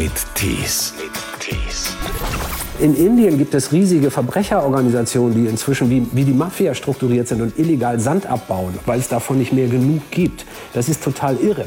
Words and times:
mit 0.00 0.12
Tees. 0.34 0.94
In 2.80 2.96
Indien 2.96 3.36
gibt 3.36 3.52
es 3.52 3.70
riesige 3.70 4.10
Verbrecherorganisationen, 4.10 5.34
die 5.34 5.46
inzwischen 5.46 5.90
wie, 5.90 6.06
wie 6.12 6.24
die 6.24 6.32
Mafia 6.32 6.74
strukturiert 6.74 7.28
sind 7.28 7.42
und 7.42 7.58
illegal 7.58 8.00
Sand 8.00 8.24
abbauen, 8.24 8.72
weil 8.86 8.98
es 8.98 9.08
davon 9.08 9.36
nicht 9.36 9.52
mehr 9.52 9.68
genug 9.68 10.00
gibt. 10.10 10.46
Das 10.72 10.88
ist 10.88 11.04
total 11.04 11.36
irre. 11.36 11.66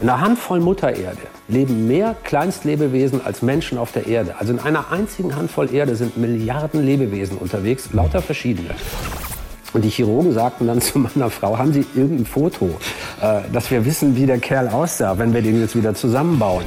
In 0.00 0.08
einer 0.08 0.20
Handvoll 0.20 0.58
Muttererde 0.58 1.16
leben 1.46 1.86
mehr 1.86 2.16
Kleinstlebewesen 2.24 3.24
als 3.24 3.40
Menschen 3.40 3.78
auf 3.78 3.92
der 3.92 4.08
Erde. 4.08 4.34
Also 4.40 4.52
in 4.52 4.58
einer 4.58 4.90
einzigen 4.90 5.36
Handvoll 5.36 5.72
Erde 5.72 5.94
sind 5.94 6.16
Milliarden 6.16 6.84
Lebewesen 6.84 7.38
unterwegs, 7.38 7.90
lauter 7.92 8.20
verschiedene. 8.20 8.70
Und 9.72 9.82
die 9.82 9.90
Chirurgen 9.90 10.32
sagten 10.32 10.66
dann 10.66 10.80
zu 10.80 10.98
meiner 10.98 11.30
Frau, 11.30 11.56
haben 11.56 11.72
Sie 11.72 11.86
irgendein 11.94 12.26
Foto, 12.26 12.70
äh, 13.20 13.42
dass 13.52 13.70
wir 13.70 13.84
wissen, 13.84 14.16
wie 14.16 14.26
der 14.26 14.38
Kerl 14.38 14.66
aussah, 14.66 15.16
wenn 15.18 15.32
wir 15.32 15.40
den 15.40 15.60
jetzt 15.60 15.76
wieder 15.76 15.94
zusammenbauen. 15.94 16.64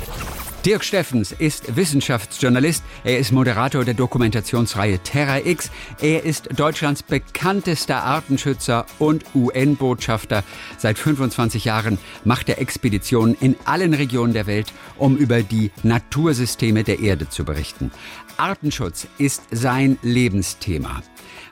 Dirk 0.65 0.83
Steffens 0.83 1.31
ist 1.31 1.77
Wissenschaftsjournalist. 1.77 2.83
Er 3.05 3.19
ist 3.19 3.31
Moderator 3.31 3.85
der 3.85 3.93
Dokumentationsreihe 3.93 4.99
Terra 4.99 5.39
X. 5.39 5.71
Er 6.01 6.25
ist 6.25 6.49
Deutschlands 6.59 7.03
bekanntester 7.03 8.03
Artenschützer 8.03 8.85
und 8.99 9.23
UN-Botschafter. 9.33 10.43
Seit 10.77 10.97
25 10.97 11.63
Jahren 11.63 11.97
macht 12.25 12.49
er 12.49 12.59
Expeditionen 12.59 13.37
in 13.39 13.55
allen 13.63 13.93
Regionen 13.93 14.33
der 14.33 14.47
Welt, 14.47 14.73
um 14.97 15.15
über 15.15 15.41
die 15.41 15.71
Natursysteme 15.83 16.83
der 16.83 16.99
Erde 16.99 17.29
zu 17.29 17.45
berichten. 17.45 17.91
Artenschutz 18.35 19.07
ist 19.17 19.43
sein 19.51 19.97
Lebensthema. 20.01 21.01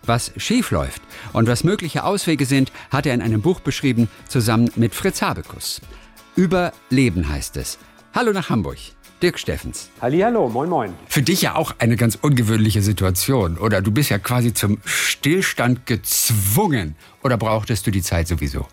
Was 0.03 0.33
schiefläuft 0.35 1.01
und 1.31 1.47
was 1.47 1.63
mögliche 1.63 2.03
Auswege 2.03 2.45
sind, 2.45 2.71
hat 2.91 3.05
er 3.05 3.13
in 3.13 3.21
einem 3.21 3.41
Buch 3.41 3.61
beschrieben, 3.61 4.09
zusammen 4.27 4.71
mit 4.75 4.93
Fritz 4.93 5.21
Habekus. 5.21 5.79
Überleben 6.35 7.29
heißt 7.29 7.55
es. 7.57 7.77
Hallo 8.13 8.33
nach 8.33 8.49
Hamburg. 8.49 8.77
Dirk 9.21 9.39
Steffens. 9.39 9.89
Hallo, 10.01 10.49
moin 10.49 10.69
moin. 10.69 10.93
Für 11.07 11.21
dich 11.21 11.41
ja 11.41 11.55
auch 11.55 11.73
eine 11.79 11.95
ganz 11.95 12.15
ungewöhnliche 12.21 12.81
Situation, 12.81 13.57
oder? 13.57 13.81
Du 13.81 13.91
bist 13.91 14.09
ja 14.09 14.19
quasi 14.19 14.53
zum 14.53 14.79
Stillstand 14.83 15.85
gezwungen. 15.85 16.95
Oder 17.23 17.37
brauchtest 17.37 17.87
du 17.87 17.91
die 17.91 18.01
Zeit 18.01 18.27
sowieso? 18.27 18.65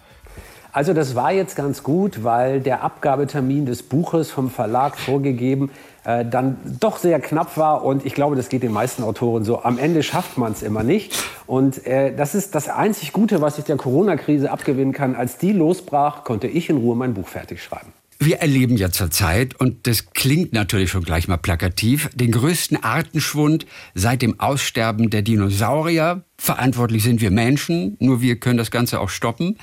Also 0.73 0.95
das 0.95 1.15
war 1.15 1.33
jetzt 1.33 1.55
ganz 1.55 1.83
gut, 1.83 2.25
weil 2.25 2.61
der 2.61 2.83
Abgabetermin 2.83 3.67
des 3.67 3.83
Buches 3.83 4.31
vom 4.31 4.51
Verlag 4.51 4.99
vorgegeben 4.99 5.71
äh, 6.05 6.25
dann 6.25 6.57
doch 6.81 6.97
sehr 6.97 7.21
knapp 7.21 7.59
war 7.59 7.85
und 7.85 8.07
ich 8.07 8.15
glaube, 8.15 8.37
das 8.37 8.49
geht 8.49 8.63
den 8.63 8.73
meisten 8.73 9.03
Autoren 9.03 9.45
so. 9.45 9.63
Am 9.63 9.79
Ende 9.79 10.03
schafft 10.03 10.39
man 10.39 10.53
es 10.53 10.63
immer 10.63 10.83
nicht 10.83 11.15
und 11.47 11.87
äh, 11.87 12.17
das 12.17 12.35
ist 12.35 12.55
das 12.55 12.71
einzig 12.71 13.13
Gute, 13.13 13.43
was 13.43 13.59
ich 13.59 13.65
der 13.65 13.77
Corona-Krise 13.77 14.51
abgewinnen 14.51 14.95
kann. 14.95 15.15
Als 15.15 15.37
die 15.37 15.53
losbrach, 15.53 16.25
konnte 16.25 16.47
ich 16.47 16.71
in 16.71 16.79
Ruhe 16.79 16.97
mein 16.97 17.13
Buch 17.13 17.29
fertig 17.29 17.63
schreiben. 17.63 17.93
Wir 18.25 18.37
erleben 18.37 18.77
ja 18.77 18.93
zurzeit, 18.93 19.59
und 19.59 19.89
das 19.89 20.13
klingt 20.13 20.53
natürlich 20.53 20.91
schon 20.91 21.03
gleich 21.03 21.27
mal 21.27 21.39
plakativ, 21.39 22.09
den 22.15 22.31
größten 22.31 22.81
Artenschwund 22.81 23.67
seit 23.95 24.23
dem 24.23 24.39
Aussterben 24.39 25.11
der 25.11 25.23
Dinosaurier. 25.23 26.25
Verantwortlich 26.39 27.03
sind 27.03 27.21
wir 27.21 27.33
Menschen, 27.33 27.97
nur 27.99 28.21
wir 28.21 28.39
können 28.39 28.59
das 28.59 28.71
Ganze 28.71 29.01
auch 29.01 29.09
stoppen. 29.09 29.59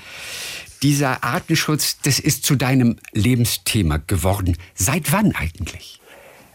Dieser 0.82 1.24
Artenschutz, 1.24 2.00
das 2.02 2.18
ist 2.18 2.44
zu 2.44 2.54
deinem 2.54 2.96
Lebensthema 3.12 3.96
geworden. 3.96 4.58
Seit 4.74 5.10
wann 5.10 5.34
eigentlich? 5.34 5.99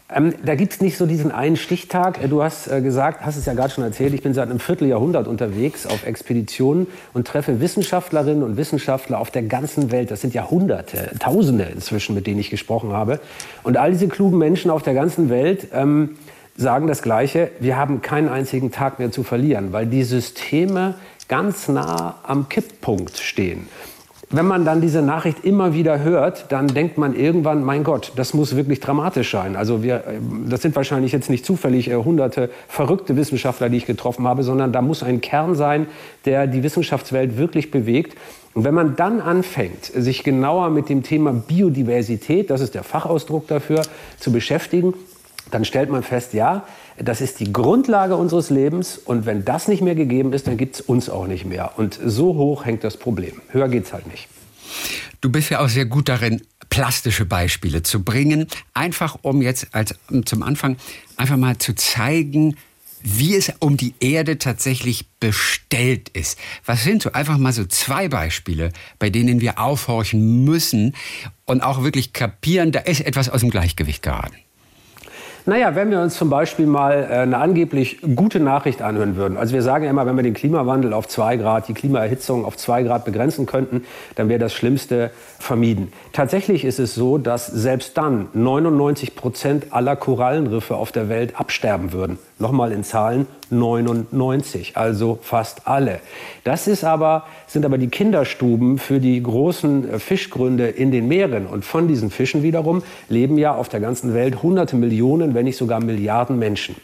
Ähm, 0.08 0.34
da 0.44 0.54
gibt 0.54 0.72
es 0.72 0.80
nicht 0.80 0.96
so 0.96 1.04
diesen 1.04 1.32
einen 1.32 1.56
Stichtag. 1.56 2.22
Äh, 2.22 2.28
du 2.28 2.42
hast 2.42 2.68
äh, 2.68 2.80
gesagt, 2.80 3.22
hast 3.22 3.36
es 3.36 3.46
ja 3.46 3.54
gerade 3.54 3.70
schon 3.70 3.82
erzählt, 3.82 4.14
ich 4.14 4.22
bin 4.22 4.34
seit 4.34 4.48
einem 4.48 4.60
Vierteljahrhundert 4.60 5.26
unterwegs 5.26 5.84
auf 5.84 6.06
Expeditionen 6.06 6.86
und 7.12 7.26
treffe 7.26 7.60
Wissenschaftlerinnen 7.60 8.44
und 8.44 8.56
Wissenschaftler 8.56 9.18
auf 9.18 9.32
der 9.32 9.42
ganzen 9.42 9.90
Welt. 9.90 10.12
Das 10.12 10.20
sind 10.20 10.32
ja 10.32 10.48
Hunderte, 10.48 11.10
Tausende 11.18 11.64
inzwischen, 11.64 12.14
mit 12.14 12.26
denen 12.28 12.38
ich 12.38 12.50
gesprochen 12.50 12.92
habe. 12.92 13.18
Und 13.64 13.76
all 13.76 13.90
diese 13.90 14.06
klugen 14.06 14.38
Menschen 14.38 14.70
auf 14.70 14.84
der 14.84 14.94
ganzen 14.94 15.28
Welt 15.28 15.68
ähm, 15.72 16.16
sagen 16.56 16.86
das 16.86 17.02
Gleiche. 17.02 17.50
Wir 17.58 17.76
haben 17.76 18.00
keinen 18.00 18.28
einzigen 18.28 18.70
Tag 18.70 19.00
mehr 19.00 19.10
zu 19.10 19.24
verlieren, 19.24 19.72
weil 19.72 19.86
die 19.86 20.04
Systeme 20.04 20.94
ganz 21.26 21.66
nah 21.66 22.20
am 22.22 22.48
Kipppunkt 22.48 23.18
stehen. 23.18 23.66
Wenn 24.28 24.46
man 24.46 24.64
dann 24.64 24.80
diese 24.80 25.02
Nachricht 25.02 25.44
immer 25.44 25.72
wieder 25.72 26.02
hört, 26.02 26.50
dann 26.50 26.66
denkt 26.66 26.98
man 26.98 27.14
irgendwann, 27.14 27.62
mein 27.62 27.84
Gott, 27.84 28.10
das 28.16 28.34
muss 28.34 28.56
wirklich 28.56 28.80
dramatisch 28.80 29.30
sein. 29.30 29.54
Also 29.54 29.84
wir, 29.84 29.96
äh, 29.98 30.18
das 30.48 30.62
sind 30.62 30.74
wahrscheinlich 30.74 31.12
jetzt 31.12 31.30
nicht 31.30 31.46
zufällig 31.46 31.88
äh, 31.88 31.94
hunderte 31.94 32.50
verrückte 32.66 33.16
Wissenschaftler, 33.16 33.68
die 33.68 33.76
ich 33.76 33.86
getroffen 33.86 34.26
habe, 34.26 34.42
sondern 34.42 34.72
da 34.72 34.82
muss 34.82 35.04
ein 35.04 35.20
Kern 35.20 35.54
sein, 35.54 35.86
der 36.24 36.48
die 36.48 36.64
Wissenschaftswelt 36.64 37.38
wirklich 37.38 37.70
bewegt. 37.70 38.18
Und 38.54 38.64
wenn 38.64 38.74
man 38.74 38.96
dann 38.96 39.20
anfängt, 39.20 39.84
sich 39.84 40.24
genauer 40.24 40.70
mit 40.70 40.88
dem 40.88 41.04
Thema 41.04 41.32
Biodiversität, 41.32 42.50
das 42.50 42.60
ist 42.60 42.74
der 42.74 42.82
Fachausdruck 42.82 43.46
dafür, 43.46 43.82
zu 44.18 44.32
beschäftigen, 44.32 44.94
dann 45.52 45.64
stellt 45.64 45.90
man 45.90 46.02
fest, 46.02 46.32
ja, 46.32 46.64
das 46.98 47.20
ist 47.20 47.40
die 47.40 47.52
Grundlage 47.52 48.16
unseres 48.16 48.50
Lebens 48.50 48.98
und 48.98 49.26
wenn 49.26 49.44
das 49.44 49.68
nicht 49.68 49.82
mehr 49.82 49.94
gegeben 49.94 50.32
ist, 50.32 50.46
dann 50.46 50.56
gibt 50.56 50.76
es 50.76 50.80
uns 50.80 51.08
auch 51.08 51.26
nicht 51.26 51.44
mehr. 51.44 51.72
Und 51.76 51.98
so 52.04 52.34
hoch 52.34 52.64
hängt 52.64 52.84
das 52.84 52.96
Problem. 52.96 53.40
Höher 53.48 53.68
geht 53.68 53.84
es 53.84 53.92
halt 53.92 54.06
nicht. 54.06 54.28
Du 55.20 55.30
bist 55.30 55.50
ja 55.50 55.60
auch 55.60 55.68
sehr 55.68 55.86
gut 55.86 56.08
darin, 56.08 56.42
plastische 56.70 57.24
Beispiele 57.24 57.82
zu 57.82 58.02
bringen, 58.02 58.46
einfach 58.74 59.18
um 59.22 59.42
jetzt 59.42 59.74
als 59.74 59.94
zum 60.24 60.42
Anfang 60.42 60.76
einfach 61.16 61.36
mal 61.36 61.58
zu 61.58 61.74
zeigen, 61.74 62.56
wie 63.02 63.36
es 63.36 63.52
um 63.60 63.76
die 63.76 63.94
Erde 64.00 64.38
tatsächlich 64.38 65.06
bestellt 65.20 66.08
ist. 66.08 66.38
Was 66.64 66.82
sind 66.82 67.02
so 67.02 67.12
einfach 67.12 67.38
mal 67.38 67.52
so 67.52 67.64
zwei 67.64 68.08
Beispiele, 68.08 68.72
bei 68.98 69.10
denen 69.10 69.40
wir 69.40 69.58
aufhorchen 69.58 70.44
müssen 70.44 70.94
und 71.44 71.62
auch 71.62 71.84
wirklich 71.84 72.12
kapieren, 72.12 72.72
da 72.72 72.80
ist 72.80 73.00
etwas 73.00 73.28
aus 73.28 73.40
dem 73.40 73.50
Gleichgewicht 73.50 74.02
geraten? 74.02 74.36
Naja, 75.48 75.76
wenn 75.76 75.92
wir 75.92 76.00
uns 76.00 76.16
zum 76.16 76.28
Beispiel 76.28 76.66
mal 76.66 77.06
äh, 77.08 77.14
eine 77.18 77.38
angeblich 77.38 78.00
gute 78.16 78.40
Nachricht 78.40 78.82
anhören 78.82 79.14
würden. 79.14 79.36
Also 79.36 79.54
wir 79.54 79.62
sagen 79.62 79.84
ja 79.84 79.90
immer, 79.90 80.04
wenn 80.04 80.16
wir 80.16 80.24
den 80.24 80.34
Klimawandel 80.34 80.92
auf 80.92 81.06
zwei 81.06 81.36
Grad, 81.36 81.68
die 81.68 81.72
Klimaerhitzung 81.72 82.44
auf 82.44 82.56
zwei 82.56 82.82
Grad 82.82 83.04
begrenzen 83.04 83.46
könnten, 83.46 83.84
dann 84.16 84.28
wäre 84.28 84.40
das 84.40 84.52
Schlimmste 84.52 85.12
vermieden. 85.38 85.92
Tatsächlich 86.12 86.64
ist 86.64 86.80
es 86.80 86.96
so, 86.96 87.16
dass 87.16 87.46
selbst 87.46 87.96
dann 87.96 88.26
99 88.34 89.14
Prozent 89.14 89.66
aller 89.72 89.94
Korallenriffe 89.94 90.74
auf 90.74 90.90
der 90.90 91.08
Welt 91.08 91.38
absterben 91.38 91.92
würden. 91.92 92.18
Nochmal 92.40 92.72
in 92.72 92.82
Zahlen 92.82 93.28
99, 93.50 94.76
also 94.76 95.18
fast 95.22 95.66
alle. 95.66 96.00
Das 96.44 96.66
ist 96.66 96.84
aber, 96.84 97.24
sind 97.46 97.64
aber 97.64 97.78
die 97.78 97.88
Kinderstuben 97.88 98.78
für 98.78 99.00
die 99.00 99.22
großen 99.22 99.90
äh, 99.90 99.98
Fischgründe 99.98 100.68
in 100.68 100.90
den 100.90 101.08
Meeren. 101.08 101.46
Und 101.46 101.64
von 101.64 101.88
diesen 101.88 102.10
Fischen 102.10 102.42
wiederum 102.42 102.82
leben 103.08 103.38
ja 103.38 103.54
auf 103.54 103.68
der 103.68 103.80
ganzen 103.80 104.14
Welt 104.14 104.42
hunderte 104.42 104.76
Millionen, 104.76 105.34
wenn 105.34 105.44
nicht 105.44 105.56
sogar 105.56 105.80
Milliarden 105.80 106.38
Menschen. 106.38 106.76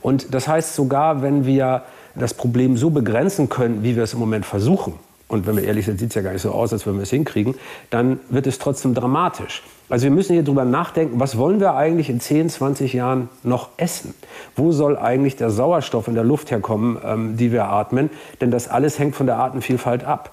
Und 0.00 0.34
das 0.34 0.48
heißt, 0.48 0.74
sogar 0.74 1.22
wenn 1.22 1.46
wir 1.46 1.82
das 2.14 2.34
Problem 2.34 2.76
so 2.76 2.90
begrenzen 2.90 3.48
können, 3.48 3.82
wie 3.82 3.96
wir 3.96 4.02
es 4.02 4.12
im 4.12 4.18
Moment 4.18 4.44
versuchen, 4.44 4.94
und 5.32 5.46
wenn 5.46 5.56
wir 5.56 5.64
ehrlich 5.64 5.86
sind, 5.86 5.98
sieht 5.98 6.10
es 6.10 6.14
ja 6.14 6.20
gar 6.20 6.32
nicht 6.32 6.42
so 6.42 6.50
aus, 6.50 6.74
als 6.74 6.84
würden 6.84 6.98
wir 6.98 7.04
es 7.04 7.10
hinkriegen, 7.10 7.54
dann 7.88 8.20
wird 8.28 8.46
es 8.46 8.58
trotzdem 8.58 8.92
dramatisch. 8.92 9.62
Also 9.88 10.04
wir 10.04 10.10
müssen 10.10 10.34
hier 10.34 10.42
drüber 10.42 10.66
nachdenken, 10.66 11.20
was 11.20 11.38
wollen 11.38 11.58
wir 11.58 11.74
eigentlich 11.74 12.10
in 12.10 12.20
10, 12.20 12.50
20 12.50 12.92
Jahren 12.92 13.30
noch 13.42 13.70
essen? 13.78 14.14
Wo 14.56 14.72
soll 14.72 14.98
eigentlich 14.98 15.36
der 15.36 15.50
Sauerstoff 15.50 16.06
in 16.06 16.14
der 16.14 16.24
Luft 16.24 16.50
herkommen, 16.50 16.98
ähm, 17.02 17.36
die 17.38 17.50
wir 17.50 17.64
atmen? 17.64 18.10
Denn 18.42 18.50
das 18.50 18.68
alles 18.68 18.98
hängt 18.98 19.16
von 19.16 19.26
der 19.26 19.38
Artenvielfalt 19.38 20.04
ab. 20.04 20.32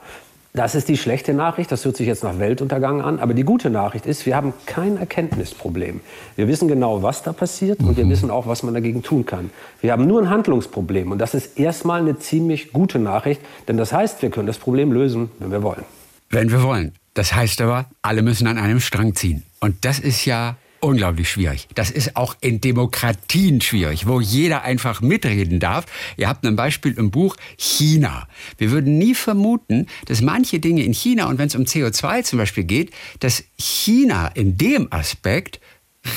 Das 0.54 0.74
ist 0.74 0.90
die 0.90 0.98
schlechte 0.98 1.34
Nachricht, 1.36 1.72
das 1.72 1.86
hört 1.86 1.96
sich 1.96 2.08
jetzt 2.08 2.24
nach 2.24 2.40
Weltuntergang 2.40 3.02
an, 3.02 3.20
aber 3.20 3.36
die 3.36 3.44
gute 3.44 3.70
Nachricht 3.70 4.08
ist, 4.08 4.26
wir 4.26 4.36
haben 4.36 4.54
kein 4.66 4.98
Erkenntnisproblem. 4.98 6.02
Wir 6.36 6.48
wissen 6.48 6.68
genau, 6.68 7.04
was 7.04 7.22
da 7.22 7.34
passiert 7.34 7.80
und 7.82 7.98
wir 7.98 8.06
mhm. 8.06 8.10
wissen 8.10 8.32
auch, 8.32 8.48
was 8.48 8.64
man 8.64 8.74
dagegen 8.74 9.04
tun 9.04 9.28
kann. 9.28 9.52
Wir 9.80 9.92
haben 9.92 10.08
nur 10.08 10.20
ein 10.20 10.30
Handlungsproblem 10.30 11.12
und 11.12 11.20
das 11.20 11.36
ist 11.36 11.60
erstmal 11.60 12.02
eine 12.02 12.18
ziemlich 12.18 12.74
gute 12.74 12.98
Nachricht, 12.98 13.42
denn 13.68 13.78
das 13.78 13.94
heißt, 13.94 14.24
wir 14.24 14.32
können 14.32 14.48
das 14.48 14.58
Problem 14.58 14.92
lösen, 14.92 15.30
wenn 15.38 15.52
wir 15.52 15.62
wollen. 15.62 15.84
Wenn 16.32 16.52
wir 16.52 16.64
wollen. 16.64 16.94
Das 17.14 17.36
heißt 17.36 17.62
aber, 17.62 17.86
alle 18.02 18.24
müssen 18.24 18.48
an 18.48 18.58
einem 18.58 18.80
Strang 18.80 19.14
ziehen. 19.14 19.44
Und 19.60 19.86
das 19.86 20.00
ist 20.00 20.26
ja 20.26 20.56
unglaublich 20.82 21.30
schwierig. 21.30 21.68
Das 21.76 21.92
ist 21.92 22.16
auch 22.16 22.36
in 22.42 22.62
Demokratien 22.62 23.62
schwierig, 23.62 24.08
wo 24.08 24.22
jeder 24.22 24.64
einfach 24.64 25.02
mitreden 25.02 25.60
darf. 25.60 25.86
Ihr 26.18 26.28
habt 26.28 26.46
ein 26.46 26.56
Beispiel 26.56 26.94
im 26.94 27.12
Buch 27.12 27.36
China. 27.58 28.28
Wir 28.58 28.72
würden 28.72 28.98
nie 28.98 29.16
vermuten, 29.16 29.88
dass 30.06 30.22
manche 30.22 30.60
Dinge 30.60 30.84
in 30.84 30.94
China, 30.94 31.28
und 31.28 31.38
wenn 31.38 31.48
es 31.48 31.56
um 31.56 31.64
CO2 31.64 32.24
zum 32.24 32.40
Beispiel 32.40 32.64
geht, 32.64 32.92
dass 33.20 33.44
China 33.58 34.28
in 34.28 34.58
dem 34.58 34.92
Aspekt 34.92 35.60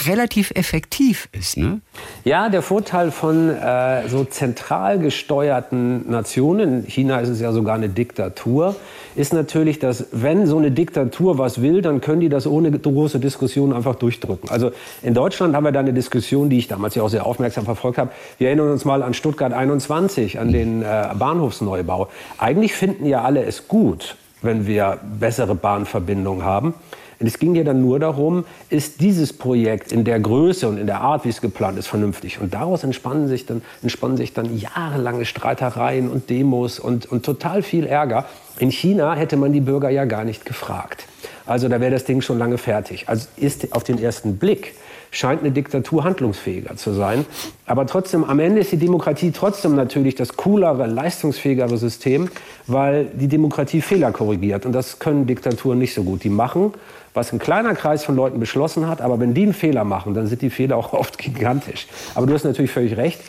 relativ 0.07 0.53
effektiv 0.55 1.29
ist. 1.33 1.57
Ne? 1.57 1.81
Ja, 2.25 2.49
der 2.49 2.63
Vorteil 2.63 3.11
von 3.11 3.51
äh, 3.51 4.09
so 4.09 4.25
zentral 4.25 4.99
gesteuerten 4.99 6.09
Nationen, 6.11 6.85
China 6.87 7.21
ist 7.21 7.29
es 7.29 7.41
ja 7.41 7.53
sogar 7.53 7.75
eine 7.75 7.89
Diktatur, 7.89 8.77
ist 9.15 9.33
natürlich, 9.33 9.79
dass 9.79 10.07
wenn 10.13 10.47
so 10.47 10.57
eine 10.57 10.71
Diktatur 10.71 11.39
was 11.39 11.61
will, 11.63 11.83
dann 11.83 12.01
können 12.01 12.21
die 12.21 12.29
das 12.29 12.47
ohne 12.47 12.71
große 12.71 13.19
Diskussion 13.19 13.73
einfach 13.73 13.97
durchdrücken. 13.97 14.49
Also 14.51 14.71
in 15.03 15.15
Deutschland 15.15 15.55
haben 15.55 15.65
wir 15.65 15.73
da 15.73 15.81
eine 15.81 15.93
Diskussion, 15.93 16.49
die 16.49 16.59
ich 16.59 16.69
damals 16.69 16.95
ja 16.95 17.03
auch 17.03 17.11
sehr 17.11 17.27
aufmerksam 17.27 17.65
verfolgt 17.65 17.99
habe. 17.99 18.11
Wir 18.39 18.49
erinnern 18.49 18.71
uns 18.71 18.85
mal 18.85 19.03
an 19.03 19.15
Stuttgart 19.15 19.53
21, 19.53 20.39
an 20.39 20.53
den 20.53 20.83
äh, 20.83 21.09
Bahnhofsneubau. 21.19 22.09
Eigentlich 22.39 22.75
finden 22.75 23.05
ja 23.07 23.23
alle 23.23 23.45
es 23.45 23.69
gut, 23.69 24.17
wenn 24.43 24.67
wir 24.67 24.99
bessere 25.19 25.55
Bahnverbindungen 25.55 26.45
haben. 26.45 26.75
Es 27.27 27.39
ging 27.39 27.55
ja 27.55 27.65
dann 27.65 27.81
nur 27.81 27.99
darum, 27.99 28.45
ist 28.71 29.01
dieses 29.01 29.33
Projekt 29.33 29.93
in 29.93 30.05
der 30.05 30.21
Größe 30.21 30.69
und 30.69 30.79
in 30.79 30.87
der 30.87 31.01
Art, 31.01 31.25
wie 31.25 31.29
es 31.29 31.41
geplant 31.41 31.79
ist, 31.79 31.87
vernünftig. 31.87 32.41
Und 32.41 32.55
daraus 32.55 32.85
entspannen 32.85 33.29
sich 33.29 33.47
dann, 33.47 33.63
entspannen 33.83 34.17
sich 34.17 34.33
dann 34.33 34.59
jahrelange 34.59 35.25
Streitereien 35.25 36.11
und 36.11 36.31
Demos 36.31 36.79
und, 36.79 37.07
und 37.07 37.25
total 37.25 37.63
viel 37.63 37.87
Ärger. 37.87 38.27
In 38.59 38.71
China 38.71 39.15
hätte 39.15 39.37
man 39.37 39.53
die 39.53 39.61
Bürger 39.61 39.91
ja 39.91 40.05
gar 40.05 40.25
nicht 40.25 40.45
gefragt. 40.45 41.07
Also 41.47 41.69
da 41.69 41.81
wäre 41.81 41.91
das 41.91 42.05
Ding 42.05 42.21
schon 42.21 42.39
lange 42.39 42.59
fertig. 42.59 43.09
Also 43.09 43.27
ist 43.37 43.73
auf 43.73 43.85
den 43.85 43.99
ersten 43.99 44.37
Blick 44.37 44.75
scheint 45.13 45.43
eine 45.43 45.53
Diktatur 45.53 46.03
handlungsfähiger 46.03 46.75
zu 46.77 46.93
sein. 46.93 47.25
Aber 47.67 47.87
trotzdem, 47.87 48.25
am 48.25 48.41
Ende 48.41 48.63
ist 48.63 48.73
die 48.73 48.79
Demokratie 48.79 49.31
trotzdem 49.31 49.77
natürlich 49.77 50.17
das 50.17 50.37
coolere, 50.37 50.87
leistungsfähigere 50.87 51.77
System, 51.77 52.29
weil 52.67 53.05
die 53.05 53.29
Demokratie 53.29 53.83
Fehler 53.83 54.11
korrigiert. 54.11 54.67
Und 54.67 54.73
das 54.73 54.99
können 54.99 55.27
Diktaturen 55.27 55.79
nicht 55.79 55.95
so 55.95 56.03
gut. 56.03 56.25
Die 56.25 56.31
machen, 56.31 56.73
was 57.15 57.33
ein 57.33 57.39
kleiner 57.39 57.75
Kreis 57.75 58.05
von 58.05 58.17
Leuten 58.17 58.41
beschlossen 58.41 58.89
hat. 58.89 59.03
Aber 59.03 59.21
wenn 59.21 59.35
die 59.35 59.43
einen 59.43 59.53
Fehler 59.53 59.85
machen, 59.85 60.15
dann 60.15 60.27
sind 60.27 60.43
die 60.43 60.51
Fehler 60.51 60.77
auch 60.79 60.93
oft 60.95 61.19
gigantisch. 61.19 61.87
Aber 62.15 62.27
du 62.27 62.33
hast 62.33 62.45
natürlich 62.45 62.73
völlig 62.73 62.97
recht. 62.97 63.21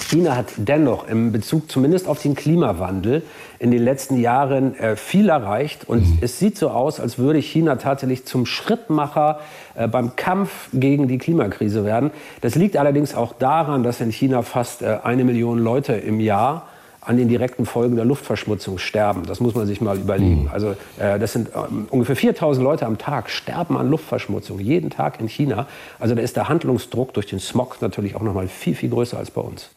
China 0.00 0.36
hat 0.36 0.46
dennoch 0.56 1.06
im 1.06 1.32
Bezug 1.32 1.70
zumindest 1.70 2.06
auf 2.06 2.20
den 2.20 2.34
Klimawandel 2.34 3.22
in 3.58 3.70
den 3.70 3.82
letzten 3.82 4.18
Jahren 4.18 4.74
äh, 4.78 4.96
viel 4.96 5.28
erreicht. 5.28 5.88
Und 5.88 6.00
mhm. 6.00 6.18
es 6.20 6.38
sieht 6.38 6.58
so 6.58 6.70
aus, 6.70 7.00
als 7.00 7.18
würde 7.18 7.38
China 7.38 7.76
tatsächlich 7.76 8.26
zum 8.26 8.44
Schrittmacher 8.46 9.40
äh, 9.74 9.88
beim 9.88 10.16
Kampf 10.16 10.68
gegen 10.72 11.08
die 11.08 11.18
Klimakrise 11.18 11.84
werden. 11.84 12.10
Das 12.40 12.54
liegt 12.54 12.76
allerdings 12.76 13.14
auch 13.14 13.32
daran, 13.34 13.82
dass 13.82 14.00
in 14.00 14.10
China 14.10 14.42
fast 14.42 14.82
äh, 14.82 14.98
eine 15.02 15.24
Million 15.24 15.58
Leute 15.58 15.94
im 15.94 16.20
Jahr 16.20 16.66
an 17.04 17.16
den 17.16 17.28
direkten 17.28 17.66
Folgen 17.66 17.96
der 17.96 18.04
Luftverschmutzung 18.04 18.78
sterben. 18.78 19.24
Das 19.26 19.40
muss 19.40 19.54
man 19.54 19.66
sich 19.66 19.80
mal 19.80 19.98
überlegen. 19.98 20.44
Mhm. 20.44 20.50
Also 20.52 20.76
äh, 20.98 21.18
das 21.18 21.32
sind 21.32 21.50
ähm, 21.54 21.86
ungefähr 21.90 22.16
4000 22.16 22.64
Leute 22.64 22.86
am 22.86 22.96
Tag 22.96 23.28
sterben 23.28 23.76
an 23.76 23.90
Luftverschmutzung, 23.90 24.60
jeden 24.60 24.90
Tag 24.90 25.20
in 25.20 25.28
China. 25.28 25.66
Also 25.98 26.14
da 26.14 26.22
ist 26.22 26.36
der 26.36 26.48
Handlungsdruck 26.48 27.12
durch 27.14 27.26
den 27.26 27.40
Smog 27.40 27.82
natürlich 27.82 28.14
auch 28.14 28.22
noch 28.22 28.34
mal 28.34 28.48
viel, 28.48 28.74
viel 28.74 28.90
größer 28.90 29.18
als 29.18 29.30
bei 29.30 29.40
uns. 29.40 29.70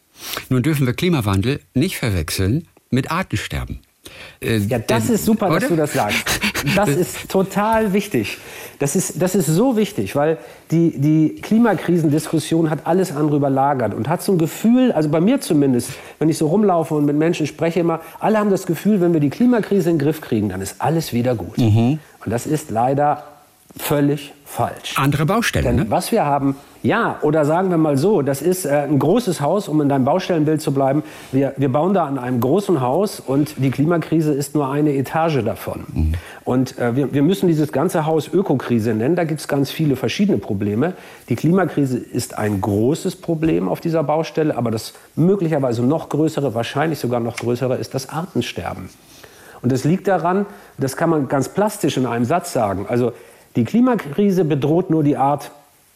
Nun 0.48 0.62
dürfen 0.62 0.86
wir 0.86 0.94
Klimawandel 0.94 1.60
nicht 1.74 1.98
verwechseln 1.98 2.68
mit 2.90 3.10
Artensterben. 3.10 3.80
Äh, 4.40 4.58
ja, 4.58 4.78
das 4.78 5.10
ist 5.10 5.24
super, 5.24 5.48
oder? 5.48 5.60
dass 5.60 5.68
du 5.68 5.76
das 5.76 5.92
sagst. 5.92 6.24
Das 6.74 6.88
ist 6.88 7.28
total 7.30 7.92
wichtig. 7.92 8.38
Das 8.78 8.96
ist, 8.96 9.22
das 9.22 9.34
ist 9.34 9.46
so 9.46 9.76
wichtig, 9.76 10.16
weil 10.16 10.38
die, 10.70 10.98
die 10.98 11.40
Klimakrisendiskussion 11.40 12.70
hat 12.70 12.86
alles 12.86 13.14
andere 13.14 13.36
überlagert 13.36 13.94
und 13.94 14.08
hat 14.08 14.22
so 14.22 14.32
ein 14.32 14.38
Gefühl, 14.38 14.92
also 14.92 15.08
bei 15.08 15.20
mir 15.20 15.40
zumindest, 15.40 15.90
wenn 16.18 16.28
ich 16.28 16.38
so 16.38 16.48
rumlaufe 16.48 16.94
und 16.94 17.06
mit 17.06 17.16
Menschen 17.16 17.46
spreche 17.46 17.80
immer, 17.80 18.00
alle 18.18 18.38
haben 18.38 18.50
das 18.50 18.66
Gefühl, 18.66 19.00
wenn 19.00 19.12
wir 19.12 19.20
die 19.20 19.30
Klimakrise 19.30 19.90
in 19.90 19.98
den 19.98 20.04
Griff 20.04 20.20
kriegen, 20.20 20.48
dann 20.48 20.60
ist 20.60 20.76
alles 20.80 21.12
wieder 21.12 21.34
gut. 21.34 21.56
Mhm. 21.58 21.98
Und 22.24 22.32
das 22.32 22.46
ist 22.46 22.70
leider 22.70 23.35
völlig 23.78 24.32
falsch. 24.44 24.94
Andere 24.96 25.26
Baustelle, 25.26 25.66
Denn 25.66 25.76
ne? 25.76 25.86
Was 25.88 26.12
wir 26.12 26.24
haben, 26.24 26.56
ja, 26.82 27.18
oder 27.22 27.44
sagen 27.44 27.70
wir 27.70 27.78
mal 27.78 27.98
so, 27.98 28.22
das 28.22 28.42
ist 28.42 28.64
äh, 28.64 28.70
ein 28.70 28.98
großes 28.98 29.40
Haus, 29.40 29.68
um 29.68 29.80
in 29.80 29.88
deinem 29.88 30.04
Baustellenbild 30.04 30.62
zu 30.62 30.72
bleiben. 30.72 31.02
Wir, 31.32 31.52
wir 31.56 31.70
bauen 31.70 31.94
da 31.94 32.06
an 32.06 32.16
einem 32.16 32.40
großen 32.40 32.80
Haus 32.80 33.18
und 33.18 33.54
die 33.58 33.70
Klimakrise 33.70 34.32
ist 34.32 34.54
nur 34.54 34.70
eine 34.70 34.94
Etage 34.94 35.42
davon. 35.44 35.84
Mhm. 35.92 36.12
Und 36.44 36.78
äh, 36.78 36.94
wir, 36.94 37.12
wir 37.12 37.22
müssen 37.22 37.48
dieses 37.48 37.72
ganze 37.72 38.06
Haus 38.06 38.28
Ökokrise 38.32 38.94
nennen. 38.94 39.16
Da 39.16 39.24
gibt 39.24 39.40
es 39.40 39.48
ganz 39.48 39.70
viele 39.70 39.96
verschiedene 39.96 40.38
Probleme. 40.38 40.94
Die 41.28 41.34
Klimakrise 41.34 41.98
ist 41.98 42.38
ein 42.38 42.60
großes 42.60 43.16
Problem 43.16 43.68
auf 43.68 43.80
dieser 43.80 44.04
Baustelle, 44.04 44.56
aber 44.56 44.70
das 44.70 44.94
möglicherweise 45.16 45.82
noch 45.82 46.08
größere, 46.08 46.54
wahrscheinlich 46.54 47.00
sogar 47.00 47.20
noch 47.20 47.36
größere, 47.36 47.76
ist 47.76 47.94
das 47.94 48.08
Artensterben. 48.08 48.88
Und 49.62 49.72
das 49.72 49.82
liegt 49.84 50.06
daran, 50.06 50.46
das 50.78 50.96
kann 50.96 51.10
man 51.10 51.26
ganz 51.26 51.48
plastisch 51.48 51.96
in 51.96 52.06
einem 52.06 52.24
Satz 52.24 52.52
sagen. 52.52 52.86
Also 52.88 53.12
die 53.56 53.64
Klimakrise 53.64 54.44
bedroht 54.44 54.90
nur 54.90 55.02
die 55.02 55.16
Art, 55.16 55.50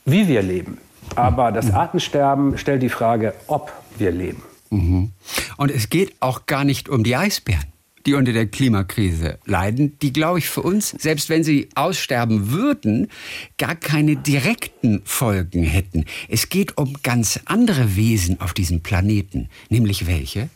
wie 0.04 0.26
wir 0.26 0.42
leben. 0.42 0.78
Aber 1.14 1.52
das 1.52 1.72
Artensterben 1.72 2.56
stellt 2.58 2.82
die 2.82 2.88
Frage, 2.88 3.34
ob 3.46 3.72
wir 3.98 4.10
leben. 4.10 4.42
Mhm. 4.70 5.10
Und 5.56 5.70
es 5.70 5.90
geht 5.90 6.14
auch 6.20 6.46
gar 6.46 6.64
nicht 6.64 6.88
um 6.88 7.04
die 7.04 7.16
Eisbären, 7.16 7.66
die 8.06 8.14
unter 8.14 8.32
der 8.32 8.46
Klimakrise 8.46 9.38
leiden, 9.44 9.98
die, 10.00 10.12
glaube 10.12 10.38
ich, 10.38 10.48
für 10.48 10.62
uns, 10.62 10.90
selbst 10.90 11.28
wenn 11.28 11.44
sie 11.44 11.68
aussterben 11.74 12.50
würden, 12.50 13.08
gar 13.58 13.74
keine 13.74 14.16
direkten 14.16 15.02
Folgen 15.04 15.64
hätten. 15.64 16.06
Es 16.28 16.48
geht 16.48 16.78
um 16.78 16.96
ganz 17.02 17.40
andere 17.44 17.96
Wesen 17.96 18.40
auf 18.40 18.54
diesem 18.54 18.80
Planeten, 18.80 19.48
nämlich 19.68 20.06
welche? 20.06 20.48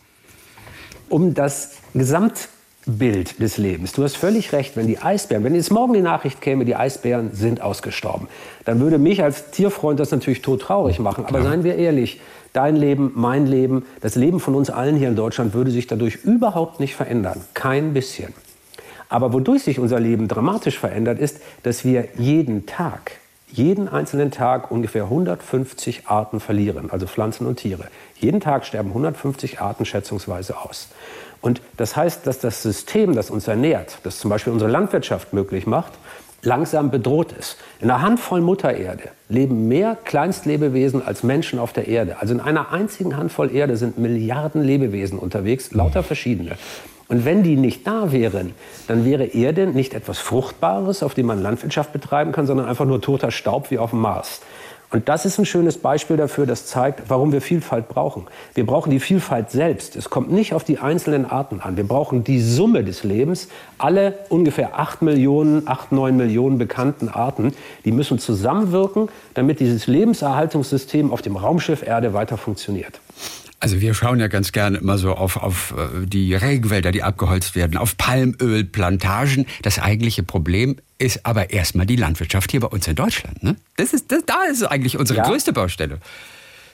Um 1.09 1.33
das 1.33 1.73
Gesamt 1.93 2.49
Bild 2.85 3.41
des 3.41 3.57
Lebens. 3.57 3.93
Du 3.93 4.03
hast 4.03 4.15
völlig 4.15 4.53
recht, 4.53 4.77
wenn 4.77 4.87
die 4.87 4.99
Eisbären, 4.99 5.43
wenn 5.43 5.55
jetzt 5.55 5.71
morgen 5.71 5.93
die 5.93 6.01
Nachricht 6.01 6.41
käme, 6.41 6.65
die 6.65 6.75
Eisbären 6.75 7.31
sind 7.33 7.61
ausgestorben, 7.61 8.27
dann 8.63 8.79
würde 8.79 8.97
mich 8.97 9.23
als 9.23 9.51
Tierfreund 9.51 9.99
das 9.99 10.11
natürlich 10.11 10.41
todtraurig 10.41 10.99
machen. 10.99 11.25
Aber 11.25 11.41
seien 11.41 11.63
wir 11.63 11.75
ehrlich, 11.75 12.21
dein 12.53 12.75
Leben, 12.75 13.11
mein 13.15 13.47
Leben, 13.47 13.85
das 14.01 14.15
Leben 14.15 14.39
von 14.39 14.55
uns 14.55 14.69
allen 14.69 14.95
hier 14.95 15.09
in 15.09 15.15
Deutschland 15.15 15.53
würde 15.53 15.71
sich 15.71 15.87
dadurch 15.87 16.17
überhaupt 16.23 16.79
nicht 16.79 16.95
verändern. 16.95 17.41
Kein 17.53 17.93
bisschen. 17.93 18.33
Aber 19.09 19.33
wodurch 19.33 19.63
sich 19.63 19.79
unser 19.79 19.99
Leben 19.99 20.27
dramatisch 20.27 20.79
verändert, 20.79 21.19
ist, 21.19 21.39
dass 21.63 21.85
wir 21.85 22.07
jeden 22.17 22.65
Tag, 22.65 23.13
jeden 23.51 23.87
einzelnen 23.87 24.31
Tag 24.31 24.71
ungefähr 24.71 25.03
150 25.03 26.07
Arten 26.07 26.39
verlieren, 26.39 26.89
also 26.91 27.07
Pflanzen 27.07 27.45
und 27.45 27.57
Tiere. 27.57 27.85
Jeden 28.19 28.41
Tag 28.41 28.65
sterben 28.65 28.89
150 28.89 29.61
Arten 29.61 29.85
schätzungsweise 29.85 30.57
aus. 30.57 30.89
Und 31.45 31.61
das 31.77 31.95
heißt, 31.95 32.25
dass 32.25 32.39
das 32.39 32.63
System, 32.63 33.13
das 33.13 33.29
uns 33.29 33.47
ernährt, 33.47 33.99
das 34.01 34.17
zum 34.17 34.31
Beispiel 34.31 34.51
unsere 34.51 34.71
Landwirtschaft 34.71 35.31
möglich 35.31 35.67
macht, 35.67 35.93
langsam 36.41 36.89
bedroht 36.89 37.33
ist. 37.33 37.57
In 37.79 37.91
einer 37.91 38.01
Handvoll 38.01 38.41
Muttererde 38.41 39.09
leben 39.29 39.67
mehr 39.67 39.95
Kleinstlebewesen 40.05 41.05
als 41.05 41.21
Menschen 41.21 41.59
auf 41.59 41.71
der 41.71 41.87
Erde. 41.87 42.15
Also 42.19 42.33
in 42.33 42.39
einer 42.39 42.71
einzigen 42.71 43.15
Handvoll 43.15 43.53
Erde 43.53 43.77
sind 43.77 43.99
Milliarden 43.99 44.63
Lebewesen 44.63 45.19
unterwegs, 45.19 45.71
lauter 45.71 46.01
verschiedene. 46.01 46.57
Und 47.09 47.25
wenn 47.25 47.43
die 47.43 47.57
nicht 47.57 47.85
da 47.85 48.11
wären, 48.11 48.55
dann 48.87 49.05
wäre 49.05 49.25
Erde 49.25 49.67
nicht 49.67 49.93
etwas 49.93 50.17
Fruchtbares, 50.17 51.03
auf 51.03 51.13
dem 51.13 51.27
man 51.27 51.43
Landwirtschaft 51.43 51.93
betreiben 51.93 52.31
kann, 52.31 52.47
sondern 52.47 52.67
einfach 52.67 52.85
nur 52.85 53.01
toter 53.01 53.29
Staub 53.29 53.69
wie 53.69 53.77
auf 53.77 53.91
dem 53.91 53.99
Mars. 53.99 54.41
Und 54.95 55.09
das 55.09 55.25
ist 55.25 55.37
ein 55.37 55.45
schönes 55.45 55.77
Beispiel 55.77 56.15
dafür, 56.15 56.45
das 56.45 56.67
zeigt, 56.67 57.09
warum 57.09 57.33
wir 57.33 57.41
Vielfalt 57.41 57.89
brauchen. 57.89 58.27
Wir 58.53 58.65
brauchen 58.65 58.91
die 58.91 59.01
Vielfalt 59.01 59.51
selbst. 59.51 59.97
Es 59.97 60.09
kommt 60.09 60.31
nicht 60.31 60.53
auf 60.53 60.63
die 60.63 60.79
einzelnen 60.79 61.25
Arten 61.25 61.59
an. 61.59 61.75
Wir 61.75 61.85
brauchen 61.85 62.23
die 62.23 62.39
Summe 62.39 62.81
des 62.81 63.03
Lebens. 63.03 63.49
Alle 63.77 64.17
ungefähr 64.29 64.79
acht 64.79 65.01
Millionen, 65.01 65.67
acht, 65.67 65.91
neun 65.91 66.15
Millionen 66.15 66.57
bekannten 66.57 67.09
Arten, 67.09 67.51
die 67.83 67.91
müssen 67.91 68.19
zusammenwirken, 68.19 69.09
damit 69.33 69.59
dieses 69.59 69.85
Lebenserhaltungssystem 69.87 71.11
auf 71.11 71.21
dem 71.21 71.35
Raumschiff 71.35 71.85
Erde 71.85 72.13
weiter 72.13 72.37
funktioniert. 72.37 73.01
Also 73.59 73.81
wir 73.81 73.93
schauen 73.93 74.19
ja 74.19 74.27
ganz 74.27 74.51
gerne 74.51 74.77
immer 74.77 74.97
so 74.97 75.13
auf, 75.13 75.37
auf 75.37 75.73
äh, 75.77 76.05
die 76.05 76.35
Regenwälder, 76.35 76.91
die 76.91 77.03
abgeholzt 77.03 77.55
werden, 77.55 77.77
auf 77.77 77.97
Palmölplantagen. 77.97 79.45
Das 79.61 79.79
eigentliche 79.79 80.23
Problem 80.23 80.75
ist 80.97 81.25
aber 81.25 81.51
erstmal 81.51 81.85
die 81.85 81.95
Landwirtschaft 81.95 82.51
hier 82.51 82.59
bei 82.59 82.67
uns 82.67 82.87
in 82.87 82.95
Deutschland. 82.95 83.43
Ne? 83.43 83.55
Das 83.77 83.93
ist, 83.93 84.11
das, 84.11 84.23
da 84.25 84.43
ist 84.49 84.63
eigentlich 84.63 84.97
unsere 84.97 85.19
ja. 85.19 85.25
größte 85.25 85.53
Baustelle. 85.53 85.99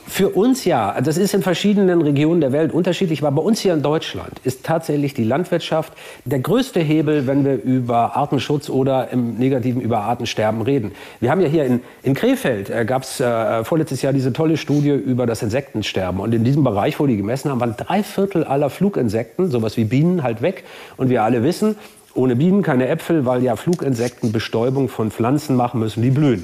Für 0.07 0.29
uns 0.29 0.65
ja. 0.65 0.99
Das 1.01 1.17
ist 1.17 1.33
in 1.33 1.41
verschiedenen 1.41 2.01
Regionen 2.01 2.41
der 2.41 2.51
Welt 2.51 2.73
unterschiedlich. 2.73 3.23
Aber 3.23 3.35
bei 3.35 3.41
uns 3.41 3.61
hier 3.61 3.73
in 3.73 3.81
Deutschland 3.81 4.39
ist 4.43 4.65
tatsächlich 4.65 5.13
die 5.13 5.23
Landwirtschaft 5.23 5.93
der 6.25 6.39
größte 6.39 6.79
Hebel, 6.79 7.27
wenn 7.27 7.45
wir 7.45 7.61
über 7.61 8.15
Artenschutz 8.15 8.69
oder 8.69 9.09
im 9.09 9.35
Negativen 9.35 9.81
über 9.81 9.99
Artensterben 9.99 10.61
reden. 10.61 10.91
Wir 11.19 11.31
haben 11.31 11.41
ja 11.41 11.47
hier 11.47 11.65
in, 11.65 11.81
in 12.03 12.13
Krefeld, 12.13 12.69
äh, 12.69 12.85
gab 12.85 13.03
es 13.03 13.19
äh, 13.19 13.63
vorletztes 13.63 14.01
Jahr 14.01 14.13
diese 14.13 14.33
tolle 14.33 14.57
Studie 14.57 14.91
über 14.91 15.25
das 15.25 15.41
Insektensterben. 15.43 16.19
Und 16.19 16.33
in 16.33 16.43
diesem 16.43 16.63
Bereich, 16.63 16.99
wo 16.99 17.07
die 17.07 17.17
gemessen 17.17 17.49
haben, 17.49 17.59
waren 17.59 17.75
drei 17.77 18.03
Viertel 18.03 18.43
aller 18.43 18.69
Fluginsekten, 18.69 19.49
sowas 19.49 19.77
wie 19.77 19.85
Bienen, 19.85 20.23
halt 20.23 20.41
weg. 20.41 20.65
Und 20.97 21.09
wir 21.09 21.23
alle 21.23 21.43
wissen, 21.43 21.75
ohne 22.13 22.35
Bienen 22.35 22.61
keine 22.63 22.87
Äpfel, 22.87 23.25
weil 23.25 23.43
ja 23.43 23.55
Fluginsekten 23.55 24.31
Bestäubung 24.31 24.89
von 24.89 25.11
Pflanzen 25.11 25.55
machen 25.55 25.79
müssen, 25.79 26.01
die 26.01 26.11
blühen. 26.11 26.43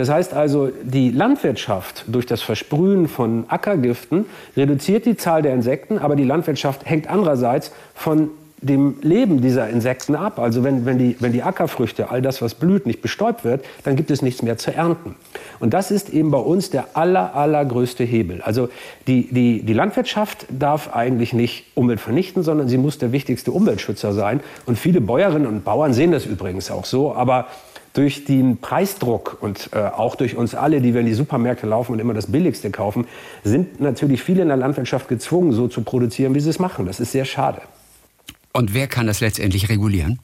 Das 0.00 0.08
heißt 0.08 0.32
also, 0.32 0.70
die 0.82 1.10
Landwirtschaft 1.10 2.06
durch 2.06 2.24
das 2.24 2.40
Versprühen 2.40 3.06
von 3.06 3.44
Ackergiften 3.48 4.24
reduziert 4.56 5.04
die 5.04 5.14
Zahl 5.14 5.42
der 5.42 5.52
Insekten, 5.52 5.98
aber 5.98 6.16
die 6.16 6.24
Landwirtschaft 6.24 6.88
hängt 6.88 7.10
andererseits 7.10 7.70
von 7.94 8.30
dem 8.62 8.96
Leben 9.02 9.42
dieser 9.42 9.68
Insekten 9.68 10.14
ab. 10.16 10.38
Also 10.38 10.64
wenn, 10.64 10.86
wenn, 10.86 10.96
die, 10.96 11.16
wenn 11.20 11.34
die 11.34 11.42
Ackerfrüchte, 11.42 12.08
all 12.08 12.22
das, 12.22 12.40
was 12.40 12.54
blüht, 12.54 12.86
nicht 12.86 13.02
bestäubt 13.02 13.44
wird, 13.44 13.62
dann 13.84 13.94
gibt 13.94 14.10
es 14.10 14.22
nichts 14.22 14.40
mehr 14.40 14.56
zu 14.56 14.74
ernten. 14.74 15.16
Und 15.58 15.74
das 15.74 15.90
ist 15.90 16.08
eben 16.08 16.30
bei 16.30 16.38
uns 16.38 16.70
der 16.70 16.96
aller, 16.96 17.34
allergrößte 17.36 18.02
Hebel. 18.02 18.40
Also 18.40 18.70
die, 19.06 19.28
die, 19.30 19.62
die 19.62 19.72
Landwirtschaft 19.74 20.46
darf 20.48 20.94
eigentlich 20.94 21.34
nicht 21.34 21.66
Umwelt 21.74 22.00
vernichten, 22.00 22.42
sondern 22.42 22.68
sie 22.68 22.78
muss 22.78 22.96
der 22.96 23.12
wichtigste 23.12 23.52
Umweltschützer 23.52 24.14
sein. 24.14 24.40
Und 24.64 24.78
viele 24.78 25.02
Bäuerinnen 25.02 25.46
und 25.46 25.62
Bauern 25.62 25.92
sehen 25.92 26.10
das 26.10 26.24
übrigens 26.24 26.70
auch 26.70 26.86
so. 26.86 27.14
Aber 27.14 27.48
durch 27.92 28.24
den 28.24 28.58
Preisdruck 28.58 29.38
und 29.40 29.70
äh, 29.72 29.78
auch 29.78 30.14
durch 30.14 30.36
uns 30.36 30.54
alle, 30.54 30.80
die 30.80 30.94
wir 30.94 31.00
in 31.00 31.06
die 31.06 31.14
Supermärkte 31.14 31.66
laufen 31.66 31.92
und 31.92 31.98
immer 31.98 32.14
das 32.14 32.30
Billigste 32.30 32.70
kaufen, 32.70 33.06
sind 33.42 33.80
natürlich 33.80 34.22
viele 34.22 34.42
in 34.42 34.48
der 34.48 34.56
Landwirtschaft 34.56 35.08
gezwungen, 35.08 35.52
so 35.52 35.68
zu 35.68 35.82
produzieren, 35.82 36.34
wie 36.34 36.40
sie 36.40 36.50
es 36.50 36.58
machen. 36.58 36.86
Das 36.86 37.00
ist 37.00 37.12
sehr 37.12 37.24
schade. 37.24 37.62
Und 38.52 38.74
wer 38.74 38.86
kann 38.86 39.06
das 39.06 39.20
letztendlich 39.20 39.68
regulieren? 39.68 40.20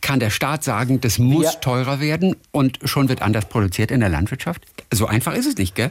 Kann 0.00 0.20
der 0.20 0.30
Staat 0.30 0.64
sagen, 0.64 1.00
das 1.00 1.18
muss 1.18 1.44
ja. 1.44 1.52
teurer 1.60 2.00
werden 2.00 2.36
und 2.50 2.78
schon 2.84 3.08
wird 3.08 3.22
anders 3.22 3.46
produziert 3.46 3.90
in 3.90 4.00
der 4.00 4.08
Landwirtschaft? 4.08 4.62
So 4.92 5.06
einfach 5.06 5.34
ist 5.34 5.46
es 5.46 5.56
nicht, 5.56 5.74
gell? 5.74 5.90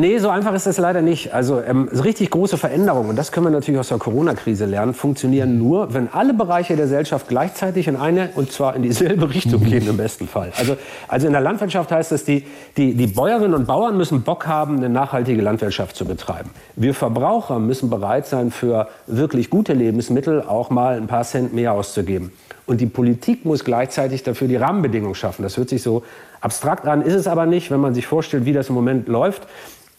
Nee, 0.00 0.16
so 0.16 0.30
einfach 0.30 0.54
ist 0.54 0.66
es 0.66 0.78
leider 0.78 1.02
nicht. 1.02 1.34
Also 1.34 1.60
ähm, 1.60 1.86
richtig 1.88 2.30
große 2.30 2.56
Veränderungen, 2.56 3.10
und 3.10 3.16
das 3.16 3.32
können 3.32 3.44
wir 3.44 3.50
natürlich 3.50 3.78
aus 3.78 3.88
der 3.88 3.98
Corona-Krise 3.98 4.64
lernen, 4.64 4.94
funktionieren 4.94 5.58
nur, 5.58 5.92
wenn 5.92 6.08
alle 6.10 6.32
Bereiche 6.32 6.74
der 6.74 6.86
Gesellschaft 6.86 7.28
gleichzeitig 7.28 7.86
in 7.86 7.96
eine, 7.96 8.30
und 8.34 8.50
zwar 8.50 8.74
in 8.74 8.82
dieselbe 8.82 9.28
Richtung 9.34 9.62
gehen 9.62 9.86
im 9.86 9.98
besten 9.98 10.26
Fall. 10.26 10.52
Also, 10.56 10.78
also 11.06 11.26
in 11.26 11.34
der 11.34 11.42
Landwirtschaft 11.42 11.92
heißt 11.92 12.12
es, 12.12 12.24
die, 12.24 12.46
die, 12.78 12.94
die 12.94 13.08
Bäuerinnen 13.08 13.52
und 13.52 13.66
Bauern 13.66 13.98
müssen 13.98 14.22
Bock 14.22 14.46
haben, 14.46 14.78
eine 14.78 14.88
nachhaltige 14.88 15.42
Landwirtschaft 15.42 15.94
zu 15.94 16.06
betreiben. 16.06 16.48
Wir 16.76 16.94
Verbraucher 16.94 17.58
müssen 17.58 17.90
bereit 17.90 18.26
sein, 18.26 18.50
für 18.50 18.88
wirklich 19.06 19.50
gute 19.50 19.74
Lebensmittel 19.74 20.40
auch 20.40 20.70
mal 20.70 20.96
ein 20.96 21.08
paar 21.08 21.24
Cent 21.24 21.52
mehr 21.52 21.74
auszugeben. 21.74 22.32
Und 22.64 22.80
die 22.80 22.86
Politik 22.86 23.44
muss 23.44 23.64
gleichzeitig 23.64 24.22
dafür 24.22 24.48
die 24.48 24.56
Rahmenbedingungen 24.56 25.14
schaffen. 25.14 25.42
Das 25.42 25.58
hört 25.58 25.68
sich 25.68 25.82
so 25.82 26.04
abstrakt 26.40 26.86
an, 26.86 27.02
ist 27.02 27.14
es 27.14 27.26
aber 27.26 27.44
nicht, 27.44 27.70
wenn 27.70 27.80
man 27.80 27.92
sich 27.92 28.06
vorstellt, 28.06 28.46
wie 28.46 28.54
das 28.54 28.70
im 28.70 28.74
Moment 28.74 29.06
läuft. 29.06 29.46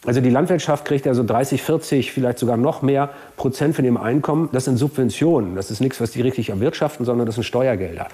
Also 0.03 0.19
die 0.19 0.31
Landwirtschaft 0.31 0.85
kriegt 0.85 1.05
ja 1.05 1.13
so 1.13 1.23
30, 1.23 1.61
40, 1.61 2.11
vielleicht 2.11 2.39
sogar 2.39 2.57
noch 2.57 2.81
mehr 2.81 3.09
Prozent 3.37 3.75
von 3.75 3.85
dem 3.85 3.97
Einkommen. 3.97 4.49
Das 4.51 4.65
sind 4.65 4.77
Subventionen. 4.77 5.55
Das 5.55 5.69
ist 5.69 5.79
nichts, 5.79 6.01
was 6.01 6.11
die 6.11 6.21
richtig 6.21 6.49
erwirtschaften, 6.49 7.05
sondern 7.05 7.27
das 7.27 7.35
sind 7.35 7.43
Steuergelder. 7.43 8.07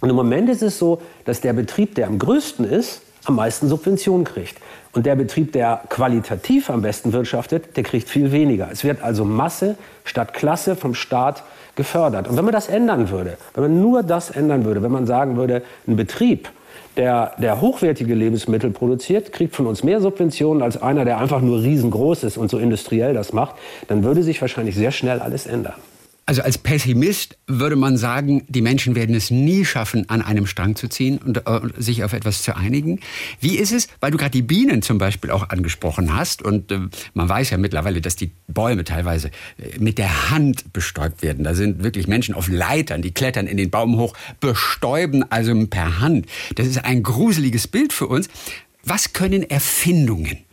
Und 0.00 0.10
im 0.10 0.16
Moment 0.16 0.48
ist 0.48 0.62
es 0.62 0.78
so, 0.78 1.02
dass 1.24 1.40
der 1.40 1.54
Betrieb, 1.54 1.96
der 1.96 2.06
am 2.06 2.20
größten 2.20 2.64
ist, 2.64 3.02
am 3.24 3.34
meisten 3.34 3.68
Subventionen 3.68 4.24
kriegt. 4.24 4.58
Und 4.92 5.06
der 5.06 5.16
Betrieb, 5.16 5.52
der 5.52 5.82
qualitativ 5.88 6.70
am 6.70 6.82
besten 6.82 7.12
wirtschaftet, 7.12 7.76
der 7.76 7.82
kriegt 7.82 8.08
viel 8.08 8.30
weniger. 8.30 8.68
Es 8.70 8.84
wird 8.84 9.02
also 9.02 9.24
Masse 9.24 9.76
statt 10.04 10.32
Klasse 10.34 10.76
vom 10.76 10.94
Staat 10.94 11.42
gefördert. 11.74 12.28
Und 12.28 12.36
wenn 12.36 12.44
man 12.44 12.54
das 12.54 12.68
ändern 12.68 13.10
würde, 13.10 13.38
wenn 13.54 13.64
man 13.64 13.80
nur 13.80 14.04
das 14.04 14.30
ändern 14.30 14.64
würde, 14.64 14.82
wenn 14.82 14.92
man 14.92 15.06
sagen 15.06 15.36
würde, 15.36 15.62
ein 15.86 15.96
Betrieb, 15.96 16.48
der, 16.98 17.32
der 17.38 17.60
hochwertige 17.60 18.14
Lebensmittel 18.14 18.70
produziert, 18.70 19.32
kriegt 19.32 19.54
von 19.54 19.66
uns 19.66 19.82
mehr 19.82 20.00
Subventionen 20.00 20.62
als 20.62 20.82
einer, 20.82 21.04
der 21.04 21.18
einfach 21.18 21.40
nur 21.40 21.62
riesengroß 21.62 22.24
ist 22.24 22.36
und 22.36 22.50
so 22.50 22.58
industriell 22.58 23.14
das 23.14 23.32
macht, 23.32 23.54
dann 23.86 24.02
würde 24.02 24.22
sich 24.22 24.40
wahrscheinlich 24.40 24.74
sehr 24.74 24.90
schnell 24.90 25.20
alles 25.20 25.46
ändern. 25.46 25.74
Also 26.28 26.42
als 26.42 26.58
Pessimist 26.58 27.38
würde 27.46 27.74
man 27.74 27.96
sagen, 27.96 28.44
die 28.48 28.60
Menschen 28.60 28.94
werden 28.94 29.14
es 29.14 29.30
nie 29.30 29.64
schaffen, 29.64 30.10
an 30.10 30.20
einem 30.20 30.46
Strang 30.46 30.76
zu 30.76 30.86
ziehen 30.86 31.16
und 31.16 31.38
äh, 31.38 31.60
sich 31.78 32.04
auf 32.04 32.12
etwas 32.12 32.42
zu 32.42 32.54
einigen. 32.54 33.00
Wie 33.40 33.56
ist 33.56 33.72
es, 33.72 33.88
weil 34.00 34.10
du 34.10 34.18
gerade 34.18 34.32
die 34.32 34.42
Bienen 34.42 34.82
zum 34.82 34.98
Beispiel 34.98 35.30
auch 35.30 35.48
angesprochen 35.48 36.14
hast 36.14 36.42
und 36.42 36.70
äh, 36.70 36.80
man 37.14 37.30
weiß 37.30 37.48
ja 37.48 37.56
mittlerweile, 37.56 38.02
dass 38.02 38.14
die 38.14 38.32
Bäume 38.46 38.84
teilweise 38.84 39.28
äh, 39.56 39.78
mit 39.78 39.96
der 39.96 40.30
Hand 40.30 40.70
bestäubt 40.74 41.22
werden. 41.22 41.44
Da 41.44 41.54
sind 41.54 41.82
wirklich 41.82 42.08
Menschen 42.08 42.34
auf 42.34 42.48
Leitern, 42.48 43.00
die 43.00 43.12
klettern 43.12 43.46
in 43.46 43.56
den 43.56 43.70
Baum 43.70 43.96
hoch, 43.96 44.12
bestäuben 44.38 45.24
also 45.30 45.54
per 45.66 46.00
Hand. 46.00 46.26
Das 46.56 46.66
ist 46.66 46.84
ein 46.84 47.02
gruseliges 47.02 47.68
Bild 47.68 47.94
für 47.94 48.06
uns. 48.06 48.28
Was 48.84 49.14
können 49.14 49.48
Erfindungen 49.48 50.44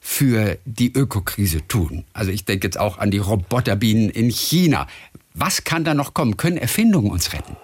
für 0.00 0.58
die 0.64 0.92
Ökokrise 0.92 1.66
tun? 1.68 2.04
Also 2.12 2.32
ich 2.32 2.44
denke 2.44 2.66
jetzt 2.66 2.78
auch 2.78 2.98
an 2.98 3.10
die 3.10 3.18
Roboterbienen 3.18 4.10
in 4.10 4.30
China. 4.30 4.86
Was 5.34 5.64
kann 5.64 5.84
da 5.84 5.94
noch 5.94 6.14
kommen? 6.14 6.36
Können 6.36 6.56
Erfindungen 6.56 7.10
uns 7.10 7.32
retten? 7.32 7.56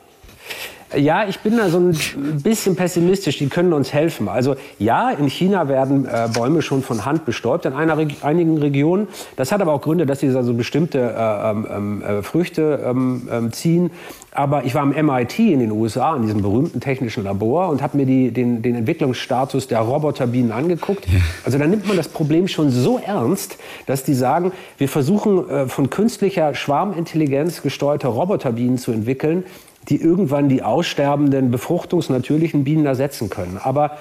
Ja, 0.95 1.27
ich 1.27 1.41
bin 1.41 1.57
da 1.57 1.69
so 1.69 1.79
ein 1.79 1.97
bisschen 2.43 2.77
pessimistisch. 2.77 3.39
Die 3.39 3.49
können 3.49 3.73
uns 3.73 3.93
helfen. 3.93 4.29
Also 4.29 4.55
ja, 4.79 5.11
in 5.11 5.29
China 5.29 5.69
werden 5.69 6.07
äh, 6.07 6.29
Bäume 6.33 6.63
schon 6.63 6.83
von 6.83 7.05
Hand 7.05 7.25
bestäubt 7.25 7.65
in 7.65 7.73
einer, 7.73 7.97
einigen 8.23 8.59
Regionen. 8.59 9.09
Das 9.37 9.51
hat 9.51 9.61
aber 9.61 9.73
auch 9.73 9.83
Gründe, 9.83 10.07
dass 10.07 10.21
sie 10.21 10.29
also 10.29 10.55
bestimmte 10.55 10.99
äh, 10.99 11.51
ähm, 11.51 11.67
ähm, 11.69 12.03
äh, 12.03 12.23
Früchte 12.23 12.81
ähm, 12.85 13.51
ziehen. 13.53 13.91
Aber 14.37 14.65
ich 14.65 14.75
war 14.75 14.83
am 14.83 14.91
MIT 14.91 15.39
in 15.39 15.61
den 15.61 15.73
USA, 15.73 16.15
in 16.15 16.23
diesem 16.23 16.43
berühmten 16.43 16.79
technischen 16.81 17.25
Labor 17.25 17.71
und 17.71 17.81
habe 17.81 17.97
mir 17.97 18.05
die, 18.05 18.31
den, 18.31 18.61
den 18.61 18.75
Entwicklungsstatus 18.75 19.67
der 19.67 19.81
Roboterbienen 19.81 20.53
angeguckt. 20.53 21.07
Also 21.45 21.57
da 21.59 21.67
nimmt 21.67 21.89
man 21.89 21.97
das 21.97 22.09
Problem 22.09 22.47
schon 22.47 22.71
so 22.71 22.99
ernst, 22.99 23.57
dass 23.87 24.05
die 24.05 24.13
sagen, 24.13 24.53
wir 24.77 24.91
versuchen 24.91 25.49
äh, 25.49 25.67
von 25.67 25.89
künstlicher 25.89 26.55
Schwarmintelligenz 26.55 27.63
gesteuerte 27.63 28.09
Roboterbienen 28.09 28.77
zu 28.77 28.93
entwickeln, 28.93 29.45
die 29.89 30.01
irgendwann 30.01 30.49
die 30.49 30.63
aussterbenden 30.63 31.51
befruchtungsnatürlichen 31.51 32.65
Bienen 32.65 32.87
ersetzen 32.87 33.31
können. 33.31 33.59
Aber 33.63 33.99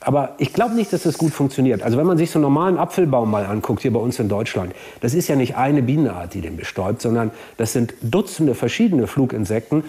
aber 0.00 0.34
ich 0.38 0.52
glaube 0.52 0.74
nicht, 0.74 0.92
dass 0.92 1.02
das 1.02 1.18
gut 1.18 1.32
funktioniert. 1.32 1.82
Also 1.82 1.98
wenn 1.98 2.06
man 2.06 2.18
sich 2.18 2.30
so 2.30 2.38
einen 2.38 2.44
normalen 2.44 2.78
Apfelbaum 2.78 3.30
mal 3.30 3.44
anguckt, 3.44 3.82
hier 3.82 3.92
bei 3.92 3.98
uns 3.98 4.18
in 4.20 4.28
Deutschland, 4.28 4.72
das 5.00 5.12
ist 5.12 5.26
ja 5.28 5.34
nicht 5.34 5.56
eine 5.56 5.82
Bienenart, 5.82 6.34
die 6.34 6.40
den 6.40 6.56
bestäubt, 6.56 7.02
sondern 7.02 7.32
das 7.56 7.72
sind 7.72 7.94
Dutzende 8.00 8.54
verschiedene 8.54 9.08
Fluginsekten, 9.08 9.82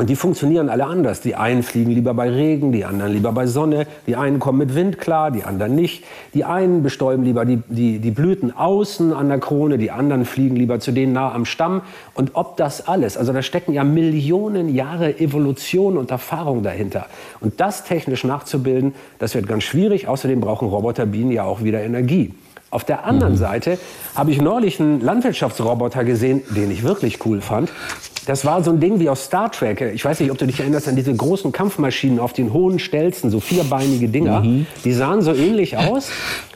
und 0.00 0.08
die 0.08 0.16
funktionieren 0.16 0.70
alle 0.70 0.86
anders. 0.86 1.20
Die 1.20 1.34
einen 1.34 1.62
fliegen 1.62 1.90
lieber 1.90 2.14
bei 2.14 2.30
Regen, 2.30 2.72
die 2.72 2.86
anderen 2.86 3.12
lieber 3.12 3.32
bei 3.32 3.46
Sonne. 3.46 3.86
Die 4.06 4.16
einen 4.16 4.38
kommen 4.38 4.56
mit 4.56 4.74
Wind 4.74 4.96
klar, 4.96 5.30
die 5.30 5.44
anderen 5.44 5.74
nicht. 5.74 6.04
Die 6.32 6.46
einen 6.46 6.82
bestäuben 6.82 7.22
lieber 7.22 7.44
die, 7.44 7.58
die, 7.68 7.98
die 7.98 8.10
Blüten 8.10 8.56
außen 8.56 9.12
an 9.12 9.28
der 9.28 9.40
Krone, 9.40 9.76
die 9.76 9.90
anderen 9.90 10.24
fliegen 10.24 10.56
lieber 10.56 10.80
zu 10.80 10.92
denen 10.92 11.12
nah 11.12 11.34
am 11.34 11.44
Stamm. 11.44 11.82
Und 12.14 12.30
ob 12.32 12.56
das 12.56 12.88
alles, 12.88 13.18
also 13.18 13.34
da 13.34 13.42
stecken 13.42 13.74
ja 13.74 13.84
Millionen 13.84 14.74
Jahre 14.74 15.18
Evolution 15.20 15.98
und 15.98 16.10
Erfahrung 16.10 16.62
dahinter. 16.62 17.04
Und 17.40 17.60
das 17.60 17.84
technisch 17.84 18.24
nachzubilden, 18.24 18.94
das 19.18 19.34
wird 19.34 19.46
ganz 19.48 19.64
schwierig. 19.64 20.08
Außerdem 20.08 20.40
brauchen 20.40 20.66
Roboterbienen 20.68 21.30
ja 21.30 21.44
auch 21.44 21.62
wieder 21.62 21.82
Energie. 21.82 22.32
Auf 22.70 22.84
der 22.84 23.04
anderen 23.04 23.34
mhm. 23.34 23.38
Seite 23.38 23.78
habe 24.14 24.30
ich 24.30 24.40
neulich 24.40 24.80
einen 24.80 25.02
Landwirtschaftsroboter 25.02 26.04
gesehen, 26.04 26.40
den 26.56 26.70
ich 26.70 26.84
wirklich 26.84 27.26
cool 27.26 27.42
fand. 27.42 27.70
Das 28.26 28.44
war 28.44 28.62
so 28.62 28.70
ein 28.70 28.80
Ding 28.80 29.00
wie 29.00 29.08
aus 29.08 29.24
Star 29.24 29.50
Trek. 29.50 29.80
Ich 29.94 30.04
weiß 30.04 30.20
nicht, 30.20 30.30
ob 30.30 30.38
du 30.38 30.46
dich 30.46 30.60
erinnerst 30.60 30.88
an 30.88 30.96
diese 30.96 31.14
großen 31.14 31.52
Kampfmaschinen 31.52 32.18
auf 32.18 32.32
den 32.32 32.52
hohen 32.52 32.78
Stelzen, 32.78 33.30
so 33.30 33.40
vierbeinige 33.40 34.08
Dinger. 34.08 34.40
Mhm. 34.40 34.66
Die 34.84 34.92
sahen 34.92 35.22
so 35.22 35.32
ähnlich 35.32 35.76
aus. 35.76 36.10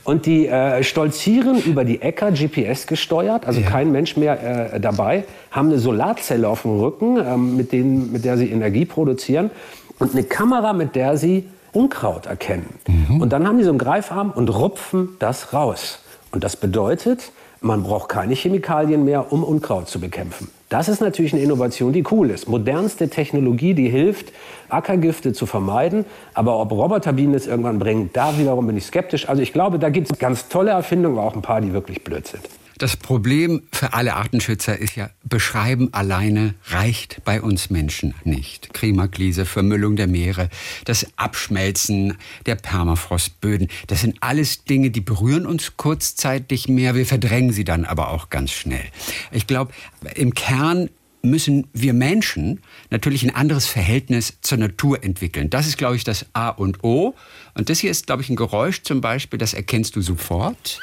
Und 0.05 0.27
die 0.27 0.47
äh, 0.47 0.83
stolzieren 0.83 1.63
über 1.63 1.85
die 1.85 2.03
Äcker, 2.03 2.31
GPS 2.31 2.87
gesteuert, 2.87 3.47
also 3.47 3.61
ja. 3.61 3.71
kein 3.71 3.91
Mensch 3.91 4.19
mehr 4.19 4.75
äh, 4.75 4.79
dabei, 4.79 5.25
haben 5.51 5.69
eine 5.69 5.79
Solarzelle 5.79 6.47
auf 6.47 6.63
dem 6.63 6.79
Rücken, 6.79 7.17
ähm, 7.17 7.57
mit, 7.57 7.73
denen, 7.73 8.13
mit 8.13 8.27
der 8.27 8.37
sie 8.37 8.51
Energie 8.51 8.85
produzieren 8.85 9.51
und 9.99 10.13
eine 10.13 10.25
Kamera, 10.25 10.75
mit 10.75 10.95
der 10.95 11.17
sie 11.17 11.45
Unkraut 11.73 12.27
erkennen. 12.27 12.67
Mhm. 12.87 13.23
Und 13.23 13.33
dann 13.33 13.49
haben 13.49 13.57
die 13.57 13.65
so 13.65 13.71
einen 13.71 13.79
Greifarm 13.79 14.31
und 14.31 14.49
rupfen 14.51 15.17
das 15.19 15.55
raus. 15.55 16.01
Und 16.33 16.45
das 16.45 16.57
bedeutet, 16.57 17.33
man 17.65 17.83
braucht 17.83 18.11
keine 18.11 18.35
Chemikalien 18.35 19.05
mehr, 19.05 19.33
um 19.33 19.43
Unkraut 19.43 19.89
zu 19.89 19.99
bekämpfen. 19.99 20.49
Das 20.69 20.89
ist 20.89 21.01
natürlich 21.01 21.33
eine 21.33 21.43
Innovation, 21.43 21.93
die 21.93 22.05
cool 22.11 22.31
ist. 22.31 22.47
Modernste 22.47 23.09
Technologie, 23.09 23.75
die 23.75 23.89
hilft, 23.89 24.33
Ackergifte 24.69 25.33
zu 25.33 25.47
vermeiden. 25.47 26.05
Aber 26.35 26.61
ob 26.61 26.73
Roboterbienen 26.73 27.35
es 27.35 27.47
irgendwann 27.47 27.79
bringen, 27.79 28.11
da 28.13 28.39
wiederum 28.39 28.67
bin 28.67 28.77
ich 28.77 28.85
skeptisch. 28.85 29.29
Also 29.29 29.41
ich 29.41 29.53
glaube, 29.53 29.79
da 29.79 29.89
gibt 29.89 30.11
es 30.13 30.19
ganz 30.19 30.49
tolle 30.49 30.73
Erfindungen, 30.73 31.19
aber 31.19 31.27
auch 31.27 31.35
ein 31.35 31.43
paar, 31.43 31.61
die 31.61 31.73
wirklich 31.73 32.05
blöd 32.05 32.27
sind. 32.27 32.43
Das 32.79 32.97
Problem 32.97 33.63
für 33.73 33.93
alle 33.93 34.15
Artenschützer 34.15 34.79
ist 34.79 34.97
ja, 34.97 35.11
beschreiben 35.23 35.93
alleine 35.93 36.55
reicht 36.67 37.23
bei 37.25 37.41
uns 37.41 37.71
Menschen 37.71 38.15
nicht. 38.25 38.75
Klimakrise, 38.75 39.45
Vermüllung 39.47 39.97
der 39.97 40.09
Meere, 40.09 40.49
das 40.85 41.07
Abschmelzen 41.17 42.17
der 42.47 42.57
Permafrostböden, 42.57 43.69
das 43.87 44.01
sind 44.01 44.17
alles 44.21 44.65
Dinge, 44.65 44.91
die 44.91 45.01
berühren 45.01 45.47
uns 45.47 45.77
kurzzeitig 45.77 46.69
mehr, 46.69 46.95
wir 46.95 47.07
verdrängen 47.07 47.53
sie 47.53 47.65
dann 47.65 47.85
aber 47.85 48.11
auch 48.11 48.29
ganz 48.29 48.51
schnell. 48.51 48.85
Ich 49.31 49.47
glaube, 49.47 49.73
im 50.15 50.35
Kern 50.35 50.91
müssen 51.23 51.67
wir 51.73 51.95
Menschen 51.95 52.61
natürlich 52.91 53.23
ein 53.23 53.35
anderes 53.35 53.67
Verhältnis 53.67 54.39
zur 54.43 54.59
Natur 54.59 55.03
entwickeln. 55.03 55.49
Das 55.49 55.67
ist, 55.67 55.79
glaube 55.79 55.97
ich, 55.97 56.05
das 56.05 56.27
A 56.35 56.51
und 56.51 56.85
O. 56.85 57.15
Und 57.55 57.71
das 57.71 57.79
hier 57.79 57.91
ist, 57.91 58.07
glaube 58.07 58.23
ich, 58.23 58.29
ein 58.29 58.37
Geräusch 58.37 58.83
zum 58.83 59.01
Beispiel, 59.01 59.39
das 59.39 59.55
erkennst 59.55 59.97
du 59.97 60.03
sofort. 60.03 60.81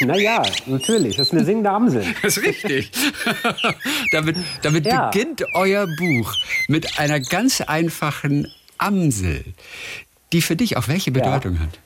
Naja, 0.00 0.42
natürlich. 0.66 1.16
Das 1.16 1.28
ist 1.28 1.32
eine 1.32 1.44
singende 1.44 1.70
Amsel. 1.70 2.04
Das 2.22 2.36
ist 2.36 2.44
richtig. 2.44 2.90
damit 4.12 4.36
damit 4.62 4.86
ja. 4.86 5.08
beginnt 5.08 5.44
euer 5.54 5.86
Buch 5.98 6.34
mit 6.68 6.98
einer 6.98 7.20
ganz 7.20 7.60
einfachen 7.60 8.48
Amsel, 8.76 9.44
die 10.32 10.42
für 10.42 10.56
dich 10.56 10.76
auch 10.76 10.88
welche 10.88 11.10
Bedeutung 11.10 11.54
ja. 11.54 11.60
hat. 11.60 11.78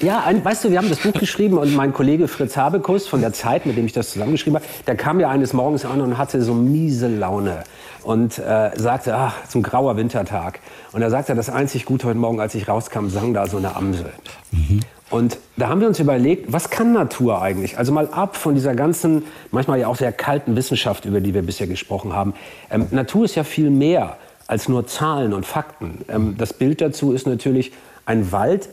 Ja, 0.00 0.24
ein, 0.24 0.44
weißt 0.44 0.64
du, 0.64 0.70
wir 0.70 0.78
haben 0.78 0.90
das 0.90 0.98
Buch 0.98 1.12
geschrieben 1.12 1.56
und 1.56 1.74
mein 1.74 1.92
Kollege 1.92 2.28
Fritz 2.28 2.56
Habekus 2.56 3.06
von 3.06 3.20
der 3.20 3.32
Zeit, 3.32 3.64
mit 3.64 3.76
dem 3.76 3.86
ich 3.86 3.92
das 3.92 4.10
zusammengeschrieben 4.10 4.56
habe, 4.56 4.66
der 4.86 4.96
kam 4.96 5.20
ja 5.20 5.30
eines 5.30 5.52
Morgens 5.52 5.84
an 5.84 6.00
und 6.00 6.18
hatte 6.18 6.42
so 6.42 6.52
miese 6.52 7.08
Laune 7.08 7.64
und 8.02 8.38
äh, 8.38 8.70
sagte, 8.76 9.14
ach, 9.14 9.46
zum 9.48 9.62
grauer 9.62 9.96
Wintertag. 9.96 10.60
Und 10.92 11.02
er 11.02 11.10
sagte, 11.10 11.34
das 11.34 11.48
einzig 11.48 11.86
Gute 11.86 12.08
heute 12.08 12.18
Morgen, 12.18 12.40
als 12.40 12.54
ich 12.54 12.68
rauskam, 12.68 13.08
sang 13.08 13.34
da 13.34 13.46
so 13.46 13.56
eine 13.56 13.76
Amsel. 13.76 14.12
Mhm. 14.50 14.80
Und 15.10 15.38
da 15.56 15.68
haben 15.68 15.80
wir 15.80 15.88
uns 15.88 16.00
überlegt, 16.00 16.52
was 16.52 16.70
kann 16.70 16.92
Natur 16.92 17.42
eigentlich? 17.42 17.78
Also 17.78 17.92
mal 17.92 18.08
ab 18.08 18.36
von 18.36 18.54
dieser 18.54 18.74
ganzen, 18.74 19.24
manchmal 19.50 19.78
ja 19.78 19.88
auch 19.88 19.96
sehr 19.96 20.12
kalten 20.12 20.56
Wissenschaft, 20.56 21.04
über 21.04 21.20
die 21.20 21.34
wir 21.34 21.42
bisher 21.42 21.66
gesprochen 21.66 22.14
haben. 22.14 22.34
Ähm, 22.70 22.86
Natur 22.90 23.24
ist 23.26 23.34
ja 23.34 23.44
viel 23.44 23.70
mehr 23.70 24.16
als 24.46 24.68
nur 24.68 24.86
Zahlen 24.86 25.32
und 25.32 25.46
Fakten. 25.46 26.04
Ähm, 26.08 26.36
das 26.38 26.52
Bild 26.52 26.80
dazu 26.80 27.12
ist 27.12 27.26
natürlich 27.26 27.72
ein 28.06 28.32
Wald. 28.32 28.68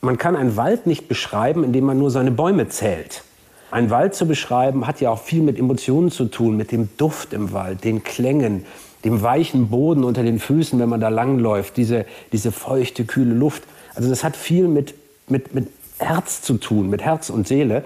Man 0.00 0.18
kann 0.18 0.36
einen 0.36 0.56
Wald 0.56 0.86
nicht 0.86 1.08
beschreiben, 1.08 1.64
indem 1.64 1.84
man 1.84 1.98
nur 1.98 2.10
seine 2.10 2.30
Bäume 2.30 2.68
zählt. 2.68 3.22
Ein 3.70 3.90
Wald 3.90 4.14
zu 4.14 4.26
beschreiben 4.26 4.86
hat 4.86 5.00
ja 5.00 5.10
auch 5.10 5.20
viel 5.20 5.42
mit 5.42 5.58
Emotionen 5.58 6.10
zu 6.10 6.26
tun, 6.26 6.56
mit 6.56 6.70
dem 6.70 6.90
Duft 6.96 7.32
im 7.32 7.52
Wald, 7.52 7.84
den 7.84 8.04
Klängen, 8.04 8.64
dem 9.04 9.22
weichen 9.22 9.68
Boden 9.68 10.04
unter 10.04 10.22
den 10.22 10.38
Füßen, 10.38 10.78
wenn 10.78 10.88
man 10.88 11.00
da 11.00 11.08
langläuft, 11.08 11.76
diese, 11.76 12.06
diese 12.32 12.52
feuchte, 12.52 13.04
kühle 13.04 13.34
Luft. 13.34 13.64
Also 13.94 14.08
das 14.08 14.22
hat 14.24 14.36
viel 14.36 14.68
mit, 14.68 14.94
mit, 15.28 15.54
mit 15.54 15.68
Herz 15.98 16.42
zu 16.42 16.54
tun, 16.54 16.90
mit 16.90 17.02
Herz 17.02 17.30
und 17.30 17.46
Seele. 17.46 17.84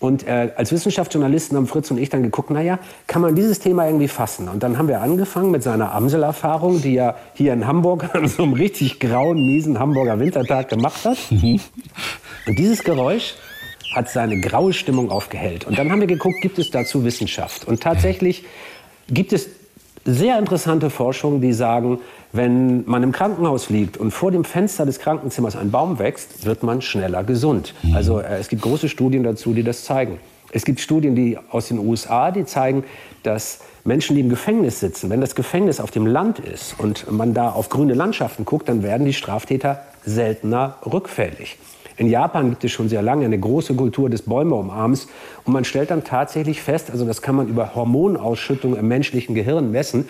Und 0.00 0.26
äh, 0.28 0.52
als 0.56 0.70
Wissenschaftsjournalisten 0.70 1.56
haben 1.56 1.66
Fritz 1.66 1.90
und 1.90 1.98
ich 1.98 2.08
dann 2.08 2.22
geguckt, 2.22 2.50
naja, 2.50 2.78
kann 3.08 3.20
man 3.20 3.34
dieses 3.34 3.58
Thema 3.58 3.86
irgendwie 3.86 4.06
fassen? 4.06 4.48
Und 4.48 4.62
dann 4.62 4.78
haben 4.78 4.86
wir 4.86 5.00
angefangen 5.00 5.50
mit 5.50 5.64
seiner 5.64 5.92
Amsel-Erfahrung, 5.92 6.80
die 6.82 6.96
er 6.96 7.16
hier 7.34 7.52
in 7.52 7.66
Hamburg 7.66 8.10
an 8.14 8.28
so 8.28 8.44
einem 8.44 8.52
richtig 8.52 9.00
grauen, 9.00 9.44
miesen 9.44 9.80
Hamburger 9.80 10.20
Wintertag 10.20 10.68
gemacht 10.68 11.04
hat. 11.04 11.18
Mhm. 11.30 11.60
Und 12.46 12.58
dieses 12.58 12.84
Geräusch 12.84 13.34
hat 13.94 14.08
seine 14.08 14.40
graue 14.40 14.72
Stimmung 14.72 15.10
aufgehellt. 15.10 15.66
Und 15.66 15.78
dann 15.78 15.90
haben 15.90 16.00
wir 16.00 16.06
geguckt, 16.06 16.40
gibt 16.42 16.58
es 16.58 16.70
dazu 16.70 17.04
Wissenschaft? 17.04 17.66
Und 17.66 17.82
tatsächlich 17.82 18.44
gibt 19.08 19.32
es 19.32 19.48
sehr 20.04 20.38
interessante 20.38 20.90
Forschungen, 20.90 21.40
die 21.40 21.52
sagen, 21.52 21.98
wenn 22.32 22.84
man 22.86 23.02
im 23.02 23.12
Krankenhaus 23.12 23.70
liegt 23.70 23.96
und 23.96 24.10
vor 24.10 24.30
dem 24.30 24.44
Fenster 24.44 24.84
des 24.84 24.98
Krankenzimmers 24.98 25.56
ein 25.56 25.70
Baum 25.70 25.98
wächst, 25.98 26.44
wird 26.44 26.62
man 26.62 26.82
schneller 26.82 27.24
gesund. 27.24 27.74
Mhm. 27.82 27.94
Also 27.94 28.20
äh, 28.20 28.38
es 28.38 28.48
gibt 28.48 28.62
große 28.62 28.88
Studien 28.88 29.22
dazu, 29.22 29.54
die 29.54 29.62
das 29.62 29.84
zeigen. 29.84 30.18
Es 30.50 30.64
gibt 30.64 30.80
Studien 30.80 31.14
die 31.14 31.38
aus 31.50 31.68
den 31.68 31.78
USA, 31.78 32.30
die 32.30 32.44
zeigen, 32.44 32.84
dass 33.22 33.60
Menschen, 33.84 34.16
die 34.16 34.22
im 34.22 34.30
Gefängnis 34.30 34.80
sitzen, 34.80 35.10
wenn 35.10 35.20
das 35.20 35.34
Gefängnis 35.34 35.80
auf 35.80 35.90
dem 35.90 36.06
Land 36.06 36.38
ist 36.38 36.74
und 36.78 37.10
man 37.10 37.34
da 37.34 37.50
auf 37.50 37.68
grüne 37.68 37.94
Landschaften 37.94 38.44
guckt, 38.44 38.68
dann 38.68 38.82
werden 38.82 39.04
die 39.04 39.12
Straftäter 39.12 39.82
seltener 40.04 40.76
rückfällig. 40.90 41.58
In 41.98 42.06
Japan 42.06 42.50
gibt 42.50 42.62
es 42.62 42.70
schon 42.70 42.88
sehr 42.88 43.02
lange 43.02 43.24
eine 43.24 43.38
große 43.38 43.74
Kultur 43.74 44.08
des 44.08 44.22
Bäume-Umarms. 44.22 45.08
Und 45.44 45.52
man 45.52 45.64
stellt 45.64 45.90
dann 45.90 46.04
tatsächlich 46.04 46.62
fest, 46.62 46.92
also 46.92 47.04
das 47.04 47.22
kann 47.22 47.34
man 47.34 47.48
über 47.48 47.74
Hormonausschüttung 47.74 48.76
im 48.76 48.86
menschlichen 48.86 49.34
Gehirn 49.34 49.72
messen, 49.72 50.08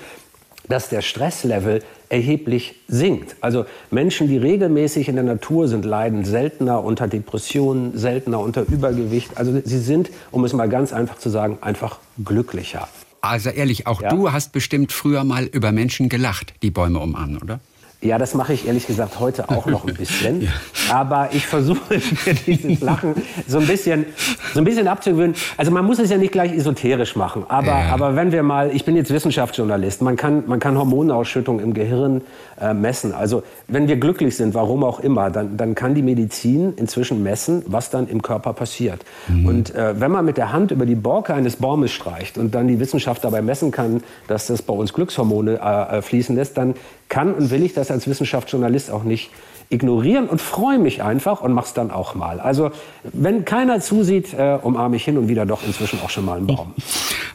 dass 0.68 0.88
der 0.88 1.02
Stresslevel 1.02 1.82
erheblich 2.08 2.76
sinkt. 2.88 3.36
Also 3.40 3.66
Menschen, 3.90 4.28
die 4.28 4.38
regelmäßig 4.38 5.08
in 5.08 5.16
der 5.16 5.24
Natur 5.24 5.68
sind, 5.68 5.84
leiden 5.84 6.24
seltener 6.24 6.82
unter 6.82 7.08
Depressionen, 7.08 7.96
seltener 7.96 8.40
unter 8.40 8.62
Übergewicht. 8.62 9.36
Also 9.36 9.60
sie 9.64 9.78
sind, 9.78 10.10
um 10.30 10.44
es 10.44 10.52
mal 10.52 10.68
ganz 10.68 10.92
einfach 10.92 11.18
zu 11.18 11.28
sagen, 11.28 11.58
einfach 11.60 11.98
glücklicher. 12.24 12.88
Also 13.20 13.50
ehrlich, 13.50 13.86
auch 13.86 14.00
ja? 14.00 14.10
du 14.10 14.32
hast 14.32 14.52
bestimmt 14.52 14.92
früher 14.92 15.24
mal 15.24 15.44
über 15.44 15.72
Menschen 15.72 16.08
gelacht, 16.08 16.54
die 16.62 16.70
Bäume 16.70 17.00
umarmen, 17.00 17.38
oder? 17.38 17.60
Ja, 18.00 18.16
das 18.16 18.34
mache 18.34 18.52
ich 18.52 18.68
ehrlich 18.68 18.86
gesagt 18.86 19.18
heute 19.18 19.48
auch 19.48 19.66
noch 19.66 19.84
ein 19.84 19.94
bisschen. 19.94 20.42
ja. 20.42 20.50
Aber 20.92 21.30
ich 21.32 21.48
versuche 21.48 21.80
mir 22.26 22.34
dieses 22.46 22.80
Lachen 22.80 23.14
so 23.48 23.58
ein 23.58 23.66
bisschen, 23.66 24.06
so 24.54 24.60
ein 24.60 24.64
bisschen 24.64 24.86
abzugewöhnen. 24.86 25.34
Also 25.56 25.72
man 25.72 25.84
muss 25.84 25.98
es 25.98 26.08
ja 26.08 26.16
nicht 26.16 26.30
gleich 26.30 26.52
esoterisch 26.52 27.16
machen. 27.16 27.44
Aber, 27.48 27.66
ja. 27.66 27.92
aber 27.92 28.14
wenn 28.14 28.30
wir 28.30 28.44
mal, 28.44 28.70
ich 28.72 28.84
bin 28.84 28.94
jetzt 28.94 29.12
Wissenschaftsjournalist, 29.12 30.00
man 30.02 30.14
kann, 30.14 30.44
man 30.46 30.60
kann 30.60 30.78
Hormonausschüttung 30.78 31.58
im 31.58 31.74
Gehirn 31.74 32.20
äh, 32.60 32.72
messen. 32.72 33.12
Also 33.12 33.42
wenn 33.66 33.88
wir 33.88 33.96
glücklich 33.96 34.36
sind, 34.36 34.54
warum 34.54 34.84
auch 34.84 35.00
immer, 35.00 35.30
dann, 35.30 35.56
dann 35.56 35.74
kann 35.74 35.96
die 35.96 36.02
Medizin 36.02 36.74
inzwischen 36.76 37.24
messen, 37.24 37.64
was 37.66 37.90
dann 37.90 38.06
im 38.06 38.22
Körper 38.22 38.52
passiert. 38.52 39.04
Mhm. 39.26 39.46
Und 39.46 39.74
äh, 39.74 40.00
wenn 40.00 40.12
man 40.12 40.24
mit 40.24 40.36
der 40.36 40.52
Hand 40.52 40.70
über 40.70 40.86
die 40.86 40.94
Borke 40.94 41.34
eines 41.34 41.56
Baumes 41.56 41.90
streicht 41.90 42.38
und 42.38 42.54
dann 42.54 42.68
die 42.68 42.78
Wissenschaft 42.78 43.24
dabei 43.24 43.42
messen 43.42 43.72
kann, 43.72 44.04
dass 44.28 44.46
das 44.46 44.62
bei 44.62 44.72
uns 44.72 44.92
Glückshormone 44.92 45.58
äh, 45.60 45.98
äh 45.98 46.02
fließen 46.02 46.36
lässt, 46.36 46.56
dann 46.56 46.74
kann 47.08 47.34
und 47.34 47.50
will 47.50 47.62
ich 47.62 47.74
das 47.74 47.90
als 47.90 48.06
Wissenschaftsjournalist 48.06 48.90
auch 48.90 49.04
nicht 49.04 49.30
ignorieren 49.70 50.28
und 50.28 50.40
freue 50.40 50.78
mich 50.78 51.02
einfach 51.02 51.40
und 51.42 51.52
mach's 51.52 51.74
dann 51.74 51.90
auch 51.90 52.14
mal. 52.14 52.40
Also 52.40 52.70
wenn 53.12 53.44
keiner 53.44 53.80
zusieht, 53.80 54.32
äh, 54.32 54.58
umarme 54.62 54.96
ich 54.96 55.04
hin 55.04 55.18
und 55.18 55.28
wieder 55.28 55.44
doch 55.44 55.62
inzwischen 55.66 56.00
auch 56.00 56.10
schon 56.10 56.24
mal 56.24 56.38
einen 56.38 56.46
Baum. 56.46 56.74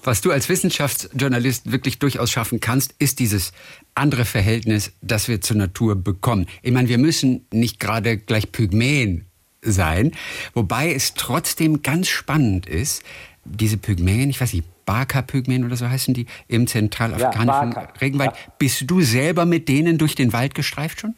Was 0.03 0.21
du 0.21 0.31
als 0.31 0.49
Wissenschaftsjournalist 0.49 1.71
wirklich 1.71 1.99
durchaus 1.99 2.31
schaffen 2.31 2.59
kannst, 2.59 2.95
ist 2.97 3.19
dieses 3.19 3.53
andere 3.93 4.25
Verhältnis, 4.25 4.93
das 5.01 5.27
wir 5.27 5.41
zur 5.41 5.57
Natur 5.57 5.95
bekommen. 5.95 6.47
Ich 6.61 6.71
meine, 6.71 6.89
wir 6.89 6.97
müssen 6.97 7.45
nicht 7.51 7.79
gerade 7.79 8.17
gleich 8.17 8.51
Pygmäen 8.51 9.25
sein, 9.61 10.11
wobei 10.53 10.93
es 10.93 11.13
trotzdem 11.13 11.83
ganz 11.83 12.09
spannend 12.09 12.65
ist, 12.65 13.03
diese 13.45 13.77
Pygmäen, 13.77 14.29
ich 14.29 14.41
weiß 14.41 14.53
nicht, 14.53 14.65
Baka-Pygmäen 14.85 15.65
oder 15.65 15.75
so 15.75 15.87
heißen 15.89 16.13
die, 16.13 16.25
im 16.47 16.67
zentralafrikanischen 16.67 17.71
ja, 17.71 17.87
Regenwald. 18.01 18.31
Ja. 18.31 18.37
Bist 18.57 18.83
du 18.87 19.01
selber 19.01 19.45
mit 19.45 19.67
denen 19.69 19.97
durch 19.97 20.15
den 20.15 20.33
Wald 20.33 20.55
gestreift 20.55 21.01
schon? 21.01 21.15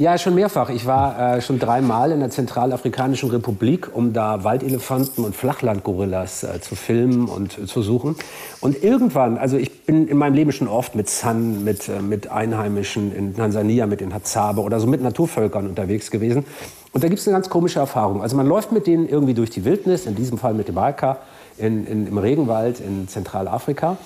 Ja, 0.00 0.16
schon 0.16 0.36
mehrfach. 0.36 0.70
Ich 0.70 0.86
war 0.86 1.38
äh, 1.38 1.42
schon 1.42 1.58
dreimal 1.58 2.12
in 2.12 2.20
der 2.20 2.30
Zentralafrikanischen 2.30 3.30
Republik, 3.30 3.90
um 3.92 4.12
da 4.12 4.44
Waldelefanten 4.44 5.24
und 5.24 5.34
Flachlandgorillas 5.34 6.44
äh, 6.44 6.60
zu 6.60 6.76
filmen 6.76 7.26
und 7.26 7.58
äh, 7.58 7.66
zu 7.66 7.82
suchen. 7.82 8.14
Und 8.60 8.80
irgendwann, 8.84 9.38
also 9.38 9.56
ich 9.56 9.86
bin 9.86 10.06
in 10.06 10.16
meinem 10.16 10.34
Leben 10.34 10.52
schon 10.52 10.68
oft 10.68 10.94
mit 10.94 11.10
San, 11.10 11.64
mit, 11.64 11.88
äh, 11.88 12.00
mit 12.00 12.30
Einheimischen 12.30 13.12
in 13.12 13.34
Tansania, 13.34 13.86
mit 13.86 14.00
den 14.00 14.14
Hazabe 14.14 14.60
oder 14.60 14.78
so 14.78 14.86
mit 14.86 15.02
Naturvölkern 15.02 15.66
unterwegs 15.66 16.12
gewesen. 16.12 16.44
Und 16.92 17.02
da 17.02 17.08
gibt 17.08 17.18
es 17.18 17.26
eine 17.26 17.34
ganz 17.34 17.50
komische 17.50 17.80
Erfahrung. 17.80 18.22
Also 18.22 18.36
man 18.36 18.46
läuft 18.46 18.70
mit 18.70 18.86
denen 18.86 19.08
irgendwie 19.08 19.34
durch 19.34 19.50
die 19.50 19.64
Wildnis, 19.64 20.06
in 20.06 20.14
diesem 20.14 20.38
Fall 20.38 20.54
mit 20.54 20.68
dem 20.68 20.76
Balka, 20.76 21.18
in, 21.58 21.86
in, 21.86 22.06
im 22.06 22.18
Regenwald 22.18 22.80
in 22.80 23.08
Zentralafrika. 23.08 23.96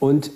Und 0.00 0.30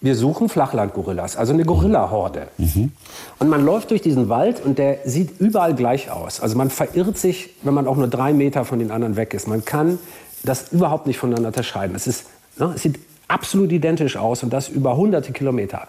wir 0.00 0.14
suchen 0.14 0.48
Flachlandgorillas, 0.48 1.36
also 1.36 1.52
eine 1.52 1.64
Gorillahorde. 1.64 2.48
Mhm. 2.56 2.92
Und 3.38 3.48
man 3.48 3.64
läuft 3.64 3.90
durch 3.90 4.00
diesen 4.00 4.30
Wald 4.30 4.64
und 4.64 4.78
der 4.78 4.98
sieht 5.04 5.40
überall 5.40 5.74
gleich 5.74 6.10
aus. 6.10 6.40
Also 6.40 6.56
man 6.56 6.70
verirrt 6.70 7.18
sich, 7.18 7.50
wenn 7.62 7.74
man 7.74 7.86
auch 7.86 7.96
nur 7.96 8.08
drei 8.08 8.32
Meter 8.32 8.64
von 8.64 8.78
den 8.78 8.90
anderen 8.90 9.16
weg 9.16 9.34
ist. 9.34 9.46
Man 9.46 9.64
kann 9.64 9.98
das 10.42 10.72
überhaupt 10.72 11.06
nicht 11.06 11.18
voneinander 11.18 11.48
unterscheiden. 11.48 11.94
Es, 11.94 12.06
ist, 12.06 12.24
ne, 12.56 12.72
es 12.74 12.82
sieht 12.82 12.98
absolut 13.28 13.70
identisch 13.72 14.16
aus 14.16 14.42
und 14.42 14.52
das 14.52 14.70
über 14.70 14.96
hunderte 14.96 15.32
Kilometer. 15.32 15.86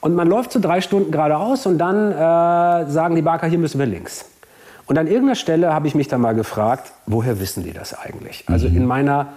Und 0.00 0.14
man 0.14 0.28
läuft 0.28 0.52
so 0.52 0.60
drei 0.60 0.80
Stunden 0.80 1.10
geradeaus 1.10 1.66
und 1.66 1.78
dann 1.78 2.12
äh, 2.12 2.90
sagen 2.90 3.16
die 3.16 3.22
Barker, 3.22 3.48
hier 3.48 3.58
müssen 3.58 3.80
wir 3.80 3.86
links. 3.86 4.26
Und 4.86 4.96
an 4.96 5.06
irgendeiner 5.06 5.34
Stelle 5.34 5.74
habe 5.74 5.86
ich 5.86 5.94
mich 5.94 6.08
dann 6.08 6.20
mal 6.20 6.34
gefragt, 6.34 6.92
woher 7.06 7.38
wissen 7.38 7.64
die 7.64 7.72
das 7.72 7.98
eigentlich? 7.98 8.44
Also 8.46 8.68
mhm. 8.68 8.76
in 8.76 8.86
meiner 8.86 9.28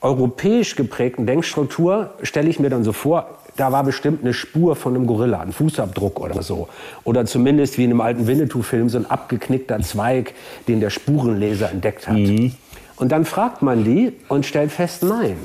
europäisch 0.00 0.76
geprägten 0.76 1.26
Denkstruktur 1.26 2.14
stelle 2.22 2.48
ich 2.48 2.58
mir 2.58 2.70
dann 2.70 2.84
so 2.84 2.92
vor, 2.92 3.38
da 3.56 3.72
war 3.72 3.84
bestimmt 3.84 4.22
eine 4.22 4.32
Spur 4.32 4.76
von 4.76 4.94
einem 4.94 5.06
Gorilla, 5.06 5.40
ein 5.40 5.52
Fußabdruck 5.52 6.20
oder 6.20 6.42
so. 6.42 6.68
Oder 7.04 7.26
zumindest 7.26 7.76
wie 7.76 7.84
in 7.84 7.90
einem 7.90 8.00
alten 8.00 8.26
Winnetou-Film 8.26 8.88
so 8.88 8.98
ein 8.98 9.10
abgeknickter 9.10 9.80
Zweig, 9.80 10.32
den 10.68 10.80
der 10.80 10.90
Spurenleser 10.90 11.70
entdeckt 11.70 12.08
hat. 12.08 12.16
Mhm. 12.16 12.54
Und 12.96 13.12
dann 13.12 13.24
fragt 13.24 13.60
man 13.62 13.84
die 13.84 14.12
und 14.28 14.46
stellt 14.46 14.72
fest, 14.72 15.02
nein, 15.02 15.36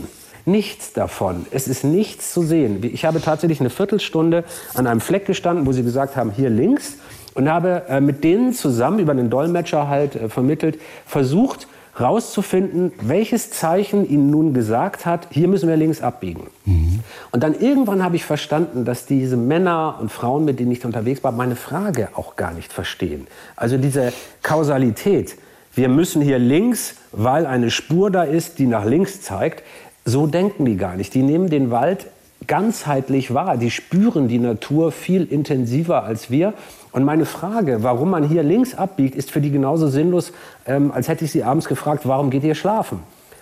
nichts 0.45 0.93
davon. 0.93 1.45
Es 1.51 1.67
ist 1.67 1.83
nichts 1.83 2.33
zu 2.33 2.43
sehen. 2.43 2.81
Ich 2.83 3.05
habe 3.05 3.21
tatsächlich 3.21 3.59
eine 3.59 3.69
Viertelstunde 3.69 4.43
an 4.73 4.87
einem 4.87 5.01
Fleck 5.01 5.25
gestanden, 5.25 5.65
wo 5.65 5.71
sie 5.71 5.83
gesagt 5.83 6.15
haben, 6.15 6.31
hier 6.31 6.49
links 6.49 6.97
und 7.33 7.49
habe 7.49 7.83
äh, 7.89 7.99
mit 7.99 8.23
denen 8.23 8.53
zusammen 8.53 8.99
über 8.99 9.11
einen 9.11 9.29
Dolmetscher 9.29 9.87
halt 9.87 10.15
äh, 10.15 10.29
vermittelt 10.29 10.79
versucht 11.05 11.67
rauszufinden, 11.99 12.91
welches 13.01 13.51
Zeichen 13.51 14.07
ihnen 14.09 14.29
nun 14.29 14.53
gesagt 14.53 15.05
hat, 15.05 15.27
hier 15.31 15.47
müssen 15.47 15.69
wir 15.69 15.77
links 15.77 16.01
abbiegen. 16.01 16.47
Mhm. 16.65 16.99
Und 17.31 17.43
dann 17.43 17.59
irgendwann 17.59 18.03
habe 18.03 18.15
ich 18.15 18.25
verstanden, 18.25 18.85
dass 18.85 19.05
diese 19.05 19.37
Männer 19.37 19.97
und 20.01 20.11
Frauen, 20.11 20.45
mit 20.45 20.59
denen 20.59 20.71
ich 20.71 20.83
unterwegs 20.85 21.23
war, 21.23 21.31
meine 21.31 21.55
Frage 21.55 22.09
auch 22.15 22.35
gar 22.35 22.53
nicht 22.53 22.73
verstehen. 22.73 23.27
Also 23.55 23.77
diese 23.77 24.11
Kausalität, 24.43 25.37
wir 25.73 25.89
müssen 25.89 26.21
hier 26.21 26.39
links, 26.39 26.95
weil 27.11 27.45
eine 27.45 27.71
Spur 27.71 28.11
da 28.11 28.23
ist, 28.23 28.59
die 28.59 28.65
nach 28.65 28.85
links 28.85 29.21
zeigt, 29.21 29.63
so 30.05 30.27
denken 30.27 30.65
die 30.65 30.77
gar 30.77 30.95
nicht. 30.95 31.13
Die 31.13 31.23
nehmen 31.23 31.49
den 31.49 31.71
Wald 31.71 32.07
ganzheitlich 32.47 33.33
wahr. 33.33 33.57
Die 33.57 33.71
spüren 33.71 34.27
die 34.27 34.39
Natur 34.39 34.91
viel 34.91 35.25
intensiver 35.25 36.03
als 36.03 36.29
wir. 36.29 36.53
Und 36.95 37.03
meine 37.03 37.25
Frage, 37.25 37.83
warum 37.83 38.09
man 38.09 38.23
hier 38.23 38.41
links 38.41 38.73
abbiegt, 38.73 39.15
ist 39.15 39.29
für 39.29 39.41
die 39.41 39.51
genauso 39.51 39.89
sinnlos, 39.89 40.31
ähm, 40.65 40.93
als 40.93 41.09
hätte 41.09 41.25
ich 41.25 41.31
sie 41.33 41.43
abends 41.43 41.67
gefragt, 41.67 42.07
warum 42.07 42.29
geht 42.29 42.45
ihr 42.45 42.55
schlafen? 42.55 42.99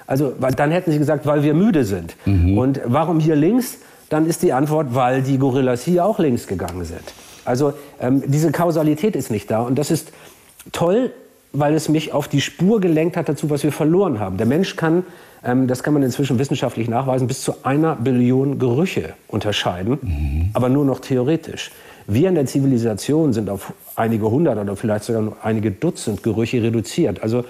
Also 0.07 0.33
dann 0.57 0.71
hätten 0.71 0.91
sie 0.91 0.97
gesagt, 0.97 1.27
weil 1.27 1.43
wir 1.43 1.53
müde 1.53 1.85
sind. 1.85 2.15
Mhm. 2.25 2.57
Und 2.57 2.81
warum 2.85 3.19
hier 3.19 3.35
links? 3.35 3.77
Dann 4.09 4.25
ist 4.25 4.41
die 4.41 4.53
Antwort, 4.53 4.95
weil 4.95 5.21
die 5.21 5.37
Gorillas 5.37 5.83
hier 5.83 6.03
auch 6.03 6.17
links 6.17 6.47
gegangen 6.47 6.83
sind. 6.83 7.03
Also 7.45 7.73
ähm, 8.01 8.23
diese 8.25 8.51
Kausalität 8.51 9.15
ist 9.15 9.29
nicht 9.29 9.51
da. 9.51 9.61
Und 9.61 9.77
das 9.77 9.91
ist 9.91 10.11
toll, 10.71 11.11
weil 11.51 11.75
es 11.75 11.89
mich 11.89 12.11
auf 12.11 12.27
die 12.27 12.41
Spur 12.41 12.81
gelenkt 12.81 13.15
hat 13.17 13.29
dazu, 13.29 13.51
was 13.51 13.63
wir 13.63 13.71
verloren 13.71 14.19
haben. 14.19 14.37
Der 14.37 14.47
Mensch 14.47 14.75
kann 14.75 15.03
ähm, 15.45 15.67
das 15.67 15.83
kann 15.83 15.93
man 15.93 16.03
inzwischen 16.03 16.39
wissenschaftlich 16.39 16.87
nachweisen, 16.87 17.27
bis 17.27 17.41
zu 17.41 17.53
einer 17.63 17.95
Billion 17.95 18.59
Gerüche 18.59 19.13
unterscheiden, 19.27 19.99
mhm. 20.01 20.49
aber 20.53 20.69
nur 20.69 20.85
noch 20.85 20.99
theoretisch. 20.99 21.71
Wir 22.07 22.29
in 22.29 22.35
der 22.35 22.45
Zivilisation 22.45 23.33
sind 23.33 23.49
auf 23.49 23.73
einige 23.95 24.29
hundert 24.29 24.57
oder 24.57 24.75
vielleicht 24.75 25.05
sogar 25.05 25.37
einige 25.41 25.71
Dutzend 25.71 26.23
Gerüche 26.23 26.61
reduziert. 26.61 27.23
Also 27.23 27.45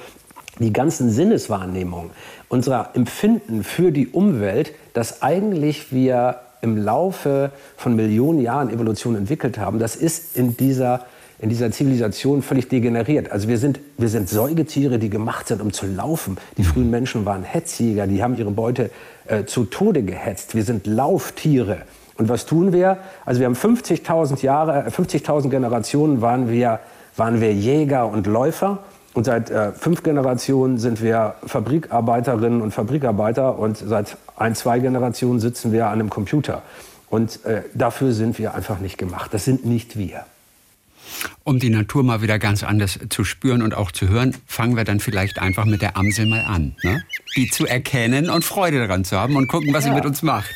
die 0.59 0.71
ganzen 0.71 1.09
Sinneswahrnehmungen, 1.09 2.11
unser 2.49 2.91
Empfinden 2.93 3.63
für 3.63 3.91
die 3.91 4.07
Umwelt, 4.07 4.73
das 4.93 5.21
eigentlich 5.21 5.91
wir 5.91 6.39
im 6.61 6.77
Laufe 6.77 7.51
von 7.75 7.95
Millionen 7.95 8.39
Jahren 8.39 8.69
Evolution 8.69 9.15
entwickelt 9.15 9.57
haben, 9.57 9.79
das 9.79 9.95
ist 9.95 10.37
in 10.37 10.55
dieser 10.55 11.05
in 11.39 11.49
dieser 11.49 11.71
Zivilisation 11.71 12.41
völlig 12.41 12.69
degeneriert. 12.69 13.29
Also 13.29 13.49
wir 13.49 13.57
sind, 13.57 13.81
wir 13.97 14.07
sind 14.07 14.29
Säugetiere, 14.29 14.97
die 14.97 15.09
gemacht 15.09 15.49
sind, 15.49 15.61
um 15.61 15.73
zu 15.73 15.85
laufen. 15.85 16.37
Die 16.55 16.63
frühen 16.63 16.89
Menschen 16.89 17.25
waren 17.25 17.43
Hetzjäger, 17.43 18.07
die 18.07 18.23
haben 18.23 18.37
ihre 18.37 18.51
Beute 18.51 18.91
äh, 19.27 19.43
zu 19.43 19.65
Tode 19.65 20.03
gehetzt. 20.03 20.55
Wir 20.55 20.63
sind 20.63 20.87
Lauftiere. 20.87 21.81
Und 22.23 22.29
was 22.29 22.45
tun 22.45 22.71
wir? 22.71 22.99
Also 23.25 23.41
wir 23.41 23.47
haben 23.47 23.53
50.000 23.53 24.43
Jahre, 24.43 24.87
50.000 24.87 25.49
Generationen 25.49 26.21
waren 26.21 26.49
wir, 26.49 26.79
waren 27.17 27.41
wir 27.41 27.53
Jäger 27.53 28.07
und 28.07 28.27
Läufer. 28.27 28.79
Und 29.13 29.25
seit 29.25 29.49
äh, 29.49 29.73
fünf 29.73 30.03
Generationen 30.03 30.77
sind 30.77 31.01
wir 31.03 31.35
Fabrikarbeiterinnen 31.45 32.61
und 32.61 32.71
Fabrikarbeiter 32.71 33.59
und 33.59 33.75
seit 33.75 34.15
ein, 34.37 34.55
zwei 34.55 34.79
Generationen 34.79 35.41
sitzen 35.41 35.73
wir 35.73 35.87
an 35.87 35.99
einem 35.99 36.09
Computer. 36.09 36.61
Und 37.09 37.43
äh, 37.43 37.63
dafür 37.73 38.13
sind 38.13 38.39
wir 38.39 38.53
einfach 38.53 38.79
nicht 38.79 38.97
gemacht. 38.97 39.33
Das 39.33 39.43
sind 39.43 39.65
nicht 39.65 39.97
wir. 39.97 40.23
Um 41.43 41.59
die 41.59 41.69
Natur 41.69 42.03
mal 42.03 42.21
wieder 42.21 42.39
ganz 42.39 42.63
anders 42.63 42.99
zu 43.09 43.23
spüren 43.23 43.61
und 43.61 43.75
auch 43.75 43.91
zu 43.91 44.07
hören, 44.07 44.35
fangen 44.45 44.75
wir 44.75 44.83
dann 44.83 44.99
vielleicht 44.99 45.39
einfach 45.39 45.65
mit 45.65 45.81
der 45.81 45.97
Amsel 45.97 46.25
mal 46.25 46.41
an. 46.41 46.75
Ne? 46.83 47.03
Die 47.35 47.49
zu 47.49 47.65
erkennen 47.65 48.29
und 48.29 48.43
Freude 48.45 48.79
daran 48.79 49.03
zu 49.05 49.17
haben 49.17 49.35
und 49.35 49.47
gucken, 49.47 49.73
was 49.73 49.85
ja. 49.85 49.91
sie 49.91 49.95
mit 49.95 50.05
uns 50.05 50.21
macht. 50.21 50.49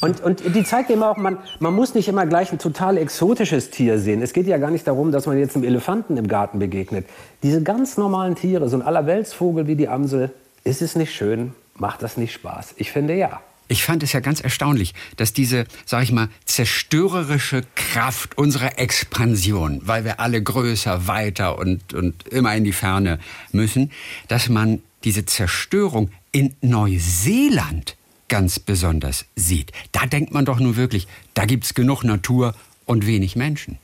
Und, 0.00 0.20
und 0.20 0.42
die 0.54 0.64
zeigt 0.64 0.90
eben 0.90 1.02
auch, 1.02 1.16
man, 1.16 1.38
man 1.60 1.74
muss 1.74 1.94
nicht 1.94 2.08
immer 2.08 2.26
gleich 2.26 2.52
ein 2.52 2.58
total 2.58 2.98
exotisches 2.98 3.70
Tier 3.70 3.98
sehen. 3.98 4.20
Es 4.20 4.32
geht 4.32 4.46
ja 4.46 4.58
gar 4.58 4.70
nicht 4.70 4.86
darum, 4.86 5.12
dass 5.12 5.26
man 5.26 5.38
jetzt 5.38 5.54
einem 5.54 5.64
Elefanten 5.64 6.16
im 6.16 6.26
Garten 6.26 6.58
begegnet. 6.58 7.06
Diese 7.42 7.62
ganz 7.62 7.96
normalen 7.96 8.34
Tiere, 8.34 8.68
so 8.68 8.76
ein 8.76 8.82
Allerweltsvogel 8.82 9.66
wie 9.66 9.76
die 9.76 9.88
Amsel, 9.88 10.32
ist 10.64 10.82
es 10.82 10.96
nicht 10.96 11.14
schön? 11.14 11.54
Macht 11.76 12.02
das 12.02 12.16
nicht 12.16 12.32
Spaß? 12.32 12.74
Ich 12.76 12.90
finde 12.90 13.14
ja. 13.14 13.40
Ich 13.72 13.84
fand 13.84 14.02
es 14.02 14.12
ja 14.12 14.20
ganz 14.20 14.40
erstaunlich, 14.40 14.92
dass 15.16 15.32
diese, 15.32 15.64
sag 15.86 16.02
ich 16.02 16.12
mal, 16.12 16.28
zerstörerische 16.44 17.62
Kraft 17.74 18.36
unserer 18.36 18.78
Expansion, 18.78 19.80
weil 19.84 20.04
wir 20.04 20.20
alle 20.20 20.42
größer, 20.42 21.06
weiter 21.06 21.58
und, 21.58 21.94
und 21.94 22.28
immer 22.28 22.54
in 22.54 22.64
die 22.64 22.74
Ferne 22.74 23.18
müssen, 23.50 23.90
dass 24.28 24.50
man 24.50 24.82
diese 25.04 25.24
Zerstörung 25.24 26.10
in 26.32 26.54
Neuseeland 26.60 27.96
ganz 28.28 28.58
besonders 28.58 29.24
sieht. 29.36 29.72
Da 29.90 30.04
denkt 30.04 30.34
man 30.34 30.44
doch 30.44 30.60
nur 30.60 30.76
wirklich, 30.76 31.08
da 31.32 31.46
gibt 31.46 31.64
es 31.64 31.72
genug 31.72 32.04
Natur 32.04 32.54
und 32.84 33.06
wenig 33.06 33.36
Menschen. 33.36 33.78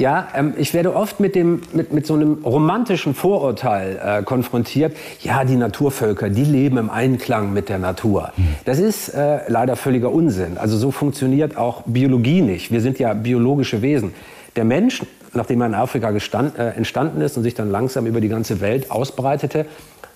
Ja, 0.00 0.28
ähm, 0.34 0.54
ich 0.56 0.72
werde 0.72 0.96
oft 0.96 1.20
mit, 1.20 1.34
dem, 1.34 1.60
mit, 1.74 1.92
mit 1.92 2.06
so 2.06 2.14
einem 2.14 2.38
romantischen 2.42 3.14
Vorurteil 3.14 4.00
äh, 4.02 4.22
konfrontiert. 4.22 4.96
Ja, 5.20 5.44
die 5.44 5.56
Naturvölker, 5.56 6.30
die 6.30 6.44
leben 6.44 6.78
im 6.78 6.88
Einklang 6.88 7.52
mit 7.52 7.68
der 7.68 7.78
Natur. 7.78 8.32
Mhm. 8.34 8.54
Das 8.64 8.78
ist 8.78 9.10
äh, 9.10 9.40
leider 9.48 9.76
völliger 9.76 10.10
Unsinn. 10.10 10.56
Also 10.56 10.78
so 10.78 10.90
funktioniert 10.90 11.58
auch 11.58 11.82
Biologie 11.84 12.40
nicht. 12.40 12.72
Wir 12.72 12.80
sind 12.80 12.98
ja 12.98 13.12
biologische 13.12 13.82
Wesen. 13.82 14.14
Der 14.56 14.64
Mensch, 14.64 15.02
nachdem 15.34 15.60
er 15.60 15.66
in 15.66 15.74
Afrika 15.74 16.12
gestand, 16.12 16.58
äh, 16.58 16.70
entstanden 16.70 17.20
ist 17.20 17.36
und 17.36 17.42
sich 17.42 17.52
dann 17.52 17.70
langsam 17.70 18.06
über 18.06 18.22
die 18.22 18.28
ganze 18.28 18.62
Welt 18.62 18.90
ausbreitete, 18.90 19.66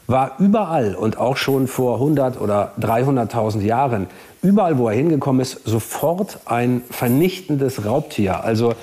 war 0.07 0.37
überall 0.39 0.95
und 0.95 1.19
auch 1.19 1.37
schon 1.37 1.67
vor 1.67 1.97
100 1.97 2.41
oder 2.41 2.73
300.000 2.81 3.61
Jahren, 3.61 4.07
überall, 4.43 4.79
wo 4.79 4.89
er 4.89 4.95
hingekommen 4.95 5.41
ist, 5.43 5.61
sofort 5.67 6.39
ein 6.47 6.83
vernichtendes 6.91 7.85
Raubtier. 7.85 8.45
Also 8.45 8.75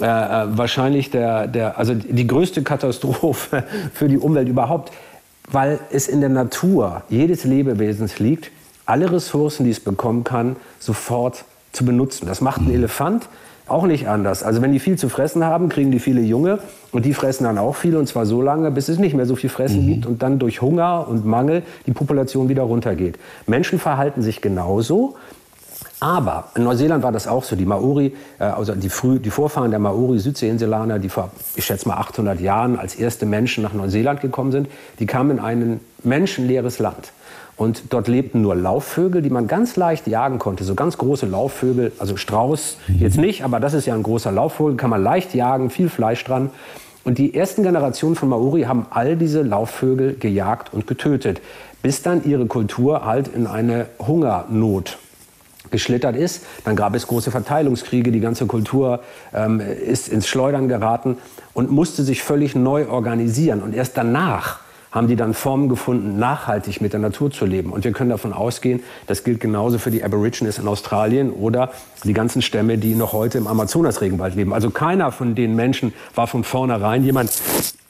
äh, 0.00 0.04
äh, 0.04 0.58
wahrscheinlich 0.58 1.10
der, 1.10 1.46
der, 1.46 1.78
also 1.78 1.94
die 1.94 2.26
größte 2.26 2.62
Katastrophe 2.62 3.64
für 3.94 4.08
die 4.08 4.18
Umwelt 4.18 4.48
überhaupt, 4.48 4.92
weil 5.50 5.78
es 5.90 6.08
in 6.08 6.20
der 6.20 6.28
Natur 6.28 7.02
jedes 7.08 7.44
Lebewesens 7.44 8.18
liegt, 8.18 8.50
alle 8.84 9.10
Ressourcen, 9.10 9.64
die 9.64 9.70
es 9.70 9.80
bekommen 9.80 10.24
kann, 10.24 10.56
sofort 10.78 11.44
zu 11.72 11.84
benutzen. 11.84 12.26
Das 12.26 12.40
macht 12.40 12.60
ein 12.60 12.70
Elefant 12.70 13.28
auch 13.68 13.86
nicht 13.86 14.08
anders. 14.08 14.42
Also 14.42 14.62
wenn 14.62 14.72
die 14.72 14.78
viel 14.78 14.96
zu 14.96 15.08
fressen 15.08 15.44
haben, 15.44 15.68
kriegen 15.68 15.90
die 15.90 15.98
viele 15.98 16.20
Junge 16.20 16.60
und 16.92 17.04
die 17.04 17.14
fressen 17.14 17.44
dann 17.44 17.58
auch 17.58 17.74
viel 17.74 17.96
und 17.96 18.06
zwar 18.06 18.24
so 18.24 18.40
lange, 18.40 18.70
bis 18.70 18.88
es 18.88 18.98
nicht 18.98 19.14
mehr 19.14 19.26
so 19.26 19.34
viel 19.34 19.50
Fressen 19.50 19.84
mhm. 19.84 19.88
gibt 19.88 20.06
und 20.06 20.22
dann 20.22 20.38
durch 20.38 20.62
Hunger 20.62 21.06
und 21.08 21.24
Mangel 21.26 21.62
die 21.86 21.92
Population 21.92 22.48
wieder 22.48 22.62
runtergeht. 22.62 23.18
Menschen 23.46 23.78
verhalten 23.78 24.22
sich 24.22 24.40
genauso. 24.40 25.16
Aber 26.06 26.44
in 26.54 26.62
Neuseeland 26.62 27.02
war 27.02 27.10
das 27.10 27.26
auch 27.26 27.42
so. 27.42 27.56
Die 27.56 27.64
Maori, 27.64 28.14
äh, 28.38 28.44
also 28.44 28.76
die, 28.76 28.90
früh, 28.90 29.18
die 29.18 29.30
Vorfahren 29.30 29.72
der 29.72 29.80
Maori, 29.80 30.20
Südseeinsulaner, 30.20 31.00
die 31.00 31.08
vor, 31.08 31.32
ich 31.56 31.64
schätze 31.64 31.88
mal 31.88 31.96
800 31.96 32.40
Jahren 32.40 32.78
als 32.78 32.94
erste 32.94 33.26
Menschen 33.26 33.64
nach 33.64 33.72
Neuseeland 33.72 34.20
gekommen 34.20 34.52
sind, 34.52 34.68
die 35.00 35.06
kamen 35.06 35.38
in 35.38 35.40
ein 35.40 35.80
menschenleeres 36.04 36.78
Land. 36.78 37.10
Und 37.56 37.92
dort 37.92 38.06
lebten 38.06 38.40
nur 38.40 38.54
Laufvögel, 38.54 39.20
die 39.20 39.30
man 39.30 39.48
ganz 39.48 39.74
leicht 39.74 40.06
jagen 40.06 40.38
konnte. 40.38 40.62
So 40.62 40.76
ganz 40.76 40.96
große 40.96 41.26
Laufvögel, 41.26 41.90
also 41.98 42.16
Strauß 42.16 42.78
jetzt 43.00 43.18
nicht, 43.18 43.42
aber 43.42 43.58
das 43.58 43.74
ist 43.74 43.86
ja 43.86 43.94
ein 43.94 44.04
großer 44.04 44.30
Laufvogel, 44.30 44.76
kann 44.76 44.90
man 44.90 45.02
leicht 45.02 45.34
jagen, 45.34 45.70
viel 45.70 45.88
Fleisch 45.88 46.22
dran. 46.22 46.50
Und 47.02 47.18
die 47.18 47.34
ersten 47.34 47.64
Generationen 47.64 48.14
von 48.14 48.28
Maori 48.28 48.62
haben 48.62 48.86
all 48.90 49.16
diese 49.16 49.42
Laufvögel 49.42 50.14
gejagt 50.14 50.72
und 50.72 50.86
getötet, 50.86 51.40
bis 51.82 52.02
dann 52.02 52.22
ihre 52.22 52.46
Kultur 52.46 53.04
halt 53.04 53.26
in 53.26 53.48
eine 53.48 53.86
Hungernot 53.98 54.98
geschlittert 55.70 56.16
ist. 56.16 56.44
Dann 56.64 56.76
gab 56.76 56.94
es 56.94 57.06
große 57.06 57.30
Verteilungskriege, 57.30 58.12
die 58.12 58.20
ganze 58.20 58.46
Kultur 58.46 59.00
ähm, 59.34 59.60
ist 59.60 60.08
ins 60.08 60.28
Schleudern 60.28 60.68
geraten 60.68 61.16
und 61.54 61.70
musste 61.70 62.02
sich 62.02 62.22
völlig 62.22 62.54
neu 62.54 62.88
organisieren. 62.88 63.62
Und 63.62 63.74
erst 63.74 63.96
danach 63.96 64.60
haben 64.96 65.08
die 65.08 65.16
dann 65.16 65.34
Formen 65.34 65.68
gefunden, 65.68 66.18
nachhaltig 66.18 66.80
mit 66.80 66.94
der 66.94 67.00
Natur 67.00 67.30
zu 67.30 67.44
leben. 67.44 67.70
Und 67.70 67.84
wir 67.84 67.92
können 67.92 68.08
davon 68.08 68.32
ausgehen, 68.32 68.82
das 69.06 69.24
gilt 69.24 69.40
genauso 69.40 69.78
für 69.78 69.90
die 69.90 70.02
Aborigines 70.02 70.58
in 70.58 70.66
Australien 70.66 71.30
oder 71.30 71.70
die 72.04 72.14
ganzen 72.14 72.40
Stämme, 72.40 72.78
die 72.78 72.94
noch 72.94 73.12
heute 73.12 73.36
im 73.36 73.46
Amazonas-Regenwald 73.46 74.36
leben. 74.36 74.54
Also 74.54 74.70
keiner 74.70 75.12
von 75.12 75.34
den 75.34 75.54
Menschen 75.54 75.92
war 76.14 76.26
von 76.26 76.44
vornherein 76.44 77.04
jemand, 77.04 77.30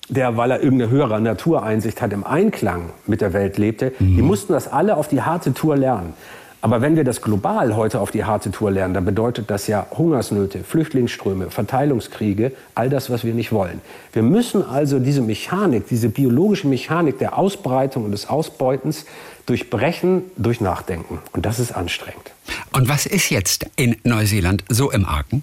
der, 0.08 0.36
weil 0.36 0.50
er 0.50 0.62
irgendeine 0.62 0.90
höhere 0.90 1.20
Natureinsicht 1.20 2.02
hat, 2.02 2.12
im 2.12 2.24
Einklang 2.24 2.90
mit 3.06 3.20
der 3.20 3.32
Welt 3.32 3.56
lebte. 3.56 3.92
Mhm. 3.98 4.16
Die 4.16 4.22
mussten 4.22 4.52
das 4.52 4.66
alle 4.66 4.96
auf 4.96 5.06
die 5.06 5.22
harte 5.22 5.54
Tour 5.54 5.76
lernen. 5.76 6.14
Aber 6.60 6.80
wenn 6.80 6.96
wir 6.96 7.04
das 7.04 7.22
global 7.22 7.76
heute 7.76 8.00
auf 8.00 8.10
die 8.10 8.24
harte 8.24 8.50
Tour 8.50 8.70
lernen, 8.70 8.94
dann 8.94 9.04
bedeutet 9.04 9.50
das 9.50 9.66
ja 9.66 9.86
Hungersnöte, 9.96 10.64
Flüchtlingsströme, 10.64 11.50
Verteilungskriege, 11.50 12.52
all 12.74 12.90
das, 12.90 13.10
was 13.10 13.24
wir 13.24 13.34
nicht 13.34 13.52
wollen. 13.52 13.80
Wir 14.12 14.22
müssen 14.22 14.64
also 14.64 14.98
diese 14.98 15.20
Mechanik, 15.20 15.86
diese 15.88 16.08
biologische 16.08 16.66
Mechanik 16.66 17.18
der 17.18 17.38
Ausbreitung 17.38 18.04
und 18.04 18.12
des 18.12 18.28
Ausbeutens 18.28 19.04
durchbrechen 19.46 20.24
durch 20.36 20.60
Nachdenken. 20.60 21.18
Und 21.32 21.46
das 21.46 21.58
ist 21.58 21.72
anstrengend. 21.72 22.32
Und 22.72 22.88
was 22.88 23.06
ist 23.06 23.30
jetzt 23.30 23.66
in 23.76 23.96
Neuseeland 24.02 24.64
so 24.68 24.90
im 24.90 25.04
Argen? 25.04 25.42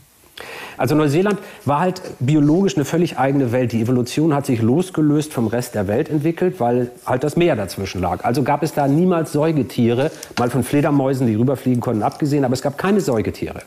Also 0.77 0.95
Neuseeland 0.95 1.39
war 1.65 1.79
halt 1.79 2.01
biologisch 2.19 2.75
eine 2.75 2.85
völlig 2.85 3.17
eigene 3.17 3.51
Welt. 3.51 3.71
Die 3.71 3.81
Evolution 3.81 4.33
hat 4.33 4.45
sich 4.45 4.61
losgelöst 4.61 5.33
vom 5.33 5.47
Rest 5.47 5.75
der 5.75 5.87
Welt 5.87 6.09
entwickelt, 6.09 6.59
weil 6.59 6.91
halt 7.05 7.23
das 7.23 7.35
Meer 7.35 7.55
dazwischen 7.55 8.01
lag. 8.01 8.23
Also 8.23 8.43
gab 8.43 8.63
es 8.63 8.73
da 8.73 8.87
niemals 8.87 9.31
Säugetiere, 9.31 10.11
mal 10.39 10.49
von 10.49 10.63
Fledermäusen, 10.63 11.27
die 11.27 11.35
rüberfliegen 11.35 11.81
konnten, 11.81 12.03
abgesehen, 12.03 12.43
aber 12.45 12.53
es 12.53 12.61
gab 12.61 12.77
keine 12.77 13.01
Säugetiere. 13.01 13.61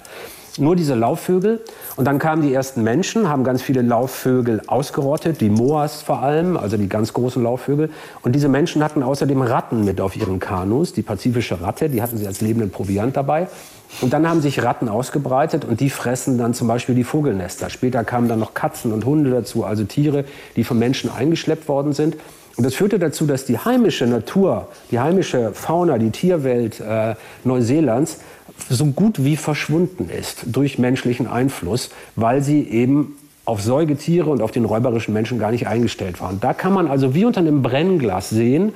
Nur 0.59 0.75
diese 0.75 0.95
Laufvögel. 0.95 1.61
Und 1.97 2.07
dann 2.07 2.19
kamen 2.19 2.43
die 2.43 2.53
ersten 2.53 2.83
Menschen, 2.83 3.29
haben 3.29 3.45
ganz 3.45 3.63
viele 3.63 3.83
Laufvögel 3.83 4.63
ausgerottet, 4.67 5.41
die 5.41 5.51
Moas 5.51 6.03
vor 6.03 6.23
allem, 6.23 6.57
also 6.57 6.77
die 6.77 6.89
ganz 6.89 7.13
großen 7.13 7.43
Laufvögel. 7.43 7.91
Und 8.23 8.33
diese 8.33 8.49
Menschen 8.49 8.83
hatten 8.83 9.03
außerdem 9.03 9.43
Ratten 9.43 9.85
mit 9.85 10.01
auf 10.01 10.17
ihren 10.17 10.41
Kanus, 10.41 10.95
die 10.95 11.03
pazifische 11.03 11.61
Ratte, 11.61 11.91
die 11.91 12.01
hatten 12.01 12.17
sie 12.17 12.27
als 12.27 12.41
lebenden 12.41 12.71
Proviant 12.71 13.17
dabei. 13.17 13.49
Und 14.01 14.13
dann 14.13 14.29
haben 14.29 14.41
sich 14.41 14.63
Ratten 14.63 14.89
ausgebreitet 14.89 15.65
und 15.65 15.81
die 15.81 15.89
fressen 15.89 16.37
dann 16.37 16.53
zum 16.53 16.69
Beispiel 16.69 16.95
die 16.95 17.05
Vogelnester. 17.05 17.71
Später 17.71 18.05
kamen 18.05 18.29
dann 18.29 18.39
noch 18.39 18.53
Katzen 18.53 18.93
und 18.93 19.05
Hunde 19.05 19.31
dazu, 19.31 19.65
also 19.65 19.85
Tiere, 19.85 20.25
die 20.55 20.65
von 20.65 20.79
Menschen 20.79 21.11
eingeschleppt 21.11 21.67
worden 21.69 21.93
sind. 21.93 22.17
Und 22.57 22.65
das 22.65 22.75
führte 22.75 22.99
dazu, 22.99 23.27
dass 23.27 23.45
die 23.45 23.59
heimische 23.59 24.07
Natur, 24.07 24.69
die 24.91 24.99
heimische 24.99 25.53
Fauna, 25.53 25.99
die 25.99 26.11
Tierwelt 26.11 26.81
äh, 26.81 27.15
Neuseelands 27.45 28.19
so 28.69 28.87
gut 28.87 29.25
wie 29.25 29.37
verschwunden 29.37 30.09
ist 30.09 30.45
durch 30.47 30.79
menschlichen 30.79 31.27
Einfluss, 31.27 31.91
weil 32.17 32.43
sie 32.43 32.63
eben 32.63 33.17
auf 33.45 33.63
Säugetiere 33.63 34.31
und 34.31 34.43
auf 34.43 34.51
den 34.51 34.65
räuberischen 34.65 35.15
Menschen 35.15 35.39
gar 35.39 35.53
nicht 35.53 35.69
eingestellt 35.69 36.21
waren. 36.21 36.41
Da 36.41 36.53
kann 36.53 36.73
man 36.73 36.89
also 36.89 37.15
wie 37.15 37.25
unter 37.25 37.41
einem 37.41 37.63
Brennglas 37.63 38.31
sehen, 38.31 38.75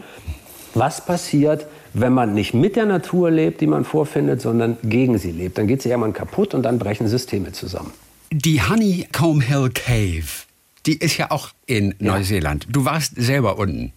was 0.75 1.05
passiert, 1.05 1.67
wenn 1.93 2.13
man 2.13 2.35
nicht 2.35 2.55
mit 2.55 2.77
der 2.77 2.87
Natur 2.87 3.31
lebt, 3.31 3.61
die 3.61 3.67
man 3.67 3.85
vorfindet, 3.85 4.41
sondern 4.41 4.77
gegen 4.83 5.19
sie 5.19 5.33
lebt. 5.33 5.59
Dann 5.59 5.67
geht 5.67 5.83
sie 5.83 5.91
irgendwann 5.91 6.13
kaputt 6.13 6.55
und 6.55 6.63
dann 6.63 6.79
brechen 6.79 7.09
Systeme 7.09 7.53
zusammen. 7.53 7.93
Die 8.33 8.63
Honeycomb 8.63 9.43
Hill 9.43 9.71
Cave, 9.75 10.47
die 10.87 10.97
ist 10.97 11.17
ja 11.17 11.31
auch 11.31 11.51
in 11.67 11.95
ja. 11.99 12.13
Neuseeland. 12.13 12.67
Du 12.71 12.85
warst 12.85 13.15
selber 13.17 13.59
unten. 13.59 13.93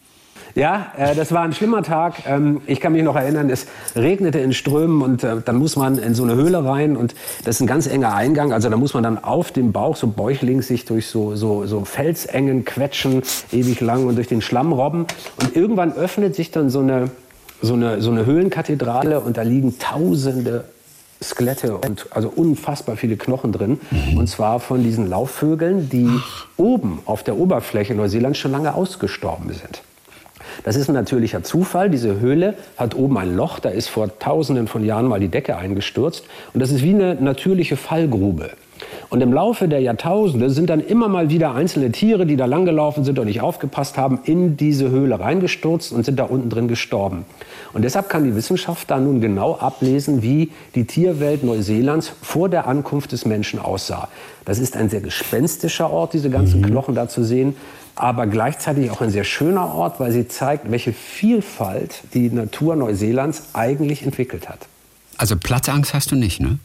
Ja, 0.55 0.91
äh, 0.97 1.15
das 1.15 1.31
war 1.31 1.41
ein 1.41 1.53
schlimmer 1.53 1.81
Tag. 1.81 2.27
Ähm, 2.27 2.61
ich 2.67 2.79
kann 2.79 2.93
mich 2.93 3.03
noch 3.03 3.15
erinnern, 3.15 3.49
es 3.49 3.65
regnete 3.95 4.39
in 4.39 4.53
Strömen 4.53 5.01
und 5.01 5.23
äh, 5.23 5.37
dann 5.43 5.55
muss 5.55 5.75
man 5.75 5.97
in 5.97 6.13
so 6.13 6.23
eine 6.23 6.35
Höhle 6.35 6.63
rein 6.63 6.95
und 6.95 7.15
das 7.43 7.55
ist 7.55 7.61
ein 7.61 7.67
ganz 7.67 7.87
enger 7.87 8.13
Eingang. 8.13 8.53
Also 8.53 8.69
da 8.69 8.77
muss 8.77 8.93
man 8.93 9.03
dann 9.03 9.23
auf 9.23 9.51
dem 9.51 9.71
Bauch 9.71 9.95
so 9.95 10.07
bäuchlings 10.07 10.67
sich 10.67 10.85
durch 10.85 11.07
so, 11.07 11.35
so, 11.35 11.65
so 11.65 11.85
Felsengen 11.85 12.65
quetschen, 12.65 13.23
ewig 13.51 13.81
lang 13.81 14.05
und 14.05 14.15
durch 14.15 14.27
den 14.27 14.41
Schlamm 14.41 14.73
robben. 14.73 15.07
Und 15.41 15.55
irgendwann 15.55 15.93
öffnet 15.93 16.35
sich 16.35 16.51
dann 16.51 16.69
so 16.69 16.81
eine, 16.81 17.09
so 17.63 17.73
eine, 17.73 18.01
so 18.01 18.11
eine 18.11 18.25
Höhlenkathedrale 18.25 19.21
und 19.21 19.37
da 19.37 19.41
liegen 19.41 19.79
tausende 19.79 20.65
Skelette 21.21 21.77
und 21.77 22.07
also 22.11 22.29
unfassbar 22.29 22.97
viele 22.97 23.15
Knochen 23.15 23.53
drin. 23.53 23.79
Mhm. 23.89 24.17
Und 24.17 24.27
zwar 24.27 24.59
von 24.59 24.83
diesen 24.83 25.09
Laufvögeln, 25.09 25.89
die 25.89 26.09
oben 26.57 26.99
auf 27.05 27.23
der 27.23 27.37
Oberfläche 27.37 27.95
Neuseelands 27.95 28.37
schon 28.37 28.51
lange 28.51 28.75
ausgestorben 28.75 29.49
sind. 29.53 29.81
Das 30.65 30.75
ist 30.75 30.89
ein 30.89 30.93
natürlicher 30.93 31.43
Zufall. 31.43 31.89
Diese 31.89 32.19
Höhle 32.19 32.55
hat 32.77 32.95
oben 32.95 33.17
ein 33.17 33.35
Loch, 33.35 33.59
da 33.59 33.69
ist 33.69 33.87
vor 33.87 34.19
tausenden 34.19 34.67
von 34.67 34.83
Jahren 34.83 35.07
mal 35.07 35.21
die 35.21 35.29
Decke 35.29 35.55
eingestürzt. 35.55 36.25
Und 36.53 36.59
das 36.59 36.69
ist 36.69 36.83
wie 36.83 36.93
eine 36.93 37.15
natürliche 37.15 37.77
Fallgrube. 37.77 38.51
Und 39.13 39.21
im 39.21 39.31
Laufe 39.31 39.67
der 39.67 39.79
Jahrtausende 39.79 40.49
sind 40.49 40.71
dann 40.71 40.79
immer 40.79 41.07
mal 41.07 41.29
wieder 41.29 41.53
einzelne 41.53 41.91
Tiere, 41.91 42.25
die 42.25 42.35
da 42.35 42.45
langgelaufen 42.45 43.03
sind 43.03 43.19
und 43.19 43.27
nicht 43.27 43.41
aufgepasst 43.41 43.95
haben, 43.95 44.21
in 44.23 44.57
diese 44.57 44.89
Höhle 44.89 45.19
reingestürzt 45.19 45.91
und 45.91 46.03
sind 46.03 46.17
da 46.17 46.23
unten 46.23 46.49
drin 46.49 46.67
gestorben. 46.67 47.23
Und 47.73 47.83
deshalb 47.83 48.09
kann 48.09 48.23
die 48.23 48.35
Wissenschaft 48.35 48.89
da 48.89 48.99
nun 48.99 49.21
genau 49.21 49.55
ablesen, 49.59 50.23
wie 50.23 50.49
die 50.73 50.85
Tierwelt 50.85 51.43
Neuseelands 51.43 52.11
vor 52.23 52.49
der 52.49 52.65
Ankunft 52.65 53.11
des 53.11 53.25
Menschen 53.25 53.59
aussah. 53.59 54.07
Das 54.45 54.57
ist 54.57 54.75
ein 54.75 54.89
sehr 54.89 55.01
gespenstischer 55.01 55.91
Ort, 55.91 56.13
diese 56.13 56.31
ganzen 56.31 56.61
mhm. 56.61 56.65
Knochen 56.65 56.95
da 56.95 57.07
zu 57.07 57.23
sehen 57.23 57.55
aber 57.95 58.25
gleichzeitig 58.25 58.89
auch 58.89 59.01
ein 59.01 59.11
sehr 59.11 59.23
schöner 59.23 59.75
Ort, 59.75 59.99
weil 59.99 60.11
sie 60.11 60.27
zeigt, 60.27 60.71
welche 60.71 60.93
Vielfalt 60.93 62.01
die 62.15 62.31
Natur 62.31 62.75
Neuseelands 62.75 63.49
eigentlich 63.53 64.01
entwickelt 64.01 64.49
hat. 64.49 64.67
Also 65.17 65.35
Platzangst 65.37 65.93
hast 65.93 66.09
du 66.09 66.15
nicht, 66.15 66.39
ne? 66.39 66.57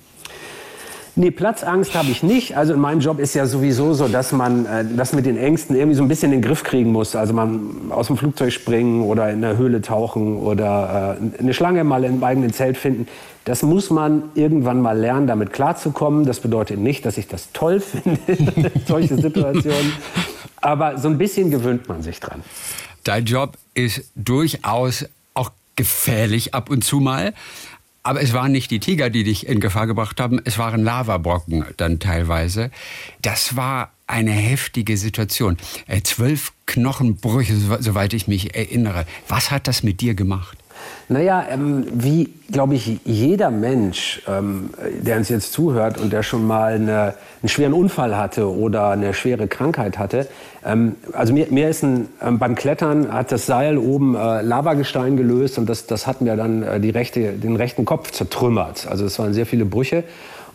Nee, 1.19 1.33
Platzangst 1.33 1.97
habe 1.97 2.13
ich 2.13 2.23
nicht. 2.23 2.57
Also 2.57 2.75
in 2.75 2.81
meinem 2.81 3.01
Job 3.01 3.19
ist 3.19 3.35
ja 3.35 3.45
sowieso 3.45 3.93
so, 3.93 4.07
dass 4.07 4.31
man 4.31 4.67
äh, 4.67 4.85
das 4.97 5.13
mit 5.13 5.27
den 5.27 5.37
Ängsten 5.37 5.75
irgendwie 5.75 5.97
so 5.97 6.03
ein 6.05 6.09
bisschen 6.09 6.33
in 6.33 6.41
den 6.41 6.49
Griff 6.49 6.63
kriegen 6.63 6.93
muss. 6.93 7.17
Also 7.17 7.33
man 7.35 7.91
aus 7.91 8.07
dem 8.07 8.17
Flugzeug 8.17 8.53
springen 8.53 9.03
oder 9.03 9.29
in 9.29 9.41
der 9.41 9.57
Höhle 9.57 9.83
tauchen 9.83 10.37
oder 10.37 11.19
äh, 11.21 11.41
eine 11.41 11.53
Schlange 11.55 11.83
mal 11.83 12.05
im 12.05 12.23
eigenen 12.23 12.53
Zelt 12.53 12.77
finden. 12.77 13.09
Das 13.45 13.65
muss 13.65 13.91
man 13.91 14.31
irgendwann 14.37 14.81
mal 14.81 14.97
lernen, 14.97 15.27
damit 15.27 15.53
klarzukommen. 15.53 16.25
Das 16.25 16.39
bedeutet 16.39 16.79
nicht, 16.79 17.05
dass 17.05 17.19
ich 17.19 17.27
das 17.27 17.51
toll 17.53 17.81
finde, 18.27 18.71
solche 18.87 19.17
Situationen. 19.17 19.93
Aber 20.61 20.99
so 20.99 21.09
ein 21.09 21.19
bisschen 21.19 21.51
gewöhnt 21.51 21.89
man 21.89 22.01
sich 22.01 22.21
dran. 22.21 22.45
Dein 23.03 23.25
Job 23.25 23.59
ist 23.75 24.09
durchaus 24.15 25.05
auch 25.35 25.51
gefährlich 25.75 26.55
ab 26.55 26.71
und 26.71 26.85
zu 26.85 27.01
mal. 27.01 27.35
Aber 28.09 28.23
es 28.23 28.33
waren 28.33 28.53
nicht 28.53 28.71
die 28.71 28.81
Tiger, 28.81 29.11
die 29.11 29.23
dich 29.23 29.47
in 29.47 29.61
Gefahr 29.61 29.87
gebracht 29.87 30.19
haben, 30.19 30.41
es 30.47 30.57
waren 30.57 30.83
Lavabrocken 30.83 31.67
dann 31.77 31.99
teilweise. 31.99 32.71
Das 33.21 33.55
war 33.55 33.93
eine 34.07 34.31
heftige 34.31 34.97
Situation. 34.97 35.59
Äh, 35.87 36.01
zwölf 36.01 36.55
Knochenbrüche, 36.65 37.55
soweit 37.81 38.15
ich 38.15 38.27
mich 38.27 38.57
erinnere. 38.57 39.05
Was 39.29 39.51
hat 39.51 39.69
das 39.69 39.83
mit 39.83 40.01
dir 40.01 40.15
gemacht? 40.15 40.57
Naja, 41.11 41.47
ähm, 41.51 41.87
wie, 41.91 42.29
glaube 42.51 42.75
ich, 42.75 43.01
jeder 43.05 43.51
Mensch, 43.51 44.23
ähm, 44.29 44.71
der 45.01 45.17
uns 45.17 45.31
jetzt 45.31 45.55
zuhört 45.55 45.99
und 45.99 46.13
der 46.13 46.23
schon 46.23 46.47
mal 46.47 46.75
eine, 46.75 47.15
einen 47.41 47.49
schweren 47.49 47.73
Unfall 47.73 48.19
hatte 48.19 48.55
oder 48.55 48.91
eine 48.91 49.15
schwere 49.15 49.49
Krankheit 49.49 49.99
hatte. 49.99 50.27
Ähm, 50.67 50.97
also 51.15 51.33
mir, 51.33 51.47
mir 51.49 51.71
ist 51.71 51.83
ein, 51.83 52.09
ähm, 52.23 52.39
beim 52.39 52.55
Klettern 52.55 53.11
hat 53.11 53.33
das 53.33 53.47
Seil 53.47 53.79
oben 53.79 54.17
äh, 54.17 54.43
Lavagestein 54.43 55.17
gelöst 55.17 55.57
und 55.57 55.67
das, 55.67 55.87
das 55.87 56.07
hat 56.07 56.21
mir 56.21 56.37
dann 56.37 56.63
äh, 56.63 56.79
die 56.79 56.91
rechte, 56.91 57.33
den 57.33 57.57
rechten 57.57 57.87
Kopf 57.87 58.11
zertrümmert. 58.11 58.87
Also 58.87 59.07
es 59.07 59.19
waren 59.19 59.33
sehr 59.33 59.47
viele 59.47 59.65
Brüche. 59.65 60.05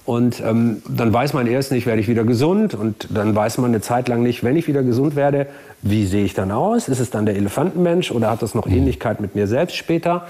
Und 0.06 0.42
ähm, 0.46 0.82
dann 0.88 1.14
weiß 1.14 1.34
man 1.34 1.48
erst 1.48 1.72
nicht, 1.72 1.86
werde 1.86 2.02
ich 2.02 2.10
wieder 2.10 2.26
gesund. 2.26 2.74
Und 2.74 3.08
dann 3.10 3.36
weiß 3.36 3.58
man 3.60 3.72
eine 3.72 3.82
Zeit 3.82 4.10
lang 4.10 4.22
nicht, 4.22 4.44
wenn 4.44 4.56
ich 4.58 4.68
wieder 4.68 4.84
gesund 4.84 5.16
werde, 5.16 5.48
wie 5.82 6.06
sehe 6.06 6.26
ich 6.26 6.34
dann 6.34 6.52
aus? 6.52 6.90
Ist 6.90 7.00
es 7.00 7.10
dann 7.10 7.26
der 7.26 7.36
Elefantenmensch 7.36 8.12
oder 8.12 8.30
hat 8.30 8.42
das 8.42 8.54
noch 8.54 8.66
mhm. 8.66 8.74
Ähnlichkeit 8.74 9.22
mit 9.22 9.36
mir 9.36 9.48
selbst 9.48 9.76
später? 9.76 10.28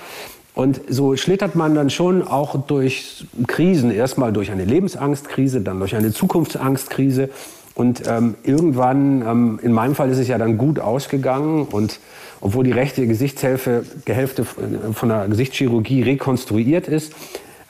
Und 0.55 0.81
so 0.87 1.15
schlittert 1.15 1.55
man 1.55 1.73
dann 1.73 1.89
schon 1.89 2.21
auch 2.21 2.67
durch 2.67 3.25
Krisen, 3.47 3.89
erstmal 3.89 4.31
durch 4.31 4.51
eine 4.51 4.65
Lebensangstkrise, 4.65 5.61
dann 5.61 5.79
durch 5.79 5.95
eine 5.95 6.11
Zukunftsangstkrise. 6.11 7.29
Und 7.73 8.03
ähm, 8.07 8.35
irgendwann, 8.43 9.23
ähm, 9.23 9.59
in 9.63 9.71
meinem 9.71 9.95
Fall 9.95 10.11
ist 10.11 10.19
es 10.19 10.27
ja 10.27 10.37
dann 10.37 10.59
gut 10.59 10.79
ausgegangen 10.79 11.65
und 11.65 11.99
obwohl 12.39 12.63
die 12.63 12.71
rechte 12.71 13.07
Gesichtshälfte 13.07 13.83
Hälfte 14.05 14.45
von 14.45 15.09
der 15.09 15.27
Gesichtschirurgie 15.27 16.03
rekonstruiert 16.03 16.87
ist, 16.87 17.13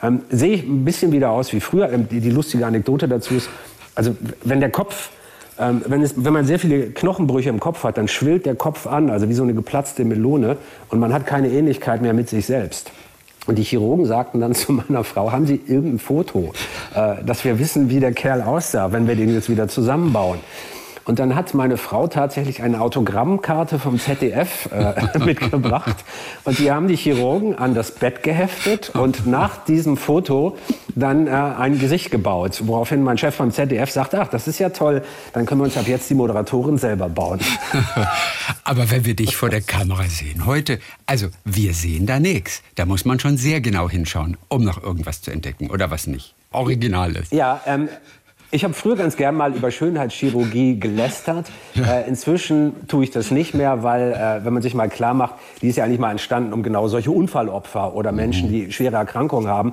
ähm, 0.04 0.22
sehe 0.28 0.54
ich 0.54 0.62
ein 0.64 0.84
bisschen 0.84 1.12
wieder 1.12 1.30
aus 1.30 1.52
wie 1.52 1.60
früher. 1.60 1.90
Ähm, 1.90 2.08
die, 2.08 2.20
die, 2.20 2.30
lustige 2.30 2.66
Anekdote 2.66 3.08
dazu 3.08 3.34
ist, 3.34 3.48
also 3.94 4.14
wenn 4.44 4.60
der 4.60 4.70
Kopf, 4.70 5.10
ähm, 5.58 5.82
wenn, 5.86 6.02
es, 6.02 6.14
wenn 6.16 6.32
man 6.32 6.44
sehr 6.44 6.58
viele 6.58 6.90
Knochenbrüche 6.90 7.48
im 7.48 7.60
Kopf 7.60 7.84
hat, 7.84 7.96
dann 7.96 8.08
schwillt 8.08 8.44
der 8.44 8.54
Kopf 8.54 8.86
an, 8.86 9.08
also 9.08 9.28
wie 9.28 9.34
so 9.34 9.42
eine 9.42 9.54
geplatzte 9.54 10.04
Melone 10.04 10.56
und 10.90 10.98
man 10.98 11.12
hat 11.12 11.26
keine 11.26 11.48
Ähnlichkeit 11.48 12.02
mehr 12.02 12.12
mit 12.12 12.28
sich 12.28 12.44
selbst. 12.46 12.90
Und 13.46 13.56
die 13.56 13.62
Chirurgen 13.62 14.06
sagten 14.06 14.40
dann 14.40 14.54
zu 14.54 14.72
meiner 14.72 15.04
Frau, 15.04 15.32
haben 15.32 15.46
Sie 15.46 15.60
irgendein 15.66 15.98
Foto, 15.98 16.52
äh, 16.94 17.24
dass 17.24 17.44
wir 17.44 17.58
wissen, 17.58 17.88
wie 17.88 18.00
der 18.00 18.12
Kerl 18.12 18.42
aussah, 18.42 18.92
wenn 18.92 19.08
wir 19.08 19.16
den 19.16 19.32
jetzt 19.32 19.48
wieder 19.48 19.68
zusammenbauen? 19.68 20.38
Und 21.04 21.18
dann 21.18 21.34
hat 21.34 21.52
meine 21.52 21.76
Frau 21.76 22.06
tatsächlich 22.06 22.62
eine 22.62 22.80
Autogrammkarte 22.80 23.78
vom 23.78 23.98
ZDF 23.98 24.70
äh, 24.72 25.18
mitgebracht. 25.24 25.96
Und 26.44 26.58
die 26.58 26.70
haben 26.70 26.88
die 26.88 26.96
Chirurgen 26.96 27.54
an 27.54 27.74
das 27.74 27.92
Bett 27.92 28.22
geheftet 28.22 28.90
und 28.90 29.26
nach 29.26 29.64
diesem 29.64 29.96
Foto 29.96 30.56
dann 30.94 31.26
äh, 31.26 31.30
ein 31.30 31.78
Gesicht 31.78 32.10
gebaut. 32.10 32.62
Woraufhin 32.64 33.02
mein 33.02 33.18
Chef 33.18 33.34
vom 33.34 33.50
ZDF 33.50 33.90
sagt, 33.90 34.14
ach, 34.14 34.28
das 34.28 34.48
ist 34.48 34.58
ja 34.58 34.70
toll, 34.70 35.02
dann 35.32 35.44
können 35.44 35.60
wir 35.60 35.66
uns 35.66 35.76
ab 35.76 35.86
jetzt 35.86 36.08
die 36.08 36.14
Moderatorin 36.14 36.78
selber 36.78 37.08
bauen. 37.08 37.40
Aber 38.64 38.90
wenn 38.90 39.04
wir 39.04 39.14
dich 39.14 39.36
vor 39.36 39.50
der 39.50 39.60
Kamera 39.60 40.04
sehen 40.04 40.46
heute, 40.46 40.78
also 41.06 41.28
wir 41.44 41.74
sehen 41.74 42.06
da 42.06 42.18
nichts. 42.18 42.62
Da 42.76 42.86
muss 42.86 43.04
man 43.04 43.20
schon 43.20 43.36
sehr 43.36 43.60
genau 43.60 43.90
hinschauen, 43.90 44.36
um 44.48 44.64
noch 44.64 44.82
irgendwas 44.82 45.20
zu 45.20 45.30
entdecken 45.30 45.70
oder 45.70 45.90
was 45.90 46.06
nicht. 46.06 46.34
Originales. 46.50 47.30
Ja, 47.30 47.60
ähm, 47.66 47.88
ich 48.54 48.62
habe 48.62 48.72
früher 48.72 48.94
ganz 48.94 49.16
gern 49.16 49.34
mal 49.34 49.52
über 49.52 49.72
Schönheitschirurgie 49.72 50.78
gelästert. 50.78 51.50
Ja. 51.74 51.98
Äh, 51.98 52.08
inzwischen 52.08 52.86
tue 52.86 53.02
ich 53.02 53.10
das 53.10 53.32
nicht 53.32 53.52
mehr, 53.52 53.82
weil, 53.82 54.12
äh, 54.12 54.44
wenn 54.44 54.52
man 54.52 54.62
sich 54.62 54.74
mal 54.74 54.88
klar 54.88 55.12
macht, 55.12 55.34
die 55.60 55.66
ist 55.66 55.76
ja 55.76 55.82
eigentlich 55.82 55.98
mal 55.98 56.12
entstanden, 56.12 56.52
um 56.52 56.62
genau 56.62 56.86
solche 56.86 57.10
Unfallopfer 57.10 57.96
oder 57.96 58.12
Menschen, 58.12 58.52
die 58.52 58.70
schwere 58.70 58.94
Erkrankungen 58.94 59.48
haben, 59.48 59.72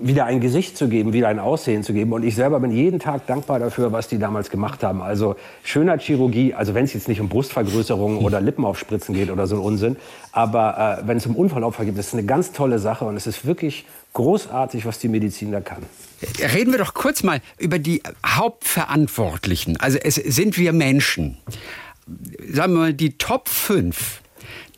wieder 0.00 0.26
ein 0.26 0.40
Gesicht 0.40 0.76
zu 0.76 0.88
geben, 0.88 1.14
wieder 1.14 1.28
ein 1.28 1.38
Aussehen 1.38 1.82
zu 1.82 1.94
geben. 1.94 2.12
Und 2.12 2.22
ich 2.22 2.34
selber 2.34 2.60
bin 2.60 2.70
jeden 2.70 2.98
Tag 2.98 3.26
dankbar 3.26 3.60
dafür, 3.60 3.92
was 3.92 4.08
die 4.08 4.18
damals 4.18 4.50
gemacht 4.50 4.84
haben. 4.84 5.00
Also 5.00 5.36
Schönheitschirurgie, 5.62 6.52
also 6.52 6.74
wenn 6.74 6.84
es 6.84 6.92
jetzt 6.92 7.08
nicht 7.08 7.22
um 7.22 7.30
Brustvergrößerung 7.30 8.18
oder 8.18 8.42
Lippenaufspritzen 8.42 9.14
geht 9.14 9.30
oder 9.30 9.46
so 9.46 9.56
ein 9.56 9.62
Unsinn, 9.62 9.96
aber 10.32 10.98
äh, 11.00 11.08
wenn 11.08 11.16
es 11.16 11.26
um 11.26 11.34
Unfallopfer 11.34 11.86
geht, 11.86 11.96
das 11.96 12.08
ist 12.08 12.12
eine 12.14 12.24
ganz 12.24 12.52
tolle 12.52 12.78
Sache 12.78 13.06
und 13.06 13.16
es 13.16 13.26
ist 13.26 13.46
wirklich 13.46 13.86
großartig, 14.12 14.84
was 14.84 14.98
die 14.98 15.08
Medizin 15.08 15.50
da 15.50 15.62
kann. 15.62 15.82
Reden 16.54 16.72
wir 16.72 16.78
doch 16.78 16.94
kurz 16.94 17.22
mal 17.22 17.40
über 17.58 17.78
die 17.78 18.02
Hauptverantwortlichen. 18.26 19.76
Also 19.78 19.98
es 19.98 20.16
sind 20.16 20.58
wir 20.58 20.72
Menschen. 20.72 21.38
Sagen 22.50 22.72
wir 22.72 22.78
mal, 22.80 22.94
die 22.94 23.18
Top 23.18 23.48
5 23.48 24.22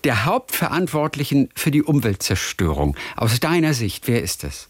der 0.05 0.25
Hauptverantwortlichen 0.25 1.51
für 1.55 1.71
die 1.71 1.83
Umweltzerstörung. 1.83 2.97
Aus 3.17 3.39
deiner 3.41 3.75
Sicht, 3.75 4.09
wer 4.09 4.23
ist 4.23 4.45
das? 4.45 4.69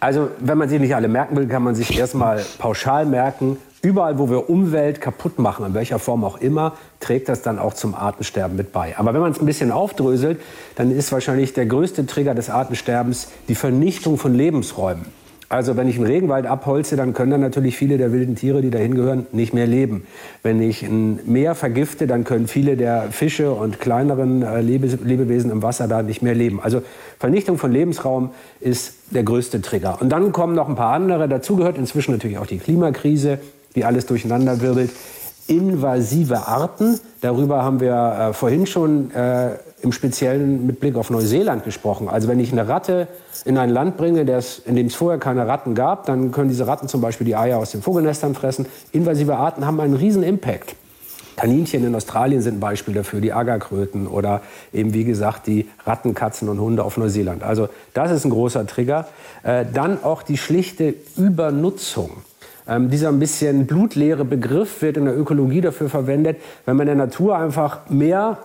Also, 0.00 0.30
wenn 0.40 0.58
man 0.58 0.68
sie 0.68 0.78
nicht 0.78 0.94
alle 0.94 1.08
merken 1.08 1.36
will, 1.36 1.46
kann 1.46 1.62
man 1.62 1.74
sich 1.74 1.96
erstmal 1.96 2.44
pauschal 2.58 3.06
merken, 3.06 3.58
Überall, 3.84 4.16
wo 4.16 4.30
wir 4.30 4.48
Umwelt 4.48 5.00
kaputt 5.00 5.40
machen, 5.40 5.66
in 5.66 5.74
welcher 5.74 5.98
Form 5.98 6.22
auch 6.22 6.40
immer, 6.40 6.76
trägt 7.00 7.28
das 7.28 7.42
dann 7.42 7.58
auch 7.58 7.74
zum 7.74 7.96
Artensterben 7.96 8.56
mit 8.56 8.72
bei. 8.72 8.96
Aber 8.96 9.12
wenn 9.12 9.20
man 9.20 9.32
es 9.32 9.40
ein 9.40 9.46
bisschen 9.46 9.72
aufdröselt, 9.72 10.40
dann 10.76 10.92
ist 10.92 11.10
wahrscheinlich 11.10 11.52
der 11.52 11.66
größte 11.66 12.06
Trigger 12.06 12.36
des 12.36 12.48
Artensterbens 12.48 13.26
die 13.48 13.56
Vernichtung 13.56 14.18
von 14.18 14.34
Lebensräumen. 14.34 15.06
Also 15.52 15.76
wenn 15.76 15.86
ich 15.86 15.96
einen 15.96 16.06
Regenwald 16.06 16.46
abholze, 16.46 16.96
dann 16.96 17.12
können 17.12 17.32
dann 17.32 17.42
natürlich 17.42 17.76
viele 17.76 17.98
der 17.98 18.10
wilden 18.10 18.36
Tiere, 18.36 18.62
die 18.62 18.70
dahin 18.70 18.94
gehören, 18.94 19.26
nicht 19.32 19.52
mehr 19.52 19.66
leben. 19.66 20.06
Wenn 20.42 20.62
ich 20.62 20.82
ein 20.82 21.20
Meer 21.26 21.54
vergifte, 21.54 22.06
dann 22.06 22.24
können 22.24 22.46
viele 22.46 22.74
der 22.78 23.10
Fische 23.10 23.52
und 23.52 23.78
kleineren 23.78 24.40
äh, 24.40 24.62
Lebewesen 24.62 25.50
im 25.50 25.62
Wasser 25.62 25.88
da 25.88 26.02
nicht 26.02 26.22
mehr 26.22 26.34
leben. 26.34 26.58
Also 26.62 26.80
Vernichtung 27.18 27.58
von 27.58 27.70
Lebensraum 27.70 28.30
ist 28.60 28.94
der 29.10 29.24
größte 29.24 29.60
Trigger. 29.60 30.00
Und 30.00 30.08
dann 30.08 30.32
kommen 30.32 30.54
noch 30.54 30.70
ein 30.70 30.74
paar 30.74 30.94
andere. 30.94 31.28
Dazu 31.28 31.56
gehört 31.56 31.76
inzwischen 31.76 32.12
natürlich 32.12 32.38
auch 32.38 32.46
die 32.46 32.56
Klimakrise, 32.56 33.38
die 33.74 33.84
alles 33.84 34.06
durcheinander 34.06 34.62
wirbelt. 34.62 34.90
Invasive 35.48 36.48
Arten, 36.48 36.98
darüber 37.20 37.62
haben 37.62 37.78
wir 37.78 38.30
äh, 38.30 38.32
vorhin 38.32 38.64
schon 38.64 39.10
äh, 39.10 39.50
im 39.82 39.92
Speziellen 39.92 40.66
mit 40.66 40.80
Blick 40.80 40.96
auf 40.96 41.10
Neuseeland 41.10 41.64
gesprochen. 41.64 42.08
Also 42.08 42.28
wenn 42.28 42.40
ich 42.40 42.52
eine 42.52 42.68
Ratte 42.68 43.08
in 43.44 43.58
ein 43.58 43.70
Land 43.70 43.96
bringe, 43.96 44.20
in 44.20 44.76
dem 44.76 44.86
es 44.86 44.94
vorher 44.94 45.18
keine 45.18 45.46
Ratten 45.46 45.74
gab, 45.74 46.06
dann 46.06 46.30
können 46.30 46.48
diese 46.48 46.66
Ratten 46.66 46.88
zum 46.88 47.00
Beispiel 47.00 47.26
die 47.26 47.36
Eier 47.36 47.58
aus 47.58 47.72
den 47.72 47.82
Vogelnestern 47.82 48.34
fressen. 48.34 48.66
Invasive 48.92 49.36
Arten 49.36 49.66
haben 49.66 49.80
einen 49.80 49.94
riesen 49.94 50.22
Impact. 50.22 50.76
Kaninchen 51.36 51.84
in 51.84 51.94
Australien 51.94 52.42
sind 52.42 52.58
ein 52.58 52.60
Beispiel 52.60 52.94
dafür, 52.94 53.20
die 53.20 53.32
Agerkröten 53.32 54.06
oder 54.06 54.42
eben 54.72 54.94
wie 54.94 55.04
gesagt 55.04 55.46
die 55.46 55.68
Ratten, 55.84 56.14
Katzen 56.14 56.48
und 56.48 56.60
Hunde 56.60 56.84
auf 56.84 56.96
Neuseeland. 56.96 57.42
Also 57.42 57.68
das 57.94 58.12
ist 58.12 58.24
ein 58.24 58.30
großer 58.30 58.66
Trigger. 58.66 59.08
Äh, 59.42 59.64
dann 59.72 60.04
auch 60.04 60.22
die 60.22 60.36
schlichte 60.36 60.94
Übernutzung. 61.16 62.10
Ähm, 62.68 62.90
dieser 62.90 63.08
ein 63.08 63.18
bisschen 63.18 63.66
blutleere 63.66 64.24
Begriff 64.24 64.82
wird 64.82 64.96
in 64.96 65.06
der 65.06 65.18
Ökologie 65.18 65.60
dafür 65.60 65.88
verwendet, 65.88 66.36
wenn 66.64 66.76
man 66.76 66.86
der 66.86 66.94
Natur 66.94 67.36
einfach 67.36 67.88
mehr 67.88 68.38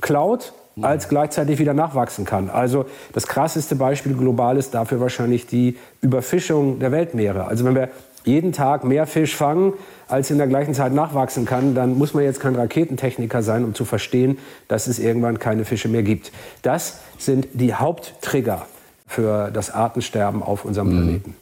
klaut, 0.00 0.52
als 0.80 1.08
gleichzeitig 1.08 1.58
wieder 1.58 1.74
nachwachsen 1.74 2.24
kann. 2.24 2.50
Also 2.50 2.86
das 3.12 3.26
krasseste 3.26 3.76
Beispiel 3.76 4.14
global 4.14 4.56
ist 4.56 4.74
dafür 4.74 5.00
wahrscheinlich 5.00 5.46
die 5.46 5.76
Überfischung 6.00 6.78
der 6.78 6.92
Weltmeere. 6.92 7.46
Also 7.46 7.64
wenn 7.64 7.74
wir 7.74 7.90
jeden 8.24 8.52
Tag 8.52 8.84
mehr 8.84 9.06
Fisch 9.06 9.36
fangen, 9.36 9.74
als 10.08 10.30
in 10.30 10.38
der 10.38 10.46
gleichen 10.46 10.74
Zeit 10.74 10.92
nachwachsen 10.92 11.44
kann, 11.44 11.74
dann 11.74 11.96
muss 11.96 12.14
man 12.14 12.24
jetzt 12.24 12.40
kein 12.40 12.56
Raketentechniker 12.56 13.42
sein, 13.42 13.64
um 13.64 13.74
zu 13.74 13.84
verstehen, 13.84 14.38
dass 14.68 14.86
es 14.86 14.98
irgendwann 14.98 15.38
keine 15.38 15.64
Fische 15.64 15.88
mehr 15.88 16.02
gibt. 16.02 16.32
Das 16.62 17.00
sind 17.18 17.48
die 17.52 17.74
Haupttrigger 17.74 18.66
für 19.06 19.50
das 19.50 19.70
Artensterben 19.70 20.42
auf 20.42 20.64
unserem 20.64 20.88
mhm. 20.88 20.92
Planeten. 20.92 21.36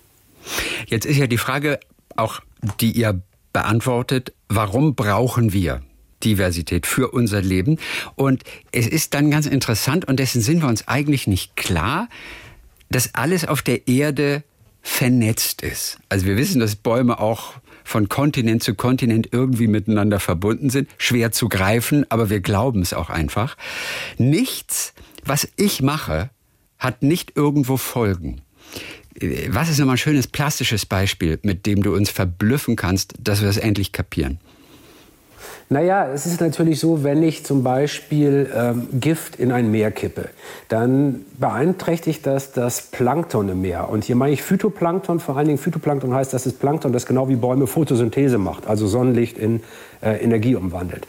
Jetzt 0.87 1.07
ist 1.07 1.17
ja 1.17 1.27
die 1.27 1.39
Frage 1.39 1.79
auch, 2.17 2.41
die 2.81 2.93
ihr 2.93 3.21
beantwortet, 3.53 4.33
warum 4.49 4.95
brauchen 4.95 5.53
wir 5.53 5.83
Diversität 6.25 6.87
für 6.87 7.11
unser 7.11 7.41
Leben? 7.41 7.79
Und 8.15 8.43
es 8.73 8.87
ist 8.87 9.15
dann 9.15 9.31
ganz 9.31 9.47
interessant, 9.47 10.07
und 10.07 10.19
dessen 10.19 10.41
sind 10.41 10.63
wir 10.63 10.69
uns 10.69 10.89
eigentlich 10.89 11.27
nicht 11.27 11.57
klar, 11.57 12.09
dass 12.91 13.15
alles 13.15 13.47
auf 13.47 13.63
der 13.63 13.89
Erde 13.89 14.43
vernetzt 14.83 15.63
ist. 15.63 15.99
Also 16.09 16.27
wir 16.27 16.37
wissen, 16.37 16.61
dass 16.61 16.77
Bäume 16.77 17.21
auch 17.21 17.55
von 17.85 18.09
Kontinent 18.09 18.63
zu 18.63 18.75
Kontinent 18.75 19.29
irgendwie 19.33 19.67
miteinander 19.67 20.21
verbunden 20.21 20.71
sind. 20.71 20.89
Schwer 20.99 21.33
zu 21.33 21.49
greifen, 21.49 22.07
aber 22.11 22.31
wir 22.31 22.41
glauben 22.41 22.83
es 22.83 22.93
auch 22.93 23.11
einfach. 23.11 23.57
Nichts, 24.19 24.93
was 25.25 25.49
ich 25.57 25.83
mache, 25.83 26.31
hat 26.79 27.03
nicht 27.03 27.37
irgendwo 27.37 27.77
Folgen. 27.77 28.43
Was 29.49 29.69
ist 29.69 29.79
nochmal 29.79 29.97
ein 29.97 29.99
schönes 29.99 30.27
plastisches 30.27 30.87
Beispiel, 30.87 31.39
mit 31.43 31.67
dem 31.67 31.83
du 31.83 31.95
uns 31.95 32.11
verblüffen 32.11 32.77
kannst, 32.77 33.15
dass 33.21 33.43
wir 33.43 33.49
es 33.49 33.57
endlich 33.57 33.93
kapieren? 33.93 34.39
Naja, 35.73 36.07
es 36.13 36.27
ist 36.27 36.43
natürlich 36.43 36.79
so, 36.81 37.03
wenn 37.03 37.23
ich 37.23 37.47
zum 37.47 37.63
Beispiel 37.63 38.51
ähm, 38.55 38.89
Gift 38.93 39.37
in 39.37 39.51
ein 39.51 39.71
Meer 39.71 39.91
kippe, 39.91 40.29
dann 40.69 41.25
beeinträchtigt 41.39 42.27
das 42.27 42.53
das 42.53 42.83
Plankton 42.83 43.49
im 43.49 43.63
Meer. 43.63 43.89
Und 43.89 44.05
hier 44.05 44.15
meine 44.15 44.35
ich 44.35 44.43
Phytoplankton, 44.43 45.19
vor 45.19 45.39
allen 45.39 45.47
Dingen 45.47 45.59
Phytoplankton 45.59 46.13
heißt, 46.13 46.35
das 46.35 46.45
ist 46.45 46.61
Plankton, 46.61 46.93
das 46.93 47.07
genau 47.07 47.31
wie 47.31 47.37
Bäume 47.37 47.67
Photosynthese 47.67 48.37
macht, 48.37 48.67
also 48.67 48.87
Sonnenlicht 48.87 49.39
in 49.39 49.63
äh, 50.03 50.23
Energie 50.23 50.57
umwandelt. 50.57 51.07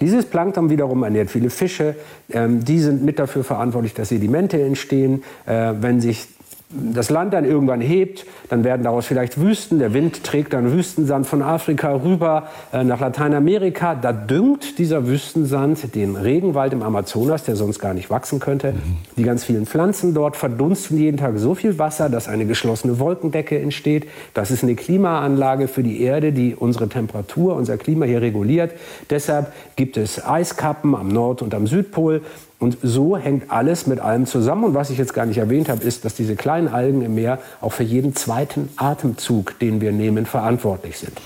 Dieses 0.00 0.24
Plankton 0.24 0.70
wiederum 0.70 1.02
ernährt 1.02 1.30
viele 1.30 1.50
Fische. 1.50 1.94
Ähm, 2.32 2.64
die 2.64 2.80
sind 2.80 3.04
mit 3.04 3.18
dafür 3.18 3.44
verantwortlich, 3.44 3.92
dass 3.92 4.08
Sedimente 4.08 4.62
entstehen. 4.62 5.24
Äh, 5.44 5.74
wenn 5.80 6.00
sich 6.00 6.26
das 6.68 7.10
Land 7.10 7.32
dann 7.32 7.44
irgendwann 7.44 7.80
hebt, 7.80 8.26
dann 8.48 8.64
werden 8.64 8.82
daraus 8.82 9.06
vielleicht 9.06 9.40
Wüsten. 9.40 9.78
Der 9.78 9.94
Wind 9.94 10.24
trägt 10.24 10.52
dann 10.52 10.72
Wüstensand 10.72 11.24
von 11.26 11.40
Afrika 11.40 11.94
rüber 11.94 12.48
äh, 12.72 12.82
nach 12.82 12.98
Lateinamerika. 12.98 13.94
Da 13.94 14.12
düngt 14.12 14.78
dieser 14.78 15.06
Wüstensand 15.06 15.94
den 15.94 16.16
Regenwald 16.16 16.72
im 16.72 16.82
Amazonas, 16.82 17.44
der 17.44 17.54
sonst 17.54 17.78
gar 17.78 17.94
nicht 17.94 18.10
wachsen 18.10 18.40
könnte. 18.40 18.74
Die 19.16 19.22
ganz 19.22 19.44
vielen 19.44 19.64
Pflanzen 19.64 20.12
dort 20.12 20.36
verdunsten 20.36 20.98
jeden 20.98 21.18
Tag 21.18 21.38
so 21.38 21.54
viel 21.54 21.78
Wasser, 21.78 22.08
dass 22.08 22.26
eine 22.26 22.46
geschlossene 22.46 22.98
Wolkendecke 22.98 23.58
entsteht. 23.60 24.06
Das 24.34 24.50
ist 24.50 24.64
eine 24.64 24.74
Klimaanlage 24.74 25.68
für 25.68 25.84
die 25.84 26.02
Erde, 26.02 26.32
die 26.32 26.56
unsere 26.56 26.88
Temperatur, 26.88 27.54
unser 27.54 27.76
Klima 27.78 28.06
hier 28.06 28.22
reguliert. 28.22 28.72
Deshalb 29.08 29.52
gibt 29.76 29.96
es 29.96 30.24
Eiskappen 30.24 30.96
am 30.96 31.08
Nord- 31.08 31.42
und 31.42 31.54
am 31.54 31.68
Südpol. 31.68 32.22
Und 32.58 32.78
so 32.82 33.16
hängt 33.16 33.50
alles 33.50 33.86
mit 33.86 34.00
allem 34.00 34.26
zusammen. 34.26 34.64
Und 34.64 34.74
was 34.74 34.90
ich 34.90 34.98
jetzt 34.98 35.12
gar 35.12 35.26
nicht 35.26 35.38
erwähnt 35.38 35.68
habe, 35.68 35.84
ist, 35.84 36.04
dass 36.04 36.14
diese 36.14 36.36
kleinen 36.36 36.68
Algen 36.68 37.02
im 37.02 37.14
Meer 37.14 37.38
auch 37.60 37.72
für 37.72 37.82
jeden 37.82 38.14
zweiten 38.14 38.70
Atemzug, 38.76 39.58
den 39.58 39.80
wir 39.80 39.92
nehmen, 39.92 40.24
verantwortlich 40.24 40.98
sind. 40.98 41.20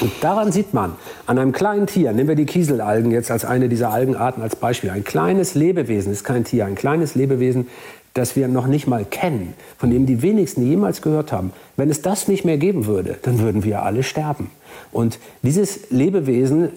Und 0.00 0.12
daran 0.20 0.52
sieht 0.52 0.74
man, 0.74 0.94
an 1.26 1.38
einem 1.38 1.52
kleinen 1.52 1.86
Tier, 1.86 2.12
nehmen 2.12 2.28
wir 2.28 2.36
die 2.36 2.46
Kieselalgen 2.46 3.10
jetzt 3.10 3.30
als 3.30 3.44
eine 3.44 3.68
dieser 3.68 3.90
Algenarten 3.90 4.42
als 4.42 4.56
Beispiel, 4.56 4.90
ein 4.90 5.04
kleines 5.04 5.54
Lebewesen 5.54 6.12
ist 6.12 6.24
kein 6.24 6.44
Tier, 6.44 6.66
ein 6.66 6.74
kleines 6.74 7.14
Lebewesen, 7.14 7.68
das 8.14 8.36
wir 8.36 8.46
noch 8.48 8.66
nicht 8.66 8.86
mal 8.86 9.04
kennen, 9.04 9.54
von 9.78 9.90
dem 9.90 10.06
die 10.06 10.22
wenigsten 10.22 10.66
jemals 10.66 11.00
gehört 11.02 11.32
haben. 11.32 11.52
Wenn 11.76 11.90
es 11.90 12.02
das 12.02 12.28
nicht 12.28 12.44
mehr 12.44 12.58
geben 12.58 12.86
würde, 12.86 13.18
dann 13.22 13.38
würden 13.38 13.64
wir 13.64 13.82
alle 13.82 14.02
sterben. 14.02 14.50
Und 14.92 15.18
dieses 15.42 15.90
Lebewesen 15.90 16.68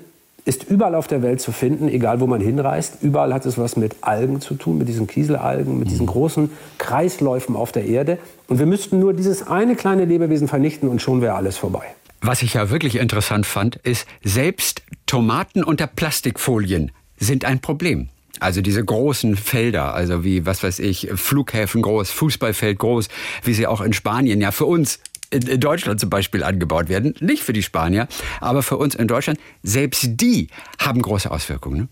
ist 0.46 0.64
überall 0.70 0.94
auf 0.94 1.08
der 1.08 1.24
Welt 1.24 1.42
zu 1.42 1.52
finden, 1.52 1.90
egal 1.90 2.20
wo 2.20 2.28
man 2.28 2.40
hinreist. 2.40 3.00
Überall 3.02 3.34
hat 3.34 3.46
es 3.48 3.58
was 3.58 3.76
mit 3.76 3.96
Algen 4.02 4.42
zu 4.42 4.54
tun, 4.54 4.78
mit 4.78 4.88
diesen 4.88 5.08
Kieselalgen, 5.08 5.80
mit 5.80 5.90
diesen 5.90 6.06
großen 6.06 6.52
Kreisläufen 6.78 7.56
auf 7.56 7.72
der 7.72 7.86
Erde. 7.86 8.20
Und 8.48 8.60
wir 8.60 8.68
müssten 8.68 9.00
nur 9.00 9.14
dieses 9.14 9.48
eine 9.48 9.76
kleine 9.76 10.06
Lebewesen 10.06 10.48
vernichten 10.48 10.88
und 10.88 11.02
schon 11.02 11.22
wäre 11.22 11.34
alles 11.34 11.58
vorbei. 11.58 11.86
Was 12.22 12.44
ich 12.44 12.54
ja 12.54 12.70
wirklich 12.70 12.98
interessant 12.98 13.46
fand, 13.46 13.76
ist, 13.78 14.08
selbst 14.24 14.84
Tomaten 15.08 15.64
unter 15.64 15.88
Plastikfolien 15.88 16.92
sind 17.18 17.44
ein 17.44 17.60
Problem. 17.60 18.10
Also 18.40 18.62
diese 18.62 18.84
großen 18.84 19.38
Felder, 19.38 19.94
also 19.94 20.24
wie, 20.24 20.46
was 20.46 20.62
weiß 20.62 20.80
ich, 20.80 21.10
Flughäfen 21.16 21.82
groß, 21.82 22.12
Fußballfeld 22.12 22.78
groß, 22.78 23.08
wie 23.44 23.54
sie 23.54 23.66
auch 23.66 23.82
in 23.82 23.94
Spanien 23.94 24.42
ja 24.42 24.52
für 24.52 24.66
uns 24.66 25.00
in 25.32 25.60
Deutschland 25.60 26.00
zum 26.00 26.10
Beispiel 26.10 26.44
angebaut 26.44 26.90
werden. 26.90 27.14
Nicht 27.20 27.44
für 27.44 27.54
die 27.54 27.64
Spanier, 27.64 28.08
aber 28.42 28.64
für 28.64 28.78
uns 28.78 28.96
in 28.96 29.08
Deutschland. 29.08 29.40
Selbst 29.64 30.08
die 30.22 30.48
haben 30.80 31.02
große 31.02 31.30
Auswirkungen. 31.30 31.78
Ne? 31.78 31.88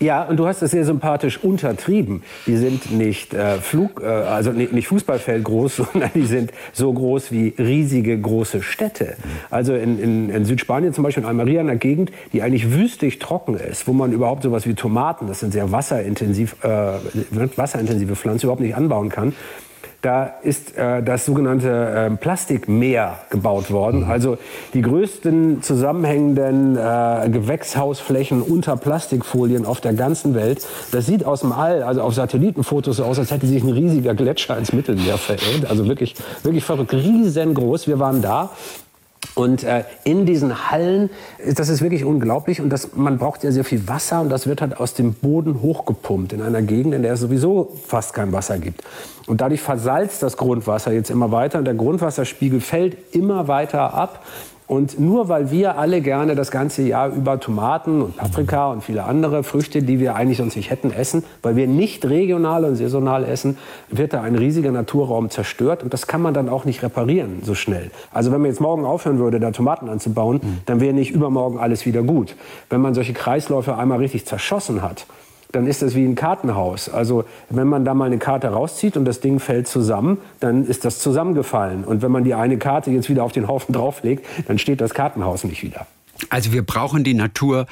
Ja, 0.00 0.22
und 0.22 0.36
du 0.36 0.46
hast 0.46 0.62
das 0.62 0.70
sehr 0.70 0.84
sympathisch 0.84 1.42
untertrieben. 1.42 2.22
Die 2.46 2.56
sind 2.56 2.92
nicht 2.92 3.34
äh, 3.34 3.58
Flug, 3.58 4.00
äh, 4.00 4.06
also 4.06 4.52
nicht, 4.52 4.72
nicht 4.72 4.86
Fußballfeld 4.88 5.42
groß, 5.42 5.76
sondern 5.92 6.10
die 6.14 6.26
sind 6.26 6.52
so 6.72 6.92
groß 6.92 7.32
wie 7.32 7.54
riesige 7.58 8.18
große 8.18 8.62
Städte. 8.62 9.16
Also 9.50 9.74
in, 9.74 9.98
in, 9.98 10.30
in 10.30 10.44
Südspanien 10.44 10.92
zum 10.92 11.02
Beispiel 11.02 11.24
in 11.24 11.28
Almeria, 11.28 11.60
einer 11.60 11.76
Gegend, 11.76 12.12
die 12.32 12.42
eigentlich 12.42 12.72
wüstig 12.72 13.18
trocken 13.18 13.56
ist, 13.56 13.88
wo 13.88 13.92
man 13.92 14.12
überhaupt 14.12 14.44
sowas 14.44 14.66
wie 14.66 14.74
Tomaten, 14.74 15.26
das 15.26 15.40
sind 15.40 15.52
sehr 15.52 15.72
wasserintensiv, 15.72 16.56
äh, 16.62 16.92
wasserintensive 17.56 18.14
Pflanzen, 18.14 18.46
überhaupt 18.46 18.62
nicht 18.62 18.76
anbauen 18.76 19.08
kann. 19.08 19.34
Da 20.00 20.32
ist 20.42 20.76
äh, 20.76 21.02
das 21.02 21.26
sogenannte 21.26 22.10
äh, 22.12 22.16
Plastikmeer 22.16 23.18
gebaut 23.30 23.72
worden. 23.72 24.04
Mhm. 24.04 24.10
Also 24.10 24.38
die 24.72 24.82
größten 24.82 25.60
zusammenhängenden 25.62 26.76
äh, 26.76 27.28
Gewächshausflächen 27.30 28.42
unter 28.42 28.76
Plastikfolien 28.76 29.66
auf 29.66 29.80
der 29.80 29.94
ganzen 29.94 30.36
Welt. 30.36 30.64
Das 30.92 31.06
sieht 31.06 31.24
aus 31.24 31.40
dem 31.40 31.50
All, 31.50 31.82
also 31.82 32.02
auf 32.02 32.14
Satellitenfotos 32.14 32.98
so 32.98 33.04
aus, 33.04 33.18
als 33.18 33.32
hätte 33.32 33.48
sich 33.48 33.62
ein 33.64 33.72
riesiger 33.72 34.14
Gletscher 34.14 34.56
ins 34.56 34.72
Mittelmeer 34.72 35.18
verirrt. 35.18 35.68
Also 35.68 35.88
wirklich, 35.88 36.14
wirklich 36.44 36.62
verrückt, 36.62 36.92
riesengroß. 36.92 37.88
Wir 37.88 37.98
waren 37.98 38.22
da 38.22 38.50
und 39.38 39.62
äh, 39.62 39.84
in 40.02 40.26
diesen 40.26 40.68
Hallen, 40.68 41.10
das 41.46 41.68
ist 41.68 41.80
wirklich 41.80 42.04
unglaublich 42.04 42.60
und 42.60 42.70
das, 42.70 42.96
man 42.96 43.18
braucht 43.18 43.44
ja 43.44 43.52
sehr 43.52 43.62
viel 43.62 43.86
Wasser 43.86 44.20
und 44.20 44.30
das 44.30 44.48
wird 44.48 44.60
halt 44.60 44.80
aus 44.80 44.94
dem 44.94 45.14
Boden 45.14 45.62
hochgepumpt 45.62 46.32
in 46.32 46.42
einer 46.42 46.60
Gegend, 46.60 46.92
in 46.92 47.02
der 47.02 47.12
es 47.12 47.20
sowieso 47.20 47.72
fast 47.86 48.14
kein 48.14 48.32
Wasser 48.32 48.58
gibt. 48.58 48.82
Und 49.28 49.40
dadurch 49.40 49.60
versalzt 49.60 50.24
das 50.24 50.36
Grundwasser 50.36 50.92
jetzt 50.92 51.08
immer 51.08 51.30
weiter 51.30 51.60
und 51.60 51.66
der 51.66 51.74
Grundwasserspiegel 51.74 52.60
fällt 52.60 53.14
immer 53.14 53.46
weiter 53.46 53.94
ab. 53.94 54.24
Und 54.68 55.00
nur 55.00 55.30
weil 55.30 55.50
wir 55.50 55.78
alle 55.78 56.02
gerne 56.02 56.34
das 56.34 56.50
ganze 56.50 56.82
Jahr 56.82 57.08
über 57.08 57.40
Tomaten 57.40 58.02
und 58.02 58.16
Paprika 58.18 58.70
und 58.70 58.84
viele 58.84 59.04
andere 59.04 59.42
Früchte, 59.42 59.82
die 59.82 59.98
wir 59.98 60.14
eigentlich 60.14 60.36
sonst 60.36 60.56
nicht 60.56 60.68
hätten, 60.70 60.92
essen, 60.92 61.24
weil 61.40 61.56
wir 61.56 61.66
nicht 61.66 62.04
regional 62.04 62.66
und 62.66 62.76
saisonal 62.76 63.24
essen, 63.24 63.56
wird 63.88 64.12
da 64.12 64.20
ein 64.20 64.34
riesiger 64.34 64.70
Naturraum 64.70 65.30
zerstört 65.30 65.82
und 65.82 65.94
das 65.94 66.06
kann 66.06 66.20
man 66.20 66.34
dann 66.34 66.50
auch 66.50 66.66
nicht 66.66 66.82
reparieren 66.82 67.40
so 67.42 67.54
schnell. 67.54 67.90
Also 68.12 68.30
wenn 68.30 68.42
man 68.42 68.50
jetzt 68.50 68.60
morgen 68.60 68.84
aufhören 68.84 69.18
würde, 69.18 69.40
da 69.40 69.52
Tomaten 69.52 69.88
anzubauen, 69.88 70.40
dann 70.66 70.80
wäre 70.80 70.92
nicht 70.92 71.12
übermorgen 71.12 71.58
alles 71.58 71.86
wieder 71.86 72.02
gut. 72.02 72.36
Wenn 72.68 72.82
man 72.82 72.92
solche 72.92 73.14
Kreisläufe 73.14 73.74
einmal 73.74 73.98
richtig 73.98 74.26
zerschossen 74.26 74.82
hat, 74.82 75.06
dann 75.52 75.66
ist 75.66 75.82
das 75.82 75.94
wie 75.94 76.04
ein 76.04 76.14
Kartenhaus. 76.14 76.88
Also 76.88 77.24
wenn 77.50 77.68
man 77.68 77.84
da 77.84 77.94
mal 77.94 78.06
eine 78.06 78.18
Karte 78.18 78.48
rauszieht 78.48 78.96
und 78.96 79.04
das 79.04 79.20
Ding 79.20 79.40
fällt 79.40 79.68
zusammen, 79.68 80.18
dann 80.40 80.66
ist 80.66 80.84
das 80.84 80.98
zusammengefallen. 80.98 81.84
Und 81.84 82.02
wenn 82.02 82.10
man 82.10 82.24
die 82.24 82.34
eine 82.34 82.58
Karte 82.58 82.90
jetzt 82.90 83.08
wieder 83.08 83.24
auf 83.24 83.32
den 83.32 83.48
Haufen 83.48 83.72
drauflegt, 83.72 84.26
dann 84.46 84.58
steht 84.58 84.80
das 84.80 84.94
Kartenhaus 84.94 85.44
nicht 85.44 85.62
wieder. 85.62 85.86
Also 86.30 86.52
wir 86.52 86.62
brauchen 86.62 87.04
die 87.04 87.14
Natur 87.14 87.66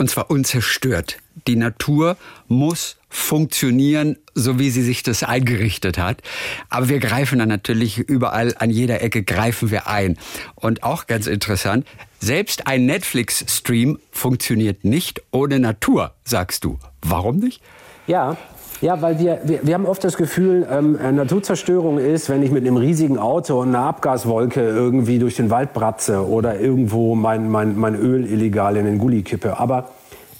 und 0.00 0.08
zwar 0.08 0.30
unzerstört. 0.30 1.18
Die 1.46 1.56
Natur 1.56 2.16
muss 2.48 2.96
funktionieren, 3.10 4.16
so 4.34 4.58
wie 4.58 4.70
sie 4.70 4.82
sich 4.82 5.02
das 5.02 5.22
eingerichtet 5.22 5.98
hat. 5.98 6.22
Aber 6.70 6.88
wir 6.88 7.00
greifen 7.00 7.38
dann 7.38 7.50
natürlich 7.50 7.98
überall, 7.98 8.54
an 8.58 8.70
jeder 8.70 9.02
Ecke 9.02 9.22
greifen 9.22 9.70
wir 9.70 9.88
ein. 9.88 10.16
Und 10.54 10.84
auch 10.84 11.06
ganz 11.06 11.26
interessant, 11.26 11.86
selbst 12.18 12.66
ein 12.66 12.86
Netflix-Stream 12.86 13.98
funktioniert 14.10 14.84
nicht 14.84 15.20
ohne 15.32 15.60
Natur, 15.60 16.14
sagst 16.24 16.64
du. 16.64 16.78
Warum 17.02 17.36
nicht? 17.36 17.60
Ja, 18.06 18.38
ja, 18.80 19.02
weil 19.02 19.18
wir, 19.18 19.40
wir, 19.44 19.60
wir 19.62 19.74
haben 19.74 19.86
oft 19.86 20.02
das 20.02 20.16
Gefühl, 20.16 20.66
ähm, 20.70 20.98
Naturzerstörung 21.14 21.98
ist, 21.98 22.30
wenn 22.30 22.42
ich 22.42 22.50
mit 22.50 22.66
einem 22.66 22.76
riesigen 22.76 23.18
Auto 23.18 23.60
und 23.60 23.68
einer 23.68 23.84
Abgaswolke 23.84 24.60
irgendwie 24.60 25.18
durch 25.18 25.36
den 25.36 25.50
Wald 25.50 25.72
bratze 25.72 26.26
oder 26.26 26.58
irgendwo 26.58 27.14
mein, 27.14 27.50
mein, 27.50 27.78
mein 27.78 27.94
Öl 27.94 28.24
illegal 28.26 28.76
in 28.76 28.86
den 28.86 28.98
Gully 28.98 29.22
kippe. 29.22 29.58
Aber 29.58 29.90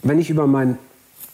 wenn 0.02 0.18
ich 0.18 0.30
über 0.30 0.46
mein 0.46 0.78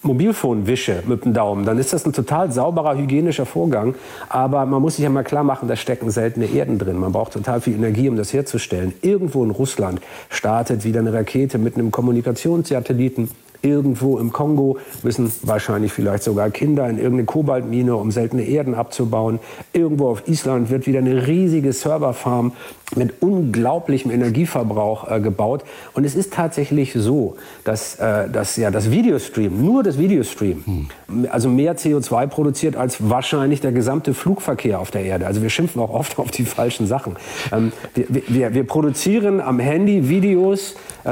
Mobilfon 0.02 0.66
wische 0.66 1.02
mit 1.06 1.24
dem 1.24 1.34
Daumen, 1.34 1.64
dann 1.64 1.78
ist 1.78 1.92
das 1.92 2.06
ein 2.06 2.12
total 2.12 2.52
sauberer, 2.52 2.96
hygienischer 2.96 3.46
Vorgang. 3.46 3.94
Aber 4.28 4.66
man 4.66 4.80
muss 4.80 4.96
sich 4.96 5.02
ja 5.04 5.10
mal 5.10 5.24
klar 5.24 5.44
machen, 5.44 5.68
da 5.68 5.76
stecken 5.76 6.10
seltene 6.10 6.46
Erden 6.46 6.78
drin. 6.78 6.98
Man 6.98 7.12
braucht 7.12 7.32
total 7.32 7.60
viel 7.60 7.74
Energie, 7.74 8.08
um 8.08 8.16
das 8.16 8.32
herzustellen. 8.32 8.94
Irgendwo 9.02 9.44
in 9.44 9.50
Russland 9.50 10.00
startet 10.28 10.84
wieder 10.84 11.00
eine 11.00 11.12
Rakete 11.12 11.58
mit 11.58 11.76
einem 11.76 11.90
Kommunikationssatelliten 11.90 13.30
Irgendwo 13.62 14.18
im 14.18 14.32
Kongo 14.32 14.78
müssen 15.02 15.32
wahrscheinlich 15.42 15.92
vielleicht 15.92 16.22
sogar 16.22 16.50
Kinder 16.50 16.88
in 16.88 16.96
irgendeine 16.96 17.24
Kobaltmine, 17.24 17.96
um 17.96 18.10
seltene 18.10 18.42
Erden 18.42 18.74
abzubauen. 18.74 19.40
Irgendwo 19.72 20.08
auf 20.08 20.28
Island 20.28 20.70
wird 20.70 20.86
wieder 20.86 21.00
eine 21.00 21.26
riesige 21.26 21.72
Serverfarm 21.72 22.52
mit 22.94 23.20
unglaublichem 23.20 24.10
Energieverbrauch 24.10 25.10
äh, 25.10 25.20
gebaut. 25.20 25.64
Und 25.94 26.04
es 26.04 26.14
ist 26.14 26.32
tatsächlich 26.32 26.92
so, 26.92 27.36
dass, 27.64 27.96
äh, 27.96 28.28
dass 28.28 28.56
ja 28.56 28.70
das 28.70 28.90
Videostream, 28.90 29.64
nur 29.64 29.82
das 29.82 29.98
Videostream, 29.98 30.62
hm. 31.08 31.28
also 31.30 31.48
mehr 31.48 31.76
CO2 31.76 32.28
produziert 32.28 32.76
als 32.76 33.10
wahrscheinlich 33.10 33.60
der 33.60 33.72
gesamte 33.72 34.14
Flugverkehr 34.14 34.78
auf 34.78 34.92
der 34.92 35.02
Erde. 35.02 35.26
Also 35.26 35.42
wir 35.42 35.50
schimpfen 35.50 35.82
auch 35.82 35.90
oft 35.90 36.18
auf 36.18 36.30
die 36.30 36.44
falschen 36.44 36.86
Sachen. 36.86 37.16
Ähm, 37.52 37.72
wir, 37.94 38.22
wir, 38.28 38.54
wir, 38.54 38.66
produzieren 38.66 39.40
am 39.40 39.58
Handy 39.58 40.08
Videos 40.08 40.74
äh, 41.04 41.10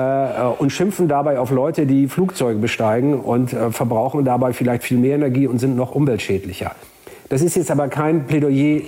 und 0.59 0.71
schimpfen 0.71 1.09
dabei 1.09 1.39
auf 1.39 1.51
Leute, 1.51 1.87
die 1.87 2.09
Flugzeuge 2.09 2.34
besteigen 2.61 3.15
und 3.21 3.53
äh, 3.53 3.71
verbrauchen 3.71 4.25
dabei 4.25 4.53
vielleicht 4.53 4.83
viel 4.83 4.99
mehr 4.99 5.15
Energie 5.15 5.47
und 5.47 5.59
sind 5.59 5.77
noch 5.77 5.95
umweltschädlicher. 5.95 6.73
Das 7.29 7.43
ist 7.43 7.57
jetzt 7.57 7.71
aber 7.71 7.89
kein 7.89 8.27
Plädoyer 8.27 8.83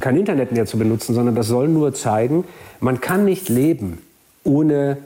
kein 0.00 0.16
Internet 0.16 0.52
mehr 0.52 0.66
zu 0.66 0.78
benutzen, 0.78 1.14
sondern 1.14 1.34
das 1.34 1.46
soll 1.46 1.68
nur 1.68 1.94
zeigen, 1.94 2.44
man 2.80 3.00
kann 3.00 3.24
nicht 3.24 3.48
leben, 3.48 3.98
ohne 4.42 4.98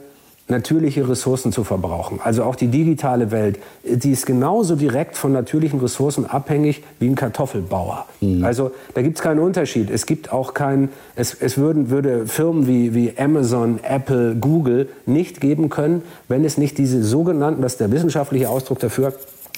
natürliche 0.49 1.07
Ressourcen 1.07 1.51
zu 1.51 1.63
verbrauchen. 1.63 2.19
Also 2.23 2.43
auch 2.43 2.55
die 2.55 2.67
digitale 2.67 3.31
Welt, 3.31 3.59
die 3.83 4.11
ist 4.11 4.25
genauso 4.25 4.75
direkt 4.75 5.15
von 5.15 5.31
natürlichen 5.31 5.79
Ressourcen 5.79 6.25
abhängig 6.25 6.83
wie 6.99 7.07
ein 7.07 7.15
Kartoffelbauer. 7.15 8.05
Mhm. 8.21 8.43
Also 8.43 8.71
da 8.93 9.01
gibt 9.01 9.17
es 9.17 9.23
keinen 9.23 9.39
Unterschied. 9.39 9.89
Es 9.89 10.05
gibt 10.05 10.31
auch 10.33 10.53
kein, 10.53 10.89
es, 11.15 11.33
es 11.33 11.57
würden, 11.57 11.89
würde 11.89 12.25
Firmen 12.27 12.67
wie, 12.67 12.93
wie 12.95 13.13
Amazon, 13.17 13.79
Apple, 13.83 14.35
Google 14.35 14.89
nicht 15.05 15.39
geben 15.39 15.69
können, 15.69 16.01
wenn 16.27 16.43
es 16.43 16.57
nicht 16.57 16.77
diese 16.77 17.03
sogenannten, 17.03 17.61
das 17.61 17.73
ist 17.73 17.81
der 17.81 17.91
wissenschaftliche 17.91 18.49
Ausdruck 18.49 18.79
dafür, 18.79 19.13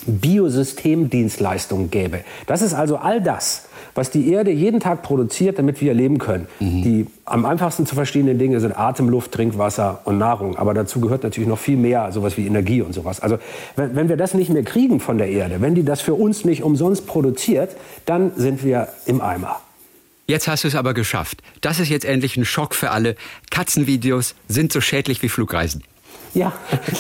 Biosystemdienstleistungen 0.05 1.91
gäbe. 1.91 2.21
Das 2.47 2.61
ist 2.61 2.73
also 2.73 2.97
all 2.97 3.21
das, 3.21 3.67
was 3.95 4.11
die 4.11 4.31
Erde 4.31 4.51
jeden 4.51 4.79
Tag 4.79 5.03
produziert, 5.03 5.57
damit 5.57 5.81
wir 5.81 5.93
leben 5.93 6.17
können. 6.17 6.47
Mhm. 6.59 6.83
Die 6.83 7.07
am 7.25 7.45
einfachsten 7.45 7.85
zu 7.85 7.95
verstehenden 7.95 8.37
Dinge 8.37 8.59
sind 8.59 8.77
Atem, 8.77 9.09
Luft, 9.09 9.31
Trinkwasser 9.31 10.01
und 10.05 10.17
Nahrung. 10.17 10.57
Aber 10.57 10.73
dazu 10.73 11.01
gehört 11.01 11.23
natürlich 11.23 11.47
noch 11.47 11.59
viel 11.59 11.77
mehr, 11.77 12.11
sowas 12.11 12.37
wie 12.37 12.45
Energie 12.45 12.81
und 12.81 12.93
sowas. 12.93 13.19
Also 13.19 13.37
wenn, 13.75 13.95
wenn 13.95 14.09
wir 14.09 14.17
das 14.17 14.33
nicht 14.33 14.49
mehr 14.49 14.63
kriegen 14.63 14.99
von 14.99 15.17
der 15.17 15.29
Erde, 15.29 15.61
wenn 15.61 15.75
die 15.75 15.83
das 15.83 16.01
für 16.01 16.13
uns 16.13 16.45
nicht 16.45 16.63
umsonst 16.63 17.07
produziert, 17.07 17.75
dann 18.05 18.31
sind 18.35 18.63
wir 18.63 18.87
im 19.05 19.21
Eimer. 19.21 19.61
Jetzt 20.27 20.47
hast 20.47 20.63
du 20.63 20.69
es 20.69 20.75
aber 20.75 20.93
geschafft. 20.93 21.41
Das 21.59 21.79
ist 21.79 21.89
jetzt 21.89 22.05
endlich 22.05 22.37
ein 22.37 22.45
Schock 22.45 22.73
für 22.73 22.91
alle. 22.91 23.15
Katzenvideos 23.49 24.35
sind 24.47 24.71
so 24.71 24.79
schädlich 24.79 25.21
wie 25.21 25.29
Flugreisen. 25.29 25.83
Ja, 26.33 26.53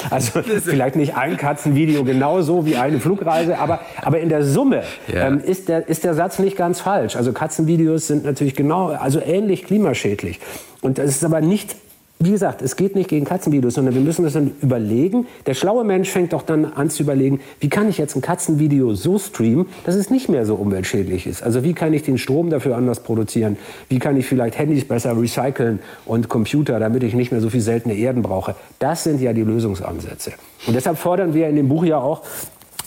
also 0.09 0.41
vielleicht 0.63 0.95
nicht 0.97 1.15
ein 1.15 1.37
Katzenvideo 1.37 2.03
genauso 2.03 2.65
wie 2.65 2.75
eine 2.75 2.99
Flugreise, 2.99 3.57
aber, 3.59 3.79
aber 4.01 4.19
in 4.19 4.27
der 4.27 4.43
Summe 4.43 4.83
ja. 5.07 5.27
ähm, 5.27 5.39
ist, 5.39 5.69
der, 5.69 5.87
ist 5.87 6.03
der 6.03 6.13
Satz 6.13 6.39
nicht 6.39 6.57
ganz 6.57 6.81
falsch. 6.81 7.15
Also 7.15 7.31
Katzenvideos 7.31 8.07
sind 8.07 8.25
natürlich 8.25 8.55
genau, 8.55 8.87
also 8.87 9.21
ähnlich 9.21 9.63
klimaschädlich. 9.63 10.39
Und 10.81 10.97
das 10.97 11.11
ist 11.11 11.23
aber 11.23 11.39
nicht 11.39 11.75
wie 12.23 12.31
gesagt, 12.31 12.61
es 12.61 12.75
geht 12.75 12.95
nicht 12.95 13.09
gegen 13.09 13.25
Katzenvideos, 13.25 13.73
sondern 13.73 13.95
wir 13.95 14.01
müssen 14.01 14.23
das 14.23 14.33
dann 14.33 14.51
überlegen. 14.61 15.27
Der 15.45 15.53
schlaue 15.53 15.83
Mensch 15.83 16.09
fängt 16.09 16.33
doch 16.33 16.43
dann 16.43 16.65
an 16.65 16.89
zu 16.89 17.03
überlegen, 17.03 17.39
wie 17.59 17.69
kann 17.69 17.89
ich 17.89 17.97
jetzt 17.97 18.15
ein 18.15 18.21
Katzenvideo 18.21 18.93
so 18.93 19.17
streamen, 19.17 19.65
dass 19.85 19.95
es 19.95 20.09
nicht 20.09 20.29
mehr 20.29 20.45
so 20.45 20.55
umweltschädlich 20.55 21.25
ist. 21.25 21.41
Also 21.41 21.63
wie 21.63 21.73
kann 21.73 21.93
ich 21.93 22.03
den 22.03 22.17
Strom 22.17 22.49
dafür 22.49 22.77
anders 22.77 23.01
produzieren? 23.01 23.57
Wie 23.89 23.99
kann 23.99 24.17
ich 24.17 24.27
vielleicht 24.27 24.57
Handys 24.57 24.87
besser 24.87 25.19
recyceln 25.19 25.79
und 26.05 26.29
Computer, 26.29 26.79
damit 26.79 27.03
ich 27.03 27.13
nicht 27.15 27.31
mehr 27.31 27.41
so 27.41 27.49
viel 27.49 27.61
seltene 27.61 27.95
Erden 27.95 28.21
brauche? 28.21 28.55
Das 28.79 29.03
sind 29.03 29.19
ja 29.19 29.33
die 29.33 29.43
Lösungsansätze. 29.43 30.33
Und 30.67 30.75
deshalb 30.75 30.97
fordern 30.97 31.33
wir 31.33 31.49
in 31.49 31.55
dem 31.55 31.69
Buch 31.69 31.85
ja 31.85 31.97
auch, 31.97 32.21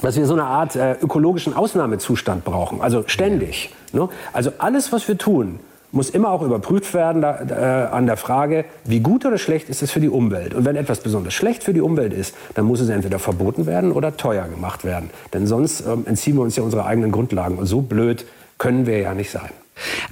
dass 0.01 0.17
wir 0.17 0.27
so 0.27 0.35
eine 0.35 0.45
Art 0.45 0.77
äh, 0.77 0.93
ökologischen 1.01 1.55
Ausnahmezustand 1.55 2.45
brauchen, 2.45 2.81
also 2.81 3.05
ständig. 3.07 3.71
Ne? 3.93 4.09
Also 4.33 4.53
alles, 4.59 4.93
was 4.93 5.09
wir 5.09 5.19
tun, 5.19 5.59
muss 5.95 6.11
immer 6.11 6.31
auch 6.31 6.43
überprüft 6.43 6.93
werden 6.93 7.23
da, 7.23 7.41
äh, 7.41 7.95
an 7.95 8.07
der 8.07 8.17
Frage, 8.17 8.65
wie 8.85 9.01
gut 9.01 9.25
oder 9.25 9.39
schlecht 9.39 9.69
ist 9.69 9.83
es 9.83 9.91
für 9.91 10.01
die 10.01 10.09
Umwelt. 10.09 10.55
Und 10.55 10.65
wenn 10.65 10.77
etwas 10.77 11.01
besonders 11.01 11.35
schlecht 11.35 11.63
für 11.63 11.73
die 11.73 11.81
Umwelt 11.81 12.13
ist, 12.13 12.35
dann 12.55 12.67
muss 12.67 12.81
es 12.81 12.89
entweder 12.89 13.19
verboten 13.19 13.67
werden 13.67 13.93
oder 13.93 14.17
teuer 14.17 14.49
gemacht 14.49 14.85
werden. 14.85 15.11
Denn 15.33 15.47
sonst 15.47 15.87
ähm, 15.87 16.05
entziehen 16.07 16.37
wir 16.37 16.43
uns 16.43 16.57
ja 16.57 16.63
unsere 16.63 16.85
eigenen 16.85 17.13
Grundlagen. 17.13 17.57
Und 17.59 17.67
so 17.67 17.81
blöd 17.81 18.27
können 18.59 18.87
wir 18.87 18.99
ja 18.99 19.15
nicht 19.15 19.31
sein. 19.31 19.51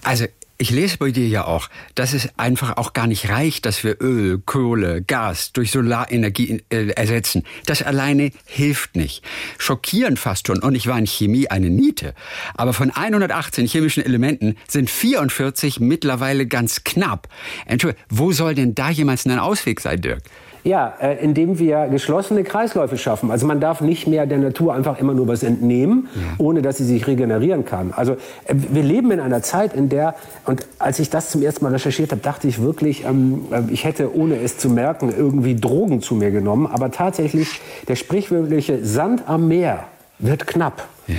Also 0.05 0.27
ich 0.59 0.71
lese 0.71 0.99
bei 0.99 1.11
dir 1.11 1.27
ja 1.27 1.45
auch, 1.45 1.69
dass 1.95 2.13
es 2.13 2.29
einfach 2.39 2.77
auch 2.77 2.93
gar 2.93 3.07
nicht 3.07 3.29
reicht, 3.29 3.67
dass 3.67 3.83
wir 3.85 4.01
Öl, 4.01 4.39
Kohle, 4.45 5.03
Gas 5.03 5.53
durch 5.53 5.71
Solarenergie 5.71 6.63
äh, 6.71 6.89
ersetzen. 6.89 7.43
Das 7.67 7.83
alleine 7.83 8.31
hilft 8.47 8.97
nicht. 8.97 9.25
Schockierend 9.59 10.19
fast 10.19 10.47
schon. 10.47 10.63
Und 10.63 10.75
ich 10.75 10.87
war 10.87 10.99
in 10.99 11.07
Chemie 11.07 11.49
eine 11.49 11.71
Niete. 11.71 12.15
Aber 12.55 12.73
von 12.73 12.91
118 12.91 13.67
chemischen 13.67 14.05
Elementen 14.05 14.57
sind 14.69 14.89
44 14.91 15.81
mittlerweile 15.81 16.47
ganz 16.47 16.85
knapp. 16.85 17.29
Entschuldigung, 17.67 18.05
wo 18.11 18.33
soll 18.33 18.55
denn 18.55 18.75
da 18.75 18.91
jemals 18.91 19.27
ein 19.27 19.39
Ausweg 19.39 19.81
sein, 19.81 20.01
Dirk? 20.01 20.23
Ja, 20.65 20.95
äh, 21.01 21.17
indem 21.23 21.59
wir 21.59 21.89
geschlossene 21.89 22.45
Kreisläufe 22.45 22.97
schaffen. 22.97 23.33
Also 23.33 23.47
man 23.47 23.61
darf 23.61 23.81
nicht 23.81 24.07
mehr 24.07 24.27
der 24.27 24.39
Natur 24.39 24.75
einfach 24.75 24.99
immer 25.01 25.13
nur 25.13 25.27
was 25.27 25.43
entnehmen, 25.43 26.09
ja. 26.15 26.23
ohne 26.39 26.63
dass 26.63 26.77
sie 26.77 26.85
sich 26.85 27.07
regenerieren 27.07 27.65
kann. 27.65 27.93
Also 27.97 28.13
äh, 28.13 28.55
wir 28.55 28.85
leben 28.85 29.11
in 29.11 29.19
einer 29.19 29.43
Zeit, 29.43 29.75
in 29.75 29.89
der, 29.89 30.15
und 30.47 30.67
als 30.79 31.01
ich 31.01 31.11
das 31.11 31.31
zum 31.31 31.43
ersten 31.43 31.65
Mal 31.65 31.73
recherchiert 31.73 32.13
habe, 32.13 32.21
dachte 32.21 32.47
ich 32.47 32.63
wirklich, 32.63 33.05
ähm, 33.05 33.47
äh, 33.51 33.63
ich 33.73 33.85
hätte, 33.85 34.15
ohne 34.15 34.37
es 34.37 34.59
zu 34.59 34.69
merken, 34.69 35.13
irgendwie 35.17 35.57
Drogen 35.57 36.01
zu 36.01 36.15
mir 36.15 36.31
genommen. 36.31 36.69
Aber 36.69 36.93
tatsächlich, 36.93 37.61
der 37.89 37.97
sprichwörtliche 37.97 38.85
Sand 38.85 39.25
am 39.27 39.49
Meer 39.49 39.85
wird 40.21 40.47
knapp. 40.47 40.87
Ja. 41.09 41.17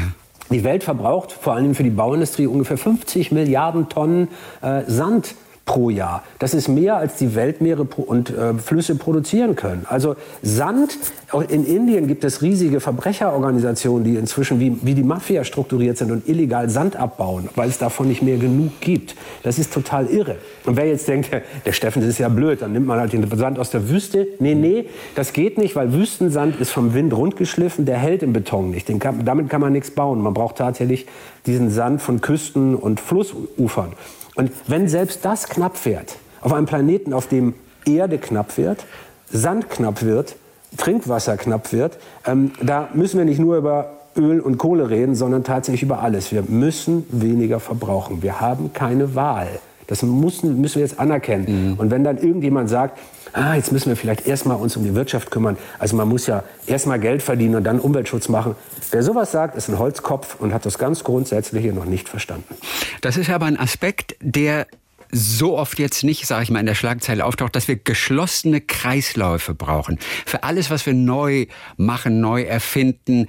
Die 0.51 0.63
Welt 0.63 0.83
verbraucht 0.83 1.31
vor 1.31 1.53
allem 1.53 1.73
für 1.73 1.83
die 1.83 1.89
Bauindustrie 1.89 2.47
ungefähr 2.47 2.77
50 2.77 3.31
Milliarden 3.31 3.89
Tonnen 3.89 4.27
äh, 4.61 4.83
Sand 4.87 5.35
pro 5.65 5.89
Jahr. 5.89 6.23
Das 6.39 6.53
ist 6.53 6.67
mehr, 6.67 6.97
als 6.97 7.15
die 7.15 7.35
Weltmeere 7.35 7.83
und 7.83 8.29
äh, 8.29 8.53
Flüsse 8.55 8.95
produzieren 8.95 9.55
können. 9.55 9.85
Also 9.89 10.15
Sand, 10.41 10.97
in 11.47 11.65
Indien 11.65 12.07
gibt 12.07 12.25
es 12.25 12.41
riesige 12.41 12.81
Verbrecherorganisationen, 12.81 14.03
die 14.03 14.17
inzwischen 14.17 14.59
wie, 14.59 14.77
wie 14.81 14.93
die 14.93 15.03
Mafia 15.03 15.45
strukturiert 15.45 15.97
sind 15.97 16.11
und 16.11 16.27
illegal 16.27 16.69
Sand 16.69 16.97
abbauen, 16.97 17.47
weil 17.55 17.69
es 17.69 17.77
davon 17.77 18.09
nicht 18.09 18.21
mehr 18.21 18.37
genug 18.37 18.81
gibt. 18.81 19.15
Das 19.43 19.57
ist 19.57 19.73
total 19.73 20.07
irre. 20.07 20.35
Und 20.65 20.75
wer 20.75 20.85
jetzt 20.87 21.07
denkt, 21.07 21.29
der 21.65 21.71
Steffen, 21.71 22.01
das 22.01 22.09
ist 22.09 22.19
ja 22.19 22.27
blöd, 22.29 22.61
dann 22.61 22.73
nimmt 22.73 22.87
man 22.87 22.99
halt 22.99 23.13
den 23.13 23.25
Sand 23.37 23.57
aus 23.57 23.69
der 23.69 23.89
Wüste. 23.89 24.27
Nee, 24.39 24.55
nee, 24.55 24.85
das 25.15 25.31
geht 25.31 25.57
nicht, 25.57 25.77
weil 25.77 25.93
Wüstensand 25.93 26.59
ist 26.59 26.71
vom 26.71 26.93
Wind 26.93 27.13
rundgeschliffen, 27.13 27.85
der 27.85 27.97
hält 27.97 28.21
im 28.21 28.33
Beton 28.33 28.69
nicht. 28.69 28.87
Kann, 28.99 29.23
damit 29.23 29.49
kann 29.49 29.61
man 29.61 29.71
nichts 29.71 29.91
bauen. 29.91 30.21
Man 30.21 30.33
braucht 30.33 30.57
tatsächlich 30.57 31.07
diesen 31.45 31.69
Sand 31.69 32.01
von 32.01 32.19
Küsten 32.19 32.75
und 32.75 32.99
Flussufern. 32.99 33.93
Und 34.35 34.51
wenn 34.67 34.87
selbst 34.87 35.23
das 35.23 35.47
knapp 35.47 35.85
wird, 35.85 36.17
auf 36.41 36.53
einem 36.53 36.65
Planeten, 36.65 37.13
auf 37.13 37.27
dem 37.27 37.53
Erde 37.85 38.17
knapp 38.17 38.57
wird, 38.57 38.85
Sand 39.31 39.69
knapp 39.69 40.03
wird, 40.03 40.35
Trinkwasser 40.77 41.37
knapp 41.37 41.71
wird, 41.71 41.97
ähm, 42.25 42.51
da 42.61 42.89
müssen 42.93 43.17
wir 43.17 43.25
nicht 43.25 43.39
nur 43.39 43.57
über 43.57 43.91
Öl 44.15 44.39
und 44.39 44.57
Kohle 44.57 44.89
reden, 44.89 45.15
sondern 45.15 45.43
tatsächlich 45.43 45.83
über 45.83 46.01
alles. 46.01 46.31
Wir 46.31 46.43
müssen 46.43 47.05
weniger 47.09 47.59
verbrauchen. 47.59 48.21
Wir 48.21 48.39
haben 48.39 48.73
keine 48.73 49.15
Wahl. 49.15 49.47
Das 49.87 50.01
müssen, 50.03 50.59
müssen 50.61 50.75
wir 50.75 50.83
jetzt 50.83 50.99
anerkennen. 50.99 51.71
Mhm. 51.71 51.79
Und 51.79 51.91
wenn 51.91 52.03
dann 52.03 52.17
irgendjemand 52.17 52.69
sagt, 52.69 52.99
ah, 53.33 53.55
jetzt 53.55 53.71
müssen 53.71 53.89
wir 53.89 53.95
vielleicht 53.95 54.27
erstmal 54.27 54.57
uns 54.57 54.77
um 54.77 54.83
die 54.83 54.95
Wirtschaft 54.95 55.31
kümmern. 55.31 55.57
Also 55.79 55.95
man 55.95 56.07
muss 56.07 56.27
ja 56.27 56.43
erstmal 56.67 56.99
Geld 56.99 57.21
verdienen 57.21 57.55
und 57.55 57.63
dann 57.63 57.79
Umweltschutz 57.79 58.29
machen. 58.29 58.55
Wer 58.91 59.03
sowas 59.03 59.31
sagt, 59.31 59.55
ist 59.55 59.69
ein 59.69 59.79
Holzkopf 59.79 60.39
und 60.39 60.53
hat 60.53 60.65
das 60.65 60.77
ganz 60.77 61.03
Grundsätzliche 61.03 61.73
noch 61.73 61.85
nicht 61.85 62.09
verstanden. 62.09 62.55
Das 63.01 63.17
ist 63.17 63.29
aber 63.29 63.47
ein 63.47 63.59
Aspekt, 63.59 64.15
der 64.21 64.67
so 65.11 65.57
oft 65.57 65.77
jetzt 65.77 66.03
nicht, 66.03 66.25
sage 66.25 66.43
ich 66.43 66.49
mal, 66.49 66.59
in 66.59 66.65
der 66.65 66.75
Schlagzeile 66.75 67.25
auftaucht, 67.25 67.55
dass 67.55 67.67
wir 67.67 67.75
geschlossene 67.75 68.61
Kreisläufe 68.61 69.53
brauchen. 69.53 69.99
Für 70.25 70.43
alles, 70.43 70.71
was 70.71 70.85
wir 70.85 70.93
neu 70.93 71.45
machen, 71.77 72.19
neu 72.19 72.41
erfinden, 72.43 73.27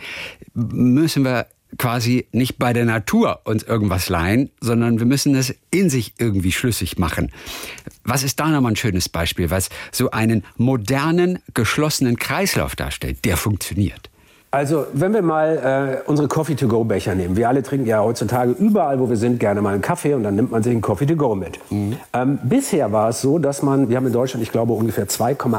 müssen 0.54 1.24
wir 1.24 1.46
quasi 1.78 2.26
nicht 2.32 2.58
bei 2.58 2.72
der 2.72 2.84
Natur 2.84 3.40
uns 3.44 3.62
irgendwas 3.62 4.08
leihen, 4.08 4.50
sondern 4.60 4.98
wir 4.98 5.06
müssen 5.06 5.34
es 5.34 5.54
in 5.70 5.90
sich 5.90 6.14
irgendwie 6.18 6.52
schlüssig 6.52 6.98
machen. 6.98 7.30
Was 8.04 8.22
ist 8.22 8.40
da 8.40 8.48
nochmal 8.48 8.72
ein 8.72 8.76
schönes 8.76 9.08
Beispiel, 9.08 9.50
was 9.50 9.68
so 9.92 10.10
einen 10.10 10.44
modernen, 10.56 11.38
geschlossenen 11.54 12.16
Kreislauf 12.16 12.76
darstellt, 12.76 13.24
der 13.24 13.36
funktioniert? 13.36 14.10
Also, 14.54 14.86
wenn 14.92 15.12
wir 15.12 15.22
mal 15.22 16.02
äh, 16.04 16.08
unsere 16.08 16.28
Coffee-to-go-Becher 16.28 17.16
nehmen. 17.16 17.36
Wir 17.36 17.48
alle 17.48 17.64
trinken 17.64 17.88
ja 17.88 18.00
heutzutage 18.00 18.52
überall, 18.52 19.00
wo 19.00 19.08
wir 19.08 19.16
sind, 19.16 19.40
gerne 19.40 19.60
mal 19.60 19.72
einen 19.72 19.82
Kaffee 19.82 20.14
und 20.14 20.22
dann 20.22 20.36
nimmt 20.36 20.52
man 20.52 20.62
sich 20.62 20.70
einen 20.70 20.80
Coffee-to-go 20.80 21.34
mit. 21.34 21.58
Mhm. 21.70 21.96
Ähm, 22.12 22.38
bisher 22.44 22.92
war 22.92 23.08
es 23.08 23.20
so, 23.20 23.40
dass 23.40 23.64
man, 23.64 23.88
wir 23.88 23.96
haben 23.96 24.06
in 24.06 24.12
Deutschland, 24.12 24.44
ich 24.44 24.52
glaube, 24.52 24.72
ungefähr 24.74 25.08
2,8 25.08 25.58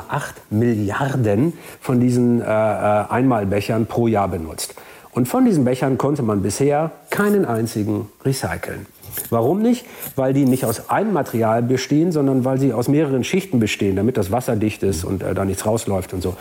Milliarden 0.49 1.51
von 1.81 1.99
diesen 1.99 2.39
äh, 2.39 2.45
äh, 2.45 2.47
Einmalbechern 2.47 3.85
pro 3.85 4.07
Jahr 4.07 4.29
benutzt. 4.29 4.75
Und 5.15 5.29
von 5.29 5.45
diesen 5.45 5.63
Bechern 5.63 5.97
konnte 5.97 6.23
man 6.23 6.41
bisher 6.41 6.91
keinen 7.09 7.45
einzigen 7.45 8.09
recyceln. 8.25 8.85
Warum 9.29 9.61
nicht? 9.61 9.85
Weil 10.17 10.33
die 10.33 10.43
nicht 10.43 10.65
aus 10.65 10.89
einem 10.89 11.13
Material 11.13 11.63
bestehen, 11.63 12.11
sondern 12.11 12.43
weil 12.43 12.59
sie 12.59 12.73
aus 12.73 12.89
mehreren 12.89 13.23
Schichten 13.23 13.59
bestehen, 13.59 13.95
damit 13.95 14.17
das 14.17 14.29
wasserdicht 14.29 14.83
ist 14.83 15.05
und 15.05 15.23
äh, 15.23 15.33
da 15.33 15.45
nichts 15.45 15.65
rausläuft 15.65 16.11
und 16.11 16.21
so. 16.21 16.35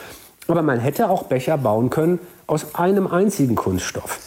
Aber 0.49 0.62
man 0.62 0.81
hätte 0.81 1.09
auch 1.09 1.22
Becher 1.22 1.57
bauen 1.57 1.89
können 1.89 2.18
aus 2.49 2.75
einem 2.75 3.07
einzigen 3.07 3.55
Kunststoff. 3.55 4.18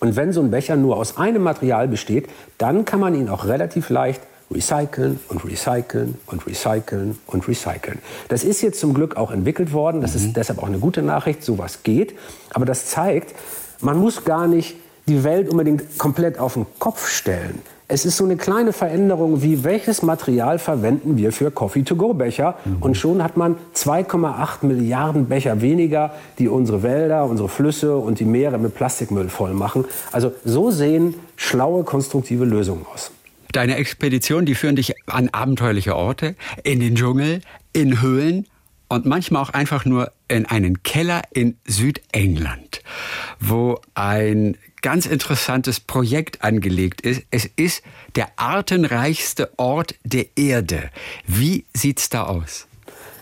Und 0.00 0.16
wenn 0.16 0.34
so 0.34 0.42
ein 0.42 0.50
Becher 0.50 0.76
nur 0.76 0.98
aus 0.98 1.16
einem 1.16 1.42
Material 1.42 1.88
besteht, 1.88 2.28
dann 2.58 2.84
kann 2.84 3.00
man 3.00 3.14
ihn 3.14 3.30
auch 3.30 3.46
relativ 3.46 3.88
leicht 3.88 4.20
recyceln 4.50 5.18
und 5.28 5.44
recyceln 5.46 6.18
und 6.26 6.46
recyceln 6.46 7.18
und 7.26 7.48
recyceln. 7.48 8.00
Das 8.28 8.44
ist 8.44 8.60
jetzt 8.60 8.78
zum 8.78 8.92
Glück 8.92 9.16
auch 9.16 9.30
entwickelt 9.30 9.72
worden. 9.72 10.02
Das 10.02 10.14
ist 10.14 10.26
mhm. 10.26 10.32
deshalb 10.34 10.62
auch 10.62 10.66
eine 10.66 10.78
gute 10.78 11.00
Nachricht. 11.00 11.42
Sowas 11.42 11.82
geht. 11.82 12.14
Aber 12.52 12.66
das 12.66 12.86
zeigt, 12.86 13.34
man 13.80 13.98
muss 13.98 14.24
gar 14.24 14.46
nicht 14.46 14.76
die 15.06 15.22
Welt 15.24 15.48
unbedingt 15.48 15.98
komplett 15.98 16.38
auf 16.38 16.54
den 16.54 16.66
Kopf 16.78 17.08
stellen. 17.08 17.60
Es 17.86 18.06
ist 18.06 18.16
so 18.16 18.24
eine 18.24 18.36
kleine 18.36 18.72
Veränderung, 18.72 19.42
wie 19.42 19.62
welches 19.62 20.02
Material 20.02 20.58
verwenden 20.58 21.18
wir 21.18 21.32
für 21.32 21.50
Coffee-to-go-Becher. 21.50 22.56
Mhm. 22.64 22.76
Und 22.80 22.96
schon 22.96 23.22
hat 23.22 23.36
man 23.36 23.56
2,8 23.74 24.64
Milliarden 24.64 25.26
Becher 25.26 25.60
weniger, 25.60 26.14
die 26.38 26.48
unsere 26.48 26.82
Wälder, 26.82 27.26
unsere 27.26 27.50
Flüsse 27.50 27.96
und 27.96 28.20
die 28.20 28.24
Meere 28.24 28.56
mit 28.56 28.74
Plastikmüll 28.74 29.28
voll 29.28 29.52
machen. 29.52 29.84
Also 30.12 30.32
so 30.44 30.70
sehen 30.70 31.14
schlaue, 31.36 31.84
konstruktive 31.84 32.46
Lösungen 32.46 32.86
aus. 32.92 33.10
Deine 33.52 33.76
Expeditionen, 33.76 34.46
die 34.46 34.54
führen 34.54 34.76
dich 34.76 34.94
an 35.06 35.28
abenteuerliche 35.30 35.94
Orte, 35.94 36.36
in 36.64 36.80
den 36.80 36.94
Dschungel, 36.94 37.42
in 37.74 38.00
Höhlen 38.00 38.46
und 38.88 39.06
manchmal 39.06 39.42
auch 39.42 39.50
einfach 39.50 39.84
nur 39.84 40.12
in 40.28 40.46
einen 40.46 40.82
Keller 40.82 41.22
in 41.32 41.56
Südengland, 41.66 42.82
wo 43.40 43.80
ein 43.94 44.56
ganz 44.82 45.06
interessantes 45.06 45.80
Projekt 45.80 46.42
angelegt 46.42 47.00
ist. 47.00 47.22
Es 47.30 47.46
ist 47.56 47.82
der 48.16 48.28
artenreichste 48.36 49.58
Ort 49.58 49.94
der 50.04 50.26
Erde. 50.36 50.90
Wie 51.26 51.64
sieht's 51.72 52.10
da 52.10 52.24
aus? 52.24 52.66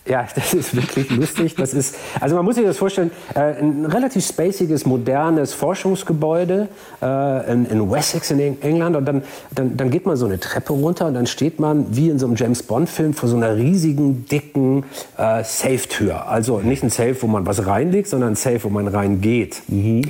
Ja, 0.04 0.26
das 0.34 0.52
ist 0.54 0.74
wirklich 0.74 1.10
lustig. 1.10 1.54
Das 1.54 1.74
ist, 1.74 1.96
also 2.20 2.34
man 2.36 2.44
muss 2.44 2.56
sich 2.56 2.64
das 2.64 2.76
vorstellen, 2.76 3.10
äh, 3.34 3.60
ein 3.60 3.86
relativ 3.86 4.26
spaciges, 4.26 4.84
modernes 4.84 5.54
Forschungsgebäude 5.54 6.68
äh, 7.00 7.52
in, 7.52 7.66
in, 7.66 7.90
Wessex 7.90 8.30
in 8.30 8.60
England. 8.62 8.96
Und 8.96 9.04
dann, 9.04 9.22
dann, 9.54 9.76
dann 9.76 9.90
geht 9.90 10.06
man 10.06 10.16
so 10.16 10.26
eine 10.26 10.40
Treppe 10.40 10.72
runter 10.72 11.06
und 11.06 11.14
dann 11.14 11.26
steht 11.26 11.60
man 11.60 11.94
wie 11.94 12.08
in 12.08 12.18
so 12.18 12.26
einem 12.26 12.36
James 12.36 12.62
Bond-Film 12.62 13.14
vor 13.14 13.28
so 13.28 13.36
einer 13.36 13.56
riesigen, 13.56 14.26
dicken 14.26 14.84
äh, 15.16 15.44
Safe-Tür. 15.44 16.28
Also 16.28 16.58
nicht 16.60 16.82
ein 16.82 16.90
Safe, 16.90 17.16
wo 17.20 17.26
man 17.26 17.46
was 17.46 17.66
reinlegt, 17.66 18.08
sondern 18.08 18.32
ein 18.32 18.36
Safe, 18.36 18.64
wo 18.64 18.68
man 18.68 18.88
reingeht. 18.88 19.62
Mhm. 19.68 20.02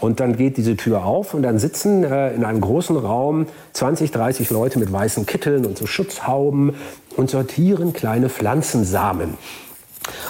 und 0.00 0.20
dann 0.20 0.36
geht 0.36 0.56
diese 0.56 0.76
Tür 0.76 1.04
auf 1.04 1.34
und 1.34 1.42
dann 1.42 1.58
sitzen 1.58 2.04
äh, 2.04 2.32
in 2.34 2.44
einem 2.44 2.60
großen 2.60 2.96
Raum 2.96 3.46
20, 3.72 4.10
30 4.10 4.50
Leute 4.50 4.78
mit 4.78 4.92
weißen 4.92 5.26
Kitteln 5.26 5.66
und 5.66 5.76
so 5.78 5.86
Schutzhauben 5.86 6.74
und 7.16 7.30
sortieren 7.30 7.92
kleine 7.92 8.28
Pflanzensamen. 8.28 9.34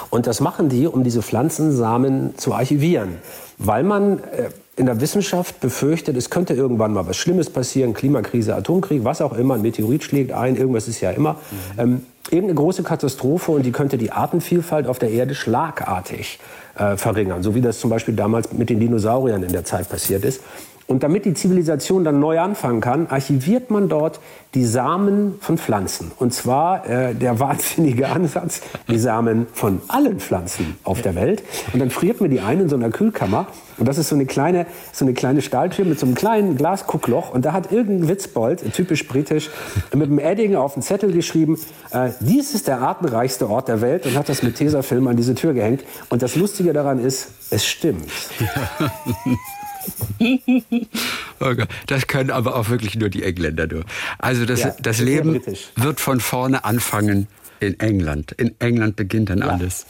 Und 0.09 0.27
das 0.27 0.39
machen 0.39 0.69
die, 0.69 0.87
um 0.87 1.03
diese 1.03 1.21
Pflanzensamen 1.21 2.37
zu 2.37 2.53
archivieren, 2.53 3.17
weil 3.57 3.83
man 3.83 4.19
äh, 4.19 4.49
in 4.77 4.87
der 4.87 4.99
Wissenschaft 4.99 5.59
befürchtet, 5.61 6.17
es 6.17 6.29
könnte 6.29 6.53
irgendwann 6.53 6.93
mal 6.93 7.07
was 7.07 7.17
Schlimmes 7.17 7.49
passieren, 7.49 7.93
Klimakrise, 7.93 8.55
Atomkrieg, 8.55 9.03
was 9.03 9.21
auch 9.21 9.33
immer, 9.33 9.55
ein 9.55 9.61
Meteorit 9.61 10.03
schlägt 10.03 10.31
ein, 10.33 10.55
irgendwas 10.55 10.87
ist 10.87 11.01
ja 11.01 11.11
immer. 11.11 11.33
Mhm. 11.33 11.79
Ähm, 11.79 12.05
irgendeine 12.29 12.55
große 12.55 12.83
Katastrophe 12.83 13.51
und 13.51 13.63
die 13.63 13.71
könnte 13.71 13.97
die 13.97 14.11
Artenvielfalt 14.11 14.87
auf 14.87 14.99
der 14.99 15.11
Erde 15.11 15.35
schlagartig 15.35 16.39
äh, 16.77 16.97
verringern, 16.97 17.43
so 17.43 17.55
wie 17.55 17.61
das 17.61 17.79
zum 17.79 17.89
Beispiel 17.89 18.15
damals 18.15 18.51
mit 18.51 18.69
den 18.69 18.79
Dinosauriern 18.79 19.43
in 19.43 19.51
der 19.51 19.63
Zeit 19.63 19.87
passiert 19.89 20.25
ist. 20.25 20.41
Und 20.87 21.01
damit 21.01 21.25
die 21.25 21.33
Zivilisation 21.33 22.03
dann 22.03 22.19
neu 22.19 22.39
anfangen 22.39 22.79
kann, 22.79 23.07
archiviert 23.07 23.71
man 23.71 23.89
dort 23.89 24.19
die 24.53 24.65
Samen 24.65 25.35
von 25.41 25.57
Pflanzen. 25.57 26.11
Und 26.19 26.31
zwar 26.31 26.87
äh, 26.87 27.15
der 27.15 27.39
wahnsinnige 27.45 28.07
Ansatz, 28.09 28.61
die 28.87 28.99
Samen 28.99 29.47
von 29.51 29.81
allen 29.87 30.19
Pflanzen 30.19 30.77
auf 30.83 31.01
der 31.01 31.15
Welt. 31.15 31.41
Und 31.73 31.79
dann 31.79 31.89
friert 31.89 32.21
man 32.21 32.29
die 32.29 32.39
ein 32.39 32.61
in 32.61 32.69
so 32.69 32.75
einer 32.75 32.91
Kühlkammer. 32.91 33.47
Und 33.77 33.87
das 33.87 33.97
ist 33.97 34.09
so 34.09 34.15
eine 34.15 34.27
kleine, 34.27 34.67
so 34.91 35.05
eine 35.05 35.15
kleine 35.15 35.41
Stahltür 35.41 35.85
mit 35.85 35.99
so 35.99 36.05
einem 36.05 36.13
kleinen 36.13 36.55
Glasguckloch. 36.55 37.33
Und 37.33 37.45
da 37.45 37.51
hat 37.51 37.71
irgendein 37.71 38.07
Witzbold, 38.07 38.73
typisch 38.73 39.07
britisch, 39.07 39.49
mit 39.91 40.07
einem 40.07 40.19
Edding 40.19 40.55
auf 40.55 40.75
den 40.75 40.83
Zettel 40.83 41.11
geschrieben, 41.11 41.59
äh, 41.91 42.11
dies 42.19 42.53
ist 42.53 42.67
der 42.67 42.81
artenreichste 42.81 43.49
Ort 43.49 43.69
der 43.69 43.81
Welt 43.81 44.05
und 44.05 44.15
hat 44.15 44.29
das 44.29 44.43
mit 44.43 44.55
Tesafilm 44.55 45.07
an 45.07 45.17
diese 45.17 45.33
Tür 45.33 45.53
gehängt. 45.53 45.83
Und 46.09 46.21
das 46.21 46.35
Lustige 46.35 46.73
daran 46.73 47.03
ist, 47.03 47.29
es 47.49 47.65
stimmt. 47.65 48.05
das 51.87 52.07
können 52.07 52.31
aber 52.31 52.55
auch 52.55 52.69
wirklich 52.69 52.95
nur 52.95 53.09
die 53.09 53.23
Engländer. 53.23 53.67
Nur. 53.67 53.83
Also 54.17 54.45
das, 54.45 54.61
ja, 54.61 54.75
das 54.81 54.99
Leben 54.99 55.41
wird 55.75 55.99
von 55.99 56.19
vorne 56.19 56.63
anfangen 56.65 57.27
in 57.65 57.79
England. 57.79 58.31
In 58.33 58.55
England 58.59 58.95
beginnt 58.95 59.29
dann 59.29 59.39
ja. 59.39 59.47
alles. 59.47 59.85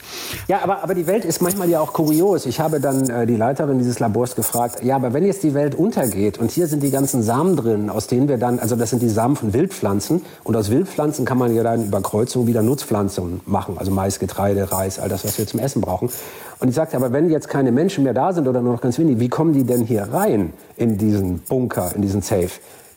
Ja, 0.48 0.62
aber, 0.62 0.82
aber 0.82 0.94
die 0.94 1.06
Welt 1.06 1.24
ist 1.24 1.42
manchmal 1.42 1.68
ja 1.68 1.80
auch 1.80 1.92
kurios. 1.92 2.46
Ich 2.46 2.60
habe 2.60 2.80
dann 2.80 3.08
äh, 3.08 3.26
die 3.26 3.36
Leiterin 3.36 3.78
dieses 3.78 3.98
Labors 3.98 4.34
gefragt, 4.34 4.82
ja, 4.82 4.96
aber 4.96 5.12
wenn 5.12 5.24
jetzt 5.24 5.42
die 5.42 5.54
Welt 5.54 5.74
untergeht 5.74 6.38
und 6.38 6.50
hier 6.50 6.66
sind 6.66 6.82
die 6.82 6.90
ganzen 6.90 7.22
Samen 7.22 7.56
drin, 7.56 7.90
aus 7.90 8.06
denen 8.06 8.28
wir 8.28 8.38
dann, 8.38 8.58
also 8.58 8.76
das 8.76 8.90
sind 8.90 9.02
die 9.02 9.08
Samen 9.08 9.36
von 9.36 9.52
Wildpflanzen 9.52 10.22
und 10.44 10.56
aus 10.56 10.70
Wildpflanzen 10.70 11.24
kann 11.24 11.38
man 11.38 11.54
ja 11.54 11.62
dann 11.62 11.86
über 11.86 12.00
Kreuzung 12.00 12.46
wieder 12.46 12.62
Nutzpflanzen 12.62 13.40
machen, 13.46 13.76
also 13.78 13.90
Mais, 13.90 14.18
Getreide, 14.18 14.72
Reis, 14.72 14.98
all 14.98 15.08
das, 15.08 15.24
was 15.24 15.38
wir 15.38 15.46
zum 15.46 15.60
Essen 15.60 15.80
brauchen. 15.80 16.10
Und 16.58 16.68
ich 16.68 16.74
sagte, 16.74 16.96
aber 16.96 17.12
wenn 17.12 17.28
jetzt 17.30 17.48
keine 17.48 17.70
Menschen 17.70 18.04
mehr 18.04 18.14
da 18.14 18.32
sind 18.32 18.48
oder 18.48 18.62
nur 18.62 18.72
noch 18.72 18.80
ganz 18.80 18.98
wenige, 18.98 19.20
wie 19.20 19.28
kommen 19.28 19.52
die 19.52 19.64
denn 19.64 19.84
hier 19.84 20.04
rein 20.04 20.52
in 20.76 20.96
diesen 20.96 21.40
Bunker, 21.40 21.92
in 21.94 22.02
diesen 22.02 22.22
Safe? 22.22 22.50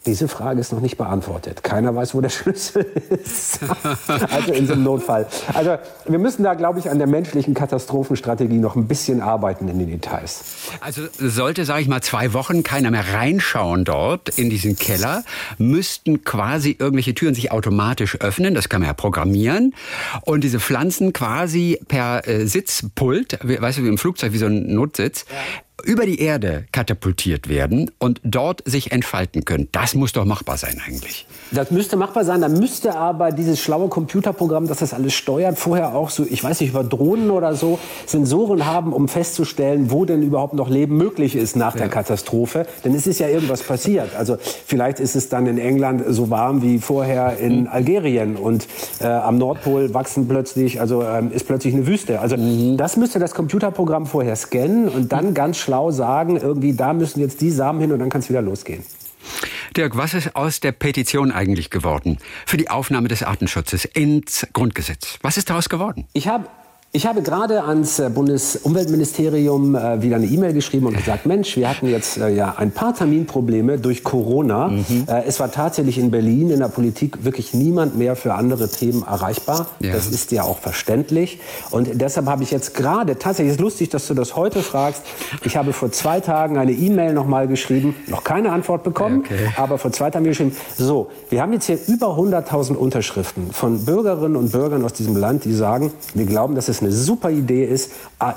Diese 0.05 0.29
Frage 0.29 0.61
ist 0.61 0.71
noch 0.71 0.79
nicht 0.79 0.97
beantwortet. 0.97 1.61
Keiner 1.61 1.93
weiß, 1.93 2.15
wo 2.15 2.21
der 2.21 2.29
Schlüssel 2.29 2.85
ist. 3.09 3.59
also 4.07 4.53
in 4.53 4.65
so 4.65 4.73
einem 4.73 4.83
Notfall. 4.83 5.27
Also 5.53 5.77
wir 6.05 6.19
müssen 6.19 6.43
da, 6.43 6.53
glaube 6.53 6.79
ich, 6.79 6.89
an 6.89 6.99
der 6.99 7.07
menschlichen 7.07 7.53
Katastrophenstrategie 7.53 8.57
noch 8.57 8.77
ein 8.77 8.87
bisschen 8.87 9.21
arbeiten 9.21 9.67
in 9.67 9.77
den 9.77 9.89
Details. 9.89 10.43
Also 10.79 11.01
sollte, 11.19 11.65
sage 11.65 11.81
ich 11.81 11.89
mal, 11.89 12.01
zwei 12.01 12.33
Wochen 12.33 12.63
keiner 12.63 12.91
mehr 12.91 13.13
reinschauen 13.13 13.83
dort 13.83 14.29
in 14.29 14.49
diesen 14.49 14.77
Keller, 14.77 15.23
müssten 15.57 16.23
quasi 16.23 16.77
irgendwelche 16.79 17.13
Türen 17.13 17.35
sich 17.35 17.51
automatisch 17.51 18.21
öffnen. 18.21 18.55
Das 18.55 18.69
kann 18.69 18.81
man 18.81 18.87
ja 18.87 18.93
programmieren. 18.93 19.75
Und 20.21 20.45
diese 20.45 20.61
Pflanzen 20.61 21.11
quasi 21.11 21.77
per 21.89 22.25
äh, 22.25 22.45
Sitzpult, 22.45 23.37
weißt 23.43 23.79
du, 23.79 23.83
wie 23.83 23.89
im 23.89 23.97
Flugzeug, 23.97 24.31
wie 24.31 24.37
so 24.37 24.45
ein 24.45 24.73
Notsitz, 24.73 25.25
ja 25.29 25.35
über 25.83 26.05
die 26.05 26.19
Erde 26.19 26.65
katapultiert 26.71 27.49
werden 27.49 27.91
und 27.99 28.21
dort 28.23 28.61
sich 28.65 28.91
entfalten 28.91 29.45
können. 29.45 29.67
Das 29.71 29.95
muss 29.95 30.13
doch 30.13 30.25
machbar 30.25 30.57
sein 30.57 30.81
eigentlich. 30.85 31.25
Das 31.51 31.71
müsste 31.71 31.97
machbar 31.97 32.25
sein. 32.25 32.41
Da 32.41 32.49
müsste 32.49 32.95
aber 32.95 33.31
dieses 33.31 33.59
schlaue 33.59 33.87
Computerprogramm, 33.87 34.67
das 34.67 34.79
das 34.79 34.93
alles 34.93 35.13
steuert, 35.13 35.57
vorher 35.57 35.95
auch 35.95 36.09
so, 36.09 36.25
ich 36.29 36.43
weiß 36.43 36.59
nicht, 36.61 36.69
über 36.69 36.83
Drohnen 36.83 37.31
oder 37.31 37.55
so, 37.55 37.79
Sensoren 38.05 38.65
haben, 38.65 38.93
um 38.93 39.07
festzustellen, 39.07 39.91
wo 39.91 40.05
denn 40.05 40.21
überhaupt 40.21 40.53
noch 40.53 40.69
Leben 40.69 40.97
möglich 40.97 41.35
ist 41.35 41.55
nach 41.55 41.73
ja. 41.73 41.81
der 41.81 41.89
Katastrophe. 41.89 42.65
Denn 42.83 42.93
es 42.93 43.07
ist 43.07 43.19
ja 43.19 43.27
irgendwas 43.27 43.63
passiert. 43.63 44.15
Also 44.17 44.37
vielleicht 44.65 44.99
ist 44.99 45.15
es 45.15 45.29
dann 45.29 45.47
in 45.47 45.57
England 45.57 46.03
so 46.07 46.29
warm 46.29 46.61
wie 46.61 46.79
vorher 46.79 47.37
in 47.37 47.61
mhm. 47.61 47.67
Algerien 47.67 48.35
und 48.35 48.67
äh, 48.99 49.07
am 49.07 49.37
Nordpol 49.37 49.93
wachsen 49.93 50.27
plötzlich, 50.27 50.79
also 50.79 51.03
ähm, 51.03 51.31
ist 51.31 51.47
plötzlich 51.47 51.73
eine 51.73 51.87
Wüste. 51.87 52.19
Also 52.19 52.37
mhm. 52.37 52.77
das 52.77 52.97
müsste 52.97 53.19
das 53.19 53.33
Computerprogramm 53.33 54.05
vorher 54.05 54.35
scannen 54.35 54.87
und 54.87 55.11
dann 55.11 55.33
ganz 55.33 55.57
schlau 55.57 55.91
sagen, 55.91 56.37
irgendwie 56.37 56.73
da 56.73 56.93
müssen 56.93 57.19
jetzt 57.19 57.41
die 57.41 57.51
Samen 57.51 57.79
hin 57.79 57.91
und 57.91 57.99
dann 57.99 58.09
kann 58.09 58.21
es 58.21 58.29
wieder 58.29 58.41
losgehen. 58.41 58.83
Dirk, 59.75 59.95
was 59.95 60.13
ist 60.13 60.35
aus 60.35 60.59
der 60.59 60.71
Petition 60.71 61.31
eigentlich 61.31 61.69
geworden 61.69 62.17
für 62.45 62.57
die 62.57 62.69
Aufnahme 62.69 63.07
des 63.07 63.23
Artenschutzes 63.23 63.85
ins 63.85 64.47
Grundgesetz? 64.53 65.19
Was 65.21 65.37
ist 65.37 65.49
daraus 65.49 65.69
geworden? 65.69 66.07
Ich 66.13 66.27
habe 66.27 66.47
ich 66.91 67.05
habe 67.05 67.21
gerade 67.21 67.63
ans 67.65 67.99
äh, 67.99 68.09
Bundesumweltministerium 68.09 69.75
äh, 69.75 70.01
wieder 70.01 70.15
eine 70.15 70.25
E-Mail 70.25 70.53
geschrieben 70.53 70.87
und 70.87 70.97
gesagt, 70.97 71.27
Mensch, 71.27 71.55
wir 71.55 71.69
hatten 71.69 71.87
jetzt 71.87 72.17
äh, 72.17 72.29
ja 72.29 72.55
ein 72.57 72.71
paar 72.71 72.95
Terminprobleme 72.95 73.77
durch 73.77 74.03
Corona. 74.03 74.69
Mhm. 74.69 75.05
Äh, 75.07 75.25
es 75.27 75.39
war 75.39 75.51
tatsächlich 75.51 75.99
in 75.99 76.09
Berlin 76.09 76.49
in 76.49 76.59
der 76.61 76.69
Politik 76.69 77.23
wirklich 77.23 77.53
niemand 77.53 77.95
mehr 77.95 78.15
für 78.15 78.33
andere 78.33 78.69
Themen 78.69 79.03
erreichbar. 79.03 79.67
Ja. 79.79 79.93
Das 79.93 80.07
ist 80.07 80.31
ja 80.31 80.41
auch 80.41 80.57
verständlich. 80.57 81.39
Und 81.69 82.01
deshalb 82.01 82.25
habe 82.25 82.41
ich 82.41 82.49
jetzt 82.49 82.73
gerade, 82.73 83.19
tatsächlich 83.19 83.53
ist 83.53 83.61
lustig, 83.61 83.89
dass 83.89 84.07
du 84.07 84.15
das 84.15 84.35
heute 84.35 84.63
fragst. 84.63 85.03
Ich 85.43 85.57
habe 85.57 85.73
vor 85.73 85.91
zwei 85.91 86.21
Tagen 86.21 86.57
eine 86.57 86.71
E-Mail 86.71 87.13
nochmal 87.13 87.47
geschrieben, 87.47 87.95
noch 88.07 88.23
keine 88.23 88.51
Antwort 88.51 88.81
bekommen, 88.81 89.25
okay. 89.25 89.53
aber 89.57 89.77
vor 89.77 89.91
zwei 89.91 90.09
Tagen 90.09 90.25
geschrieben, 90.25 90.55
so, 90.75 91.11
wir 91.29 91.43
haben 91.43 91.53
jetzt 91.53 91.65
hier 91.65 91.77
über 91.85 92.17
100.000 92.17 92.73
Unterschriften 92.73 93.51
von 93.51 93.85
Bürgerinnen 93.85 94.35
und 94.35 94.51
Bürgern 94.51 94.83
aus 94.83 94.93
diesem 94.93 95.15
Land, 95.15 95.45
die 95.45 95.53
sagen, 95.53 95.91
wir 96.15 96.25
glauben, 96.25 96.55
dass 96.55 96.67
es 96.67 96.78
eine 96.81 96.91
super 96.91 97.29
Idee 97.29 97.65
ist, 97.65 97.91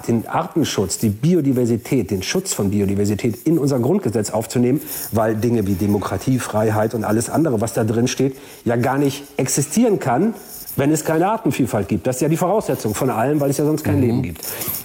den 0.06 0.26
Artenschutz, 0.26 0.98
die 0.98 1.08
Biodiversität, 1.08 2.10
den 2.10 2.22
Schutz 2.22 2.52
von 2.54 2.70
Biodiversität 2.70 3.46
in 3.46 3.58
unser 3.58 3.78
Grundgesetz 3.78 4.30
aufzunehmen, 4.30 4.80
weil 5.12 5.36
Dinge 5.36 5.66
wie 5.66 5.74
Demokratie, 5.74 6.38
Freiheit 6.38 6.94
und 6.94 7.04
alles 7.04 7.30
andere, 7.30 7.60
was 7.60 7.74
da 7.74 7.84
drin 7.84 8.08
steht, 8.08 8.36
ja 8.64 8.76
gar 8.76 8.98
nicht 8.98 9.24
existieren 9.36 9.98
kann, 9.98 10.34
wenn 10.76 10.90
es 10.90 11.04
keine 11.04 11.28
Artenvielfalt 11.28 11.88
gibt. 11.88 12.06
Das 12.06 12.16
ist 12.16 12.22
ja 12.22 12.28
die 12.28 12.36
Voraussetzung 12.36 12.94
von 12.94 13.10
allem, 13.10 13.40
weil 13.40 13.50
es 13.50 13.58
ja 13.58 13.64
sonst 13.64 13.84
kein 13.84 13.96
mhm. 13.96 14.02
Leben 14.02 14.22
gibt. 14.22 14.40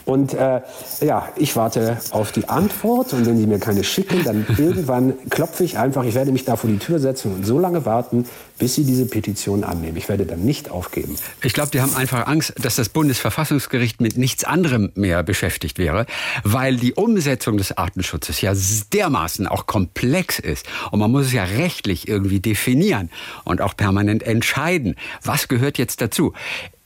Und 0.05 0.33
äh, 0.33 0.61
ja, 1.01 1.27
ich 1.35 1.55
warte 1.55 1.97
auf 2.11 2.31
die 2.31 2.49
Antwort 2.49 3.13
und 3.13 3.25
wenn 3.25 3.37
sie 3.37 3.47
mir 3.47 3.59
keine 3.59 3.83
schicken, 3.83 4.23
dann 4.23 4.45
irgendwann 4.57 5.13
klopfe 5.29 5.63
ich 5.63 5.77
einfach, 5.77 6.03
ich 6.03 6.15
werde 6.15 6.31
mich 6.31 6.45
da 6.45 6.55
vor 6.55 6.69
die 6.69 6.77
Tür 6.77 6.99
setzen 6.99 7.33
und 7.33 7.45
so 7.45 7.59
lange 7.59 7.85
warten, 7.85 8.25
bis 8.57 8.75
sie 8.75 8.83
diese 8.83 9.05
Petition 9.05 9.63
annehmen. 9.63 9.97
Ich 9.97 10.09
werde 10.09 10.25
dann 10.25 10.43
nicht 10.43 10.71
aufgeben. 10.71 11.15
Ich 11.43 11.53
glaube, 11.53 11.71
die 11.71 11.81
haben 11.81 11.95
einfach 11.95 12.27
Angst, 12.27 12.53
dass 12.61 12.75
das 12.75 12.89
Bundesverfassungsgericht 12.89 14.01
mit 14.01 14.17
nichts 14.17 14.43
anderem 14.43 14.91
mehr 14.95 15.23
beschäftigt 15.23 15.77
wäre, 15.77 16.05
weil 16.43 16.77
die 16.77 16.93
Umsetzung 16.93 17.57
des 17.57 17.77
Artenschutzes 17.77 18.41
ja 18.41 18.53
dermaßen 18.93 19.47
auch 19.47 19.67
komplex 19.67 20.39
ist 20.39 20.65
und 20.91 20.99
man 20.99 21.11
muss 21.11 21.27
es 21.27 21.33
ja 21.33 21.43
rechtlich 21.43 22.07
irgendwie 22.07 22.39
definieren 22.39 23.09
und 23.43 23.61
auch 23.61 23.75
permanent 23.75 24.23
entscheiden, 24.23 24.95
was 25.23 25.47
gehört 25.47 25.76
jetzt 25.77 26.01
dazu. 26.01 26.33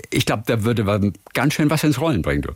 Ich 0.09 0.25
glaube, 0.25 0.43
da 0.45 0.63
würde 0.63 0.83
man 0.83 1.13
ganz 1.33 1.53
schön 1.53 1.69
was 1.69 1.83
ins 1.83 1.99
Rollen 1.99 2.21
bringen. 2.21 2.41
Du. 2.41 2.49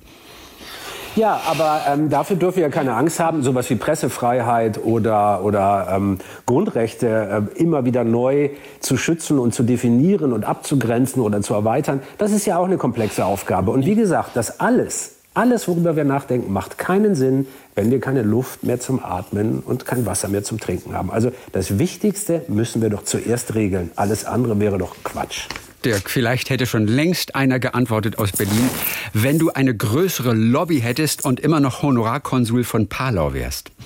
Ja, 1.15 1.39
aber 1.47 1.83
ähm, 1.87 2.09
dafür 2.09 2.35
dürfen 2.35 2.57
wir 2.57 2.63
ja 2.63 2.69
keine 2.69 2.93
Angst 2.93 3.21
haben, 3.21 3.41
sowas 3.41 3.69
wie 3.69 3.75
Pressefreiheit 3.75 4.83
oder, 4.83 5.45
oder 5.45 5.87
ähm, 5.95 6.17
Grundrechte 6.45 7.47
äh, 7.57 7.61
immer 7.61 7.85
wieder 7.85 8.03
neu 8.03 8.49
zu 8.81 8.97
schützen 8.97 9.39
und 9.39 9.55
zu 9.55 9.63
definieren 9.63 10.33
und 10.33 10.43
abzugrenzen 10.43 11.21
oder 11.21 11.41
zu 11.41 11.53
erweitern. 11.53 12.01
Das 12.17 12.33
ist 12.33 12.45
ja 12.45 12.57
auch 12.57 12.65
eine 12.65 12.77
komplexe 12.77 13.23
Aufgabe. 13.23 13.71
Und 13.71 13.85
wie 13.85 13.95
gesagt, 13.95 14.31
das 14.33 14.59
alles, 14.59 15.15
alles, 15.33 15.69
worüber 15.69 15.95
wir 15.95 16.03
nachdenken, 16.03 16.51
macht 16.51 16.77
keinen 16.77 17.15
Sinn, 17.15 17.47
wenn 17.75 17.91
wir 17.91 18.01
keine 18.01 18.21
Luft 18.21 18.63
mehr 18.63 18.81
zum 18.81 19.01
Atmen 19.01 19.63
und 19.65 19.85
kein 19.85 20.05
Wasser 20.05 20.27
mehr 20.27 20.43
zum 20.43 20.59
Trinken 20.59 20.93
haben. 20.93 21.11
Also 21.11 21.31
das 21.53 21.79
Wichtigste 21.79 22.41
müssen 22.49 22.81
wir 22.81 22.89
doch 22.89 23.05
zuerst 23.05 23.55
regeln. 23.55 23.89
Alles 23.95 24.25
andere 24.25 24.59
wäre 24.59 24.77
doch 24.77 24.97
Quatsch. 25.05 25.47
Dirk, 25.85 26.09
vielleicht 26.09 26.49
hätte 26.49 26.65
schon 26.65 26.87
längst 26.87 27.35
einer 27.35 27.59
geantwortet 27.59 28.17
aus 28.17 28.31
Berlin, 28.31 28.69
wenn 29.13 29.37
du 29.37 29.51
eine 29.51 29.75
größere 29.75 30.33
Lobby 30.33 30.81
hättest 30.81 31.23
und 31.23 31.39
immer 31.39 31.59
noch 31.59 31.83
Honorarkonsul 31.83 32.63
von 32.63 32.89
Palau 32.89 33.33
wärst. 33.33 33.71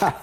Ja, 0.00 0.14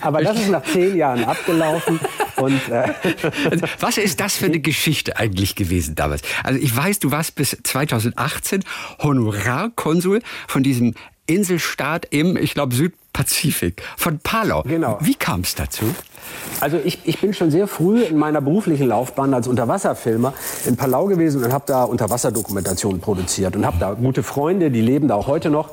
aber 0.00 0.22
das 0.22 0.40
ist 0.40 0.48
nach 0.48 0.64
zehn 0.64 0.96
Jahren 0.96 1.24
abgelaufen. 1.24 2.00
Und, 2.36 2.66
äh 2.70 2.88
Was 3.78 3.98
ist 3.98 4.20
das 4.20 4.36
für 4.36 4.46
eine 4.46 4.58
Geschichte 4.58 5.18
eigentlich 5.18 5.54
gewesen 5.54 5.94
damals? 5.94 6.22
Also 6.42 6.58
ich 6.58 6.74
weiß, 6.74 6.98
du 6.98 7.10
warst 7.10 7.34
bis 7.34 7.54
2018 7.62 8.64
Honorarkonsul 9.02 10.22
von 10.48 10.62
diesem 10.62 10.94
Inselstaat 11.26 12.06
im, 12.08 12.38
ich 12.38 12.54
glaube, 12.54 12.74
Südpazifik, 13.12 13.82
von 13.96 14.18
Palau. 14.20 14.62
Genau. 14.62 14.96
Wie 15.00 15.14
kam 15.14 15.40
es 15.40 15.54
dazu? 15.54 15.84
Also 16.60 16.78
ich, 16.82 17.00
ich 17.04 17.20
bin 17.20 17.34
schon 17.34 17.50
sehr 17.50 17.66
früh 17.66 18.02
in 18.02 18.16
meiner 18.16 18.40
beruflichen 18.40 18.88
Laufbahn 18.88 19.34
als 19.34 19.48
Unterwasserfilmer 19.48 20.32
in 20.66 20.76
Palau 20.76 21.06
gewesen 21.06 21.44
und 21.44 21.52
habe 21.52 21.64
da 21.66 21.84
Unterwasserdokumentationen 21.84 23.00
produziert 23.00 23.54
und 23.54 23.66
habe 23.66 23.76
da 23.78 23.92
gute 23.92 24.22
Freunde, 24.22 24.70
die 24.70 24.80
leben 24.80 25.08
da 25.08 25.16
auch 25.16 25.26
heute 25.26 25.50
noch. 25.50 25.70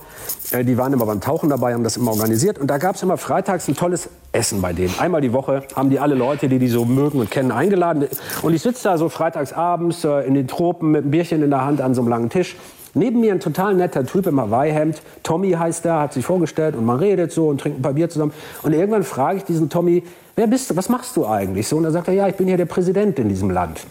Äh, 0.52 0.66
die 0.66 0.78
waren 0.78 0.92
immer 0.92 1.06
beim 1.06 1.22
Tauchen 1.22 1.50
dabei, 1.50 1.74
haben 1.74 1.84
das 1.84 1.98
immer 1.98 2.12
organisiert 2.12 2.58
und 2.58 2.68
da 2.68 2.78
gab 2.78 2.96
es 2.96 3.04
immer 3.04 3.18
freitags 3.18 3.68
ein 3.70 3.76
tolles 3.76 4.10
Essen 4.32 4.62
bei 4.62 4.74
denen. 4.74 4.94
Einmal 5.00 5.22
die 5.22 5.32
Woche 5.32 5.64
haben 5.76 5.90
die 5.90 6.00
alle 6.00 6.16
Leute, 6.16 6.50
die 6.50 6.60
die 6.60 6.68
so 6.68 6.84
mögen 6.84 7.20
und 7.20 7.32
kennen, 7.32 7.52
eingeladen. 7.52 8.08
Und 8.42 8.54
ich 8.54 8.62
sitze 8.62 8.84
da 8.84 8.98
so 8.98 9.08
freitags 9.08 9.54
abends 9.54 10.04
äh, 10.04 10.28
in 10.28 10.34
den 10.34 10.48
Tropen 10.48 10.92
mit 10.92 11.04
einem 11.04 11.12
Bierchen 11.12 11.42
in 11.42 11.52
der 11.52 11.64
Hand 11.64 11.80
an 11.80 11.94
so 11.96 12.02
einem 12.02 12.10
langen 12.10 12.30
Tisch 12.30 12.56
Neben 12.94 13.20
mir 13.20 13.34
ein 13.34 13.40
total 13.40 13.76
netter 13.76 14.06
Typ 14.06 14.28
im 14.28 14.40
Hawaii-Hemd. 14.40 15.02
Tommy 15.24 15.52
heißt 15.52 15.86
er, 15.86 16.00
hat 16.00 16.14
sich 16.14 16.26
vorgestellt 16.26 16.76
und 16.76 16.86
man 16.86 16.98
redet 16.98 17.32
so 17.32 17.48
und 17.48 17.62
trinkt 17.62 17.80
ein 17.80 17.82
paar 17.82 17.94
Bier 17.94 18.10
zusammen. 18.10 18.34
Und 18.64 18.74
irgendwann 18.74 19.04
frage 19.04 19.38
ich 19.38 19.44
diesen 19.44 19.70
Tommy, 19.70 20.04
wer 20.36 20.48
bist 20.48 20.70
du, 20.70 20.76
was 20.76 20.90
machst 20.90 21.16
du 21.16 21.26
eigentlich 21.26 21.68
so? 21.68 21.78
Und 21.78 21.86
er 21.86 21.92
sagt 21.92 22.08
er, 22.08 22.14
ja, 22.14 22.28
ich 22.28 22.36
bin 22.36 22.48
hier 22.48 22.58
der 22.58 22.66
Präsident 22.66 23.20
in 23.20 23.30
diesem 23.30 23.52
Land. 23.52 23.86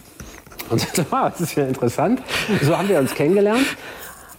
Und 0.69 0.83
ich 0.83 0.89
sage, 0.89 1.07
ah, 1.11 1.29
das 1.29 1.41
ist 1.41 1.55
ja 1.55 1.65
interessant. 1.65 2.21
So 2.61 2.77
haben 2.77 2.89
wir 2.89 2.99
uns 2.99 3.13
kennengelernt. 3.13 3.65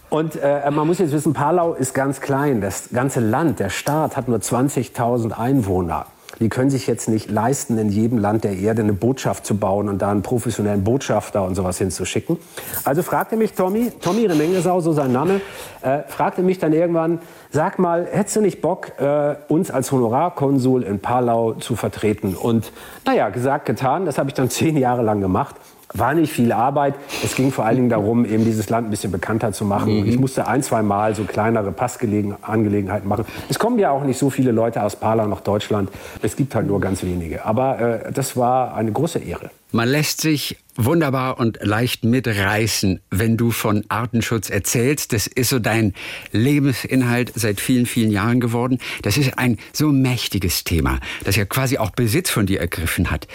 Und 0.09 0.35
äh, 0.35 0.69
man 0.71 0.87
muss 0.87 0.99
jetzt 0.99 1.13
wissen, 1.13 1.33
Palau 1.33 1.73
ist 1.73 1.93
ganz 1.93 2.19
klein. 2.19 2.59
Das 2.61 2.89
ganze 2.91 3.21
Land, 3.21 3.59
der 3.59 3.69
Staat 3.69 4.17
hat 4.17 4.27
nur 4.27 4.39
20.000 4.39 5.31
Einwohner 5.31 6.05
die 6.41 6.49
können 6.49 6.71
sich 6.71 6.87
jetzt 6.87 7.07
nicht 7.07 7.29
leisten, 7.29 7.77
in 7.77 7.89
jedem 7.89 8.17
Land 8.17 8.43
der 8.43 8.57
Erde 8.57 8.81
eine 8.81 8.93
Botschaft 8.93 9.45
zu 9.45 9.57
bauen 9.57 9.87
und 9.87 10.01
da 10.01 10.09
einen 10.09 10.23
professionellen 10.23 10.83
Botschafter 10.83 11.43
und 11.43 11.53
sowas 11.53 11.77
hinzuschicken. 11.77 12.37
Also 12.83 13.03
fragte 13.03 13.37
mich 13.37 13.53
Tommy, 13.53 13.91
Tommy 14.01 14.25
Remengesau, 14.25 14.81
so 14.81 14.91
sein 14.91 15.11
Name, 15.11 15.39
äh, 15.83 15.99
fragte 16.07 16.41
mich 16.41 16.57
dann 16.57 16.73
irgendwann, 16.73 17.19
sag 17.51 17.77
mal, 17.77 18.07
hättest 18.11 18.37
du 18.37 18.41
nicht 18.41 18.59
Bock, 18.59 18.99
äh, 18.99 19.35
uns 19.49 19.69
als 19.69 19.91
Honorarkonsul 19.91 20.81
in 20.81 20.99
Palau 20.99 21.53
zu 21.53 21.75
vertreten? 21.75 22.33
Und 22.33 22.73
naja, 23.05 23.29
gesagt, 23.29 23.67
getan, 23.67 24.05
das 24.05 24.17
habe 24.17 24.29
ich 24.29 24.33
dann 24.33 24.49
zehn 24.49 24.75
Jahre 24.77 25.03
lang 25.03 25.21
gemacht. 25.21 25.55
War 25.93 26.13
nicht 26.13 26.31
viel 26.31 26.51
Arbeit. 26.51 26.95
Es 27.23 27.35
ging 27.35 27.51
vor 27.51 27.65
allen 27.65 27.75
Dingen 27.75 27.89
darum, 27.89 28.25
eben 28.25 28.45
dieses 28.45 28.69
Land 28.69 28.87
ein 28.87 28.91
bisschen 28.91 29.11
bekannter 29.11 29.51
zu 29.51 29.65
machen. 29.65 30.01
Mhm. 30.01 30.09
Ich 30.09 30.19
musste 30.19 30.47
ein, 30.47 30.63
zwei 30.63 30.81
Mal 30.81 31.15
so 31.15 31.23
kleinere 31.23 31.71
Passangelegenheiten 31.71 33.07
machen. 33.07 33.25
Es 33.49 33.59
kommen 33.59 33.79
ja 33.79 33.91
auch 33.91 34.03
nicht 34.03 34.17
so 34.17 34.29
viele 34.29 34.51
Leute 34.51 34.83
aus 34.83 34.95
Palau 34.95 35.27
nach 35.27 35.41
Deutschland. 35.41 35.89
Es 36.21 36.35
gibt 36.35 36.55
halt 36.55 36.67
nur 36.67 36.79
ganz 36.79 37.03
wenige. 37.03 37.45
Aber 37.45 37.79
äh, 37.79 38.11
das 38.11 38.37
war 38.37 38.75
eine 38.75 38.91
große 38.91 39.19
Ehre. 39.19 39.51
Man 39.73 39.87
lässt 39.87 40.19
sich 40.19 40.57
wunderbar 40.75 41.39
und 41.39 41.59
leicht 41.61 42.03
mitreißen, 42.03 42.99
wenn 43.09 43.37
du 43.37 43.51
von 43.51 43.85
Artenschutz 43.87 44.49
erzählst. 44.49 45.13
Das 45.13 45.27
ist 45.27 45.49
so 45.49 45.59
dein 45.59 45.93
Lebensinhalt 46.31 47.31
seit 47.35 47.61
vielen, 47.61 47.85
vielen 47.85 48.11
Jahren 48.11 48.41
geworden. 48.41 48.79
Das 49.01 49.17
ist 49.17 49.37
ein 49.37 49.57
so 49.71 49.91
mächtiges 49.91 50.65
Thema, 50.65 50.99
das 51.23 51.37
ja 51.37 51.45
quasi 51.45 51.77
auch 51.77 51.91
Besitz 51.91 52.29
von 52.29 52.45
dir 52.45 52.59
ergriffen 52.59 53.11
hat. 53.11 53.27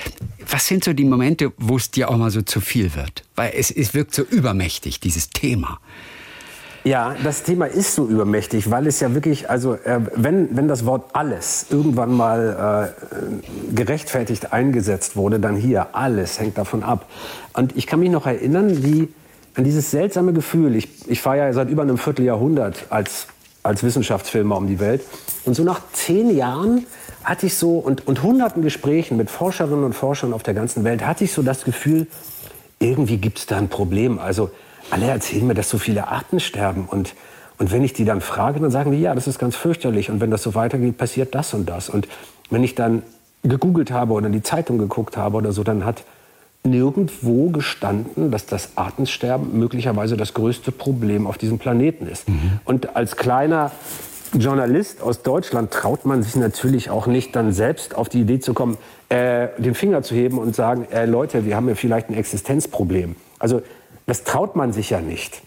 Was 0.49 0.67
sind 0.67 0.85
so 0.85 0.93
die 0.93 1.05
Momente, 1.05 1.53
wo 1.57 1.77
es 1.77 1.91
dir 1.91 2.11
auch 2.11 2.17
mal 2.17 2.31
so 2.31 2.43
zu 2.43 2.61
viel 2.61 2.95
wird? 2.95 3.25
Weil 3.35 3.53
es, 3.57 3.71
es 3.71 3.95
wirkt 3.95 4.15
so 4.15 4.23
übermächtig, 4.23 5.01
dieses 5.01 5.31
Thema. 5.31 5.81
Ja, 6.87 7.17
das 7.25 7.43
Thema 7.43 7.67
ist 7.67 7.97
so 7.97 8.07
übermächtig, 8.07 8.71
weil 8.71 8.87
es 8.87 9.01
ja 9.01 9.13
wirklich, 9.13 9.51
also 9.51 9.75
äh, 9.75 10.03
wenn, 10.15 10.57
wenn 10.57 10.69
das 10.69 10.87
Wort 10.87 11.03
alles 11.15 11.67
irgendwann 11.69 12.17
mal 12.17 12.95
äh, 13.03 13.75
gerechtfertigt 13.75 14.53
eingesetzt 14.53 15.17
wurde, 15.17 15.41
dann 15.41 15.57
hier, 15.57 15.97
alles 15.97 16.39
hängt 16.39 16.59
davon 16.59 16.85
ab. 16.85 17.07
Und 17.55 17.77
ich 17.77 17.89
kann 17.89 17.99
mich 17.99 18.11
noch 18.11 18.25
erinnern, 18.25 18.85
wie 18.85 19.09
an 19.57 19.65
dieses 19.65 19.91
seltsame 19.91 20.33
Gefühl, 20.33 20.77
ich, 20.77 21.11
ich 21.11 21.21
fahre 21.21 21.39
ja 21.39 21.53
seit 21.53 21.71
über 21.71 21.83
einem 21.83 21.99
Vierteljahrhundert 21.99 22.85
als, 22.89 23.27
als 23.65 23.83
Wissenschaftsfilmer 23.83 24.57
um 24.57 24.69
die 24.69 24.79
Welt. 24.79 25.03
Und 25.45 25.55
so 25.55 25.65
nach 25.65 25.81
zehn 25.93 26.37
Jahren 26.37 26.87
hatte 27.25 27.47
ich 27.47 27.57
so, 27.57 27.79
und, 27.79 28.07
und 28.07 28.23
hunderten 28.23 28.63
Gesprächen 28.63 29.17
mit 29.17 29.29
Forscherinnen 29.29 29.83
und 29.83 29.95
Forschern 29.95 30.33
auf 30.33 30.45
der 30.45 30.55
ganzen 30.55 30.85
Welt, 30.85 31.05
hatte 31.05 31.25
ich 31.25 31.33
so 31.33 31.43
das 31.43 31.65
Gefühl, 31.65 32.07
irgendwie 32.79 33.17
gibt 33.17 33.41
es 33.41 33.47
da 33.47 33.57
ein 33.57 33.69
Problem. 33.69 34.21
Also 34.21 34.51
alle 34.91 35.07
erzählen 35.07 35.47
mir, 35.47 35.55
dass 35.55 35.71
so 35.71 35.79
viele 35.79 36.09
Arten 36.09 36.41
sterben. 36.41 36.87
Und, 36.87 37.15
und 37.59 37.73
wenn 37.73 37.83
ich 37.83 37.93
die 37.93 38.05
dann 38.05 38.21
frage, 38.21 38.61
dann 38.61 38.71
sagen 38.71 38.93
die, 38.93 39.01
ja, 39.01 39.15
das 39.15 39.27
ist 39.27 39.39
ganz 39.39 39.57
fürchterlich. 39.57 40.11
Und 40.11 40.21
wenn 40.21 40.31
das 40.31 40.43
so 40.43 40.55
weitergeht, 40.55 40.99
passiert 40.99 41.35
das 41.35 41.55
und 41.55 41.69
das. 41.69 41.89
Und 41.89 42.09
wenn 42.51 42.63
ich 42.65 42.75
dann 42.75 43.03
gegoogelt 43.43 43.91
habe 43.91 44.13
oder 44.13 44.29
die 44.29 44.43
Zeitung 44.43 44.79
geguckt 44.79 45.17
habe 45.17 45.37
oder 45.37 45.53
so, 45.53 45.63
dann 45.63 45.85
hat 45.85 46.05
nirgendwo 46.65 47.51
gestanden, 47.51 48.31
dass 48.31 48.47
das 48.47 48.71
Artensterben 48.77 49.59
möglicherweise 49.59 50.17
das 50.17 50.35
größte 50.35 50.73
Problem 50.73 51.27
auf 51.27 51.39
diesem 51.39 51.59
Planeten 51.59 52.07
ist. 52.07 52.29
Mhm. 52.29 52.61
Und 52.65 52.97
als 52.97 53.17
kleiner 53.17 53.71
Journalist 54.35 55.03
aus 55.03 55.23
Deutschland 55.23 55.71
traut 55.71 56.05
man 56.05 56.23
sich 56.23 56.35
natürlich 56.35 56.91
auch 56.91 57.07
nicht, 57.07 57.37
dann 57.37 57.53
selbst 57.53 57.95
auf 57.95 58.09
die 58.09 58.21
Idee 58.21 58.41
zu 58.41 58.55
kommen, 58.55 58.77
äh, 59.09 59.49
den 59.59 59.75
Finger 59.75 60.03
zu 60.03 60.15
heben 60.15 60.39
und 60.39 60.55
sagen, 60.55 60.87
äh, 60.91 61.07
Leute, 61.07 61.47
wir 61.47 61.57
haben 61.57 61.69
ja 61.69 61.75
vielleicht 61.75 62.11
ein 62.11 62.15
Existenzproblem. 62.15 63.15
Also 63.39 63.63
das 64.07 64.25
traut 64.25 64.57
man 64.57 64.73
sich 64.73 64.91
ja 64.91 65.01
nicht. 65.01 65.43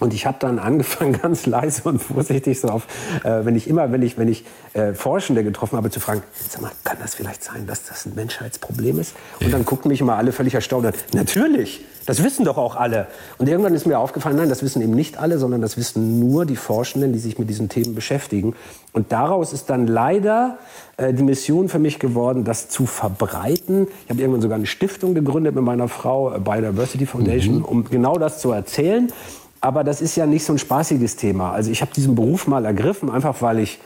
Und 0.00 0.14
ich 0.14 0.26
habe 0.26 0.38
dann 0.40 0.58
angefangen, 0.58 1.12
ganz 1.22 1.46
leise 1.46 1.82
und 1.84 2.00
vorsichtig 2.00 2.60
so 2.60 2.68
auf, 2.68 2.86
äh, 3.24 3.44
wenn 3.44 3.56
ich 3.56 3.68
immer, 3.68 3.90
wenn 3.92 4.02
ich, 4.02 4.16
wenn 4.16 4.28
ich 4.28 4.44
äh, 4.74 4.94
Forschende 4.94 5.44
getroffen 5.44 5.76
habe, 5.76 5.90
zu 5.90 6.00
fragen, 6.00 6.22
sag 6.48 6.62
mal, 6.62 6.72
kann 6.84 6.98
das 7.00 7.14
vielleicht 7.14 7.42
sein, 7.42 7.66
dass 7.66 7.84
das 7.84 8.06
ein 8.06 8.14
Menschheitsproblem 8.14 8.98
ist? 8.98 9.14
Und 9.40 9.52
dann 9.52 9.64
guckten 9.64 9.88
mich 9.88 10.00
immer 10.00 10.16
alle 10.16 10.32
völlig 10.32 10.54
erstaunt 10.54 10.86
an. 10.86 10.94
Natürlich, 11.12 11.84
das 12.08 12.24
wissen 12.24 12.46
doch 12.46 12.56
auch 12.56 12.74
alle. 12.74 13.06
Und 13.36 13.50
irgendwann 13.50 13.74
ist 13.74 13.86
mir 13.86 13.98
aufgefallen, 13.98 14.36
nein, 14.36 14.48
das 14.48 14.62
wissen 14.62 14.80
eben 14.80 14.94
nicht 14.94 15.18
alle, 15.18 15.36
sondern 15.36 15.60
das 15.60 15.76
wissen 15.76 16.18
nur 16.18 16.46
die 16.46 16.56
Forschenden, 16.56 17.12
die 17.12 17.18
sich 17.18 17.38
mit 17.38 17.50
diesen 17.50 17.68
Themen 17.68 17.94
beschäftigen. 17.94 18.54
Und 18.94 19.12
daraus 19.12 19.52
ist 19.52 19.68
dann 19.68 19.86
leider 19.86 20.56
äh, 20.96 21.12
die 21.12 21.22
Mission 21.22 21.68
für 21.68 21.78
mich 21.78 21.98
geworden, 21.98 22.44
das 22.44 22.70
zu 22.70 22.86
verbreiten. 22.86 23.88
Ich 24.04 24.10
habe 24.10 24.22
irgendwann 24.22 24.40
sogar 24.40 24.56
eine 24.56 24.64
Stiftung 24.64 25.12
gegründet 25.12 25.54
mit 25.54 25.62
meiner 25.62 25.86
Frau, 25.86 26.34
äh, 26.34 26.38
Biodiversity 26.38 27.04
Foundation, 27.04 27.56
mhm. 27.56 27.64
um 27.66 27.84
genau 27.84 28.16
das 28.16 28.38
zu 28.38 28.52
erzählen. 28.52 29.12
Aber 29.60 29.84
das 29.84 30.00
ist 30.00 30.16
ja 30.16 30.24
nicht 30.24 30.46
so 30.46 30.54
ein 30.54 30.58
spaßiges 30.58 31.16
Thema. 31.16 31.52
Also 31.52 31.70
ich 31.70 31.82
habe 31.82 31.92
diesen 31.94 32.14
Beruf 32.14 32.46
mal 32.46 32.64
ergriffen, 32.64 33.10
einfach 33.10 33.42
weil 33.42 33.58
ich, 33.58 33.80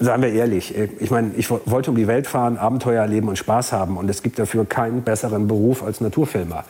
sagen 0.00 0.22
wir 0.22 0.32
ehrlich, 0.32 0.76
äh, 0.76 0.88
ich 0.98 1.12
meine, 1.12 1.30
ich 1.36 1.48
wollte 1.50 1.90
um 1.90 1.96
die 1.96 2.08
Welt 2.08 2.26
fahren, 2.26 2.58
Abenteuer 2.58 3.02
erleben 3.02 3.28
und 3.28 3.38
Spaß 3.38 3.70
haben. 3.70 3.96
Und 3.96 4.10
es 4.10 4.24
gibt 4.24 4.40
dafür 4.40 4.64
keinen 4.64 5.02
besseren 5.02 5.46
Beruf 5.46 5.84
als 5.84 6.00
Naturfilmer. 6.00 6.64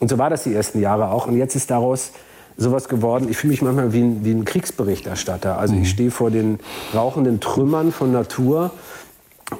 Und 0.00 0.08
so 0.08 0.18
war 0.18 0.30
das 0.30 0.42
die 0.42 0.54
ersten 0.54 0.80
Jahre 0.80 1.10
auch. 1.10 1.26
Und 1.26 1.36
jetzt 1.36 1.54
ist 1.54 1.70
daraus 1.70 2.10
sowas 2.56 2.88
geworden. 2.88 3.28
Ich 3.30 3.36
fühle 3.36 3.52
mich 3.52 3.62
manchmal 3.62 3.92
wie 3.92 4.00
ein, 4.00 4.24
wie 4.24 4.32
ein 4.32 4.44
Kriegsberichterstatter. 4.44 5.58
Also 5.58 5.74
ich 5.74 5.80
mhm. 5.80 5.84
stehe 5.84 6.10
vor 6.10 6.30
den 6.30 6.58
rauchenden 6.94 7.40
Trümmern 7.40 7.92
von 7.92 8.10
Natur 8.10 8.72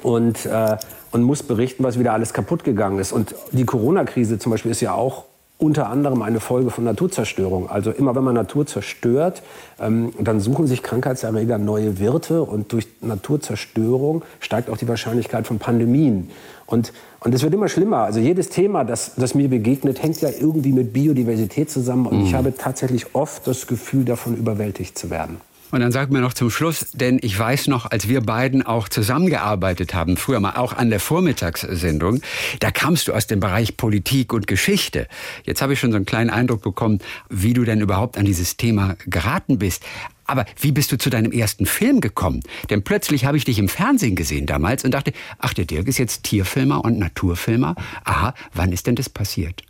und, 0.03 0.45
äh, 0.45 0.77
und 1.11 1.23
muss 1.23 1.43
berichten, 1.43 1.83
was 1.83 1.97
wieder 1.97 2.13
alles 2.13 2.33
kaputt 2.33 2.63
gegangen 2.63 2.99
ist. 2.99 3.11
Und 3.11 3.35
die 3.51 3.65
Corona-Krise 3.65 4.39
zum 4.39 4.51
Beispiel 4.51 4.71
ist 4.71 4.81
ja 4.81 4.93
auch 4.93 5.25
unter 5.61 5.89
anderem 5.89 6.23
eine 6.23 6.39
Folge 6.39 6.71
von 6.71 6.83
Naturzerstörung. 6.83 7.69
Also 7.69 7.91
immer 7.91 8.15
wenn 8.15 8.23
man 8.23 8.33
Natur 8.33 8.65
zerstört, 8.65 9.43
ähm, 9.79 10.11
dann 10.19 10.39
suchen 10.39 10.65
sich 10.65 10.81
Krankheitserreger 10.81 11.59
neue 11.59 11.99
Wirte 11.99 12.41
und 12.41 12.73
durch 12.73 12.87
Naturzerstörung 13.01 14.23
steigt 14.39 14.71
auch 14.71 14.77
die 14.77 14.87
Wahrscheinlichkeit 14.87 15.45
von 15.45 15.59
Pandemien. 15.59 16.31
Und, 16.65 16.93
und 17.19 17.35
es 17.35 17.43
wird 17.43 17.53
immer 17.53 17.67
schlimmer. 17.67 17.97
Also 17.97 18.19
jedes 18.19 18.49
Thema, 18.49 18.83
das, 18.83 19.13
das 19.15 19.35
mir 19.35 19.49
begegnet, 19.49 20.01
hängt 20.01 20.19
ja 20.21 20.29
irgendwie 20.29 20.71
mit 20.71 20.93
Biodiversität 20.93 21.69
zusammen. 21.69 22.07
Und 22.07 22.21
mhm. 22.21 22.25
ich 22.25 22.33
habe 22.33 22.55
tatsächlich 22.57 23.13
oft 23.13 23.45
das 23.45 23.67
Gefühl, 23.67 24.03
davon 24.03 24.35
überwältigt 24.35 24.97
zu 24.97 25.11
werden. 25.11 25.37
Und 25.71 25.79
dann 25.79 25.91
sag 25.91 26.11
mir 26.11 26.19
noch 26.19 26.33
zum 26.33 26.49
Schluss, 26.49 26.91
denn 26.93 27.17
ich 27.21 27.37
weiß 27.37 27.67
noch, 27.67 27.89
als 27.89 28.07
wir 28.07 28.21
beiden 28.21 28.61
auch 28.61 28.89
zusammengearbeitet 28.89 29.93
haben, 29.93 30.17
früher 30.17 30.39
mal 30.39 30.55
auch 30.57 30.73
an 30.73 30.89
der 30.89 30.99
Vormittagssendung, 30.99 32.21
da 32.59 32.71
kamst 32.71 33.07
du 33.07 33.13
aus 33.13 33.27
dem 33.27 33.39
Bereich 33.39 33.77
Politik 33.77 34.33
und 34.33 34.47
Geschichte. 34.47 35.07
Jetzt 35.43 35.61
habe 35.61 35.73
ich 35.73 35.79
schon 35.79 35.91
so 35.91 35.95
einen 35.95 36.05
kleinen 36.05 36.29
Eindruck 36.29 36.61
bekommen, 36.61 36.99
wie 37.29 37.53
du 37.53 37.63
denn 37.63 37.79
überhaupt 37.79 38.17
an 38.17 38.25
dieses 38.25 38.57
Thema 38.57 38.95
geraten 39.05 39.59
bist. 39.59 39.83
Aber 40.25 40.45
wie 40.59 40.71
bist 40.71 40.91
du 40.91 40.97
zu 40.97 41.09
deinem 41.09 41.31
ersten 41.31 41.65
Film 41.65 41.99
gekommen? 41.99 42.41
Denn 42.69 42.83
plötzlich 42.83 43.25
habe 43.25 43.37
ich 43.37 43.45
dich 43.45 43.59
im 43.59 43.69
Fernsehen 43.69 44.15
gesehen 44.15 44.45
damals 44.45 44.83
und 44.85 44.91
dachte, 44.91 45.13
ach, 45.39 45.53
der 45.53 45.65
Dirk 45.65 45.87
ist 45.87 45.97
jetzt 45.97 46.23
Tierfilmer 46.23 46.83
und 46.83 46.99
Naturfilmer. 46.99 47.75
Aha, 48.03 48.33
wann 48.53 48.71
ist 48.71 48.87
denn 48.87 48.95
das 48.95 49.09
passiert? 49.09 49.63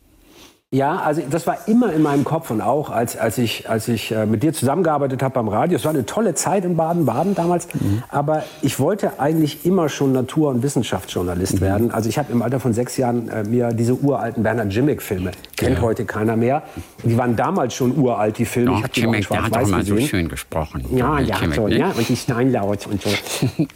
Ja, 0.73 1.01
also 1.01 1.21
das 1.29 1.47
war 1.47 1.67
immer 1.67 1.91
in 1.91 2.01
meinem 2.01 2.23
Kopf 2.23 2.49
und 2.49 2.61
auch 2.61 2.91
als, 2.91 3.17
als 3.17 3.37
ich, 3.37 3.69
als 3.69 3.89
ich 3.89 4.13
äh, 4.13 4.25
mit 4.25 4.41
dir 4.41 4.53
zusammengearbeitet 4.53 5.21
habe 5.21 5.33
beim 5.33 5.49
Radio. 5.49 5.75
Es 5.75 5.83
war 5.83 5.91
eine 5.91 6.05
tolle 6.05 6.33
Zeit 6.33 6.63
in 6.63 6.77
Baden-Baden 6.77 7.35
damals, 7.35 7.67
mhm. 7.73 8.03
aber 8.07 8.43
ich 8.61 8.79
wollte 8.79 9.19
eigentlich 9.19 9.65
immer 9.65 9.89
schon 9.89 10.13
Natur- 10.13 10.49
und 10.49 10.63
Wissenschaftsjournalist 10.63 11.55
mhm. 11.55 11.59
werden. 11.59 11.91
Also 11.91 12.07
ich 12.07 12.17
habe 12.17 12.31
im 12.31 12.41
Alter 12.41 12.61
von 12.61 12.71
sechs 12.71 12.95
Jahren 12.95 13.27
äh, 13.27 13.43
mir 13.43 13.73
diese 13.73 13.95
uralten 13.95 14.45
Werner 14.45 14.63
Jimmick-Filme, 14.63 15.31
kennt 15.57 15.75
ja. 15.75 15.81
heute 15.81 16.05
keiner 16.05 16.37
mehr. 16.37 16.63
Die 17.03 17.17
waren 17.17 17.35
damals 17.35 17.73
schon 17.73 17.97
uralt, 17.97 18.37
die 18.37 18.45
Filme. 18.45 18.71
Doch, 18.71 18.77
ich 18.77 18.83
habe 18.83 18.93
die 18.93 19.01
Jimmick, 19.01 19.27
der 19.27 19.43
hat 19.43 19.53
doch 19.53 19.67
mal 19.67 19.83
so 19.83 19.97
schön 19.97 20.29
gesprochen. 20.29 20.85
Ja, 20.95 21.19
ja, 21.19 21.37
Jimmick, 21.37 21.55
so, 21.57 21.67
ne? 21.67 21.79
ja, 21.79 21.87
und 21.87 22.07
die 22.07 22.15
Steinlaut 22.15 22.87
und 22.87 23.01
so. 23.01 23.09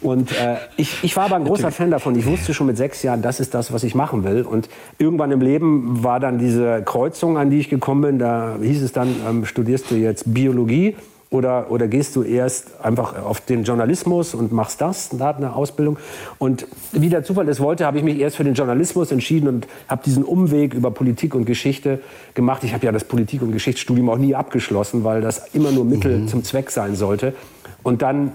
und 0.00 0.32
äh, 0.32 0.56
ich, 0.78 1.04
ich 1.04 1.14
war 1.14 1.26
aber 1.26 1.36
ein 1.36 1.44
großer 1.44 1.70
Fan 1.72 1.90
davon. 1.90 2.18
Ich 2.18 2.24
wusste 2.24 2.54
schon 2.54 2.66
mit 2.66 2.78
sechs 2.78 3.02
Jahren, 3.02 3.20
das 3.20 3.38
ist 3.38 3.52
das, 3.52 3.70
was 3.70 3.84
ich 3.84 3.94
machen 3.94 4.24
will. 4.24 4.44
Und 4.44 4.70
irgendwann 4.96 5.30
im 5.30 5.42
Leben 5.42 6.02
war 6.02 6.20
dann 6.20 6.38
diese 6.38 6.85
Kreuzung, 6.86 7.36
an 7.36 7.50
die 7.50 7.58
ich 7.58 7.68
gekommen 7.68 8.00
bin. 8.00 8.18
Da 8.18 8.56
hieß 8.60 8.82
es 8.82 8.92
dann, 8.92 9.14
ähm, 9.28 9.44
studierst 9.44 9.90
du 9.90 9.96
jetzt 9.96 10.32
Biologie 10.32 10.96
oder, 11.28 11.70
oder 11.70 11.88
gehst 11.88 12.16
du 12.16 12.22
erst 12.22 12.80
einfach 12.82 13.22
auf 13.22 13.40
den 13.40 13.64
Journalismus 13.64 14.34
und 14.34 14.52
machst 14.52 14.80
das, 14.80 15.10
da 15.10 15.32
eine 15.32 15.54
Ausbildung. 15.54 15.98
Und 16.38 16.66
wie 16.92 17.08
der 17.08 17.24
Zufall 17.24 17.48
es 17.48 17.60
wollte, 17.60 17.84
habe 17.84 17.98
ich 17.98 18.04
mich 18.04 18.18
erst 18.18 18.36
für 18.36 18.44
den 18.44 18.54
Journalismus 18.54 19.10
entschieden 19.10 19.48
und 19.48 19.68
habe 19.88 20.02
diesen 20.04 20.24
Umweg 20.24 20.72
über 20.72 20.90
Politik 20.90 21.34
und 21.34 21.44
Geschichte 21.44 22.00
gemacht. 22.34 22.64
Ich 22.64 22.72
habe 22.72 22.86
ja 22.86 22.92
das 22.92 23.04
Politik- 23.04 23.42
und 23.42 23.52
Geschichtsstudium 23.52 24.08
auch 24.08 24.18
nie 24.18 24.34
abgeschlossen, 24.34 25.04
weil 25.04 25.20
das 25.20 25.48
immer 25.52 25.72
nur 25.72 25.84
Mittel 25.84 26.20
mhm. 26.20 26.28
zum 26.28 26.44
Zweck 26.44 26.70
sein 26.70 26.94
sollte. 26.94 27.34
Und 27.82 28.02
dann 28.02 28.32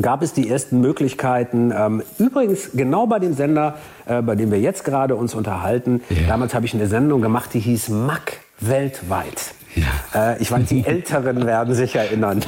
gab 0.00 0.22
es 0.22 0.32
die 0.32 0.48
ersten 0.48 0.80
Möglichkeiten. 0.80 1.72
Ähm, 1.76 2.02
übrigens 2.18 2.70
genau 2.74 3.06
bei 3.06 3.18
dem 3.18 3.34
Sender, 3.34 3.76
äh, 4.06 4.22
bei 4.22 4.36
dem 4.36 4.50
wir 4.50 4.60
jetzt 4.60 4.84
gerade 4.84 5.16
uns 5.16 5.34
unterhalten. 5.34 6.02
Yeah. 6.10 6.28
Damals 6.28 6.54
habe 6.54 6.66
ich 6.66 6.74
eine 6.74 6.86
Sendung 6.86 7.20
gemacht, 7.22 7.50
die 7.54 7.60
hieß 7.60 7.88
Mack 7.88 8.38
weltweit. 8.60 9.54
Ja. 9.74 10.32
Äh, 10.32 10.42
ich 10.42 10.50
weiß, 10.50 10.66
die 10.68 10.84
Älteren 10.86 11.46
werden 11.46 11.74
sich 11.74 11.94
erinnern. 11.96 12.40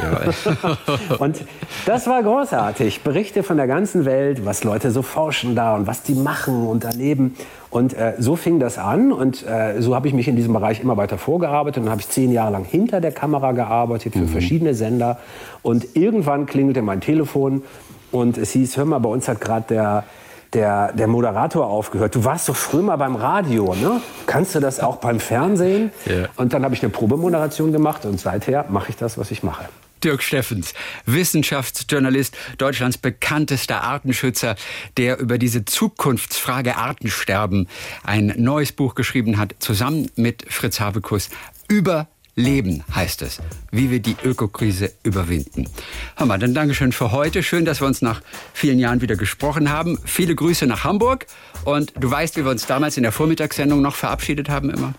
und 1.19 1.45
das 1.87 2.07
war 2.07 2.23
großartig. 2.23 3.03
Berichte 3.03 3.43
von 3.43 3.57
der 3.57 3.67
ganzen 3.67 4.05
Welt, 4.05 4.45
was 4.45 4.65
Leute 4.65 4.91
so 4.91 5.03
forschen 5.03 5.55
da 5.55 5.75
und 5.75 5.87
was 5.87 6.03
die 6.03 6.15
machen 6.15 6.67
und 6.67 6.85
erleben. 6.85 7.35
Und 7.71 7.95
äh, 7.95 8.15
so 8.19 8.37
fing 8.37 8.61
das 8.61 8.77
an 8.77 9.13
und 9.13 9.47
äh, 9.47 9.81
so 9.81 9.95
habe 9.95 10.07
ich 10.07 10.13
mich 10.13 10.29
in 10.29 10.37
diesem 10.37 10.53
Bereich 10.53 10.81
immer 10.81 10.97
weiter 10.97 11.17
vorgearbeitet. 11.17 11.79
Und 11.79 11.85
dann 11.85 11.93
habe 11.93 12.03
ich 12.03 12.09
zehn 12.09 12.31
Jahre 12.31 12.53
lang 12.53 12.65
hinter 12.65 13.01
der 13.01 13.13
Kamera 13.13 13.53
gearbeitet 13.53 14.13
für 14.13 14.21
mhm. 14.21 14.29
verschiedene 14.29 14.75
Sender. 14.75 15.19
Und 15.63 15.97
irgendwann 15.97 16.47
klingelte 16.47 16.83
mein 16.83 17.01
Telefon 17.01 17.63
und 18.11 18.37
es 18.37 18.51
hieß, 18.51 18.77
hör 18.77 18.85
mal, 18.85 18.99
bei 18.99 19.09
uns 19.09 19.27
hat 19.27 19.41
gerade 19.41 19.65
der 19.71 20.05
der, 20.53 20.93
der 20.93 21.07
Moderator 21.07 21.67
aufgehört. 21.67 22.15
Du 22.15 22.25
warst 22.25 22.49
doch 22.49 22.57
früher 22.57 22.83
mal 22.83 22.97
beim 22.97 23.17
Radio, 23.17 23.75
ne? 23.75 24.01
Kannst 24.27 24.55
du 24.55 24.61
das 24.61 24.81
auch 24.81 24.97
beim 24.97 25.21
Fernsehen? 25.21 25.91
Ja. 26.07 26.29
Und 26.37 26.53
dann 26.53 26.65
habe 26.65 26.75
ich 26.75 26.83
eine 26.83 26.91
Probemoderation 26.91 27.73
gemacht 27.73 28.05
und 28.05 28.21
seither 28.21 28.67
mache 28.69 28.91
ich 28.91 28.97
das, 28.97 29.19
was 29.19 29.31
ich 29.31 29.43
mache. 29.43 29.65
Dirk 30.03 30.23
Steffens, 30.23 30.75
Wissenschaftsjournalist, 31.07 32.37
Deutschlands 32.59 32.99
bekanntester 32.99 33.83
Artenschützer, 33.83 34.57
der 34.97 35.19
über 35.19 35.39
diese 35.39 35.65
Zukunftsfrage 35.65 36.77
Artensterben 36.77 37.69
ein 38.03 38.35
neues 38.37 38.73
Buch 38.73 38.95
geschrieben 38.95 39.39
hat, 39.39 39.55
zusammen 39.61 40.11
mit 40.17 40.45
Fritz 40.53 40.81
Habekus 40.81 41.31
über 41.69 42.09
Leben 42.35 42.83
heißt 42.95 43.23
es, 43.23 43.41
wie 43.71 43.91
wir 43.91 44.01
die 44.01 44.17
Ökokrise 44.25 44.93
überwinden. 45.03 45.69
Hammer, 46.17 46.39
dann 46.39 46.55
Dankeschön 46.55 46.93
für 46.93 47.13
heute. 47.13 47.43
Schön, 47.43 47.65
dass 47.67 47.83
wir 47.83 47.87
uns 47.87 48.01
nach 48.01 48.23
vielen 48.55 48.79
Jahren 48.79 49.03
wieder 49.03 49.17
gesprochen 49.17 49.71
haben. 49.71 49.99
Viele 50.05 50.35
Grüße 50.35 50.67
nach 50.67 50.85
Hamburg. 50.85 51.27
Und 51.65 51.93
du 51.99 52.11
weißt, 52.11 52.37
wie 52.37 52.45
wir 52.45 52.51
uns 52.51 52.67
damals 52.67 52.97
in 52.97 53.03
der 53.03 53.13
Vormittagssendung 53.13 53.83
noch 53.83 53.97
verabschiedet 53.97 54.49
haben 54.49 54.71
immer? 54.71 54.95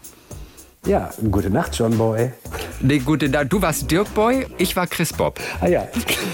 Ja, 0.86 1.10
gute 1.32 1.50
Nacht, 1.50 1.76
John 1.76 1.98
Boy. 1.98 2.34
Nee, 2.82 3.00
gute 3.00 3.30
Nacht. 3.30 3.46
Du 3.54 3.62
warst 3.62 3.90
Dirk 3.90 4.14
Boy, 4.14 4.46
ich 4.58 4.76
war 4.76 4.86
Chris 4.86 5.14
Bob. 5.14 5.40
Ah 5.62 5.68
ja, 5.68 5.88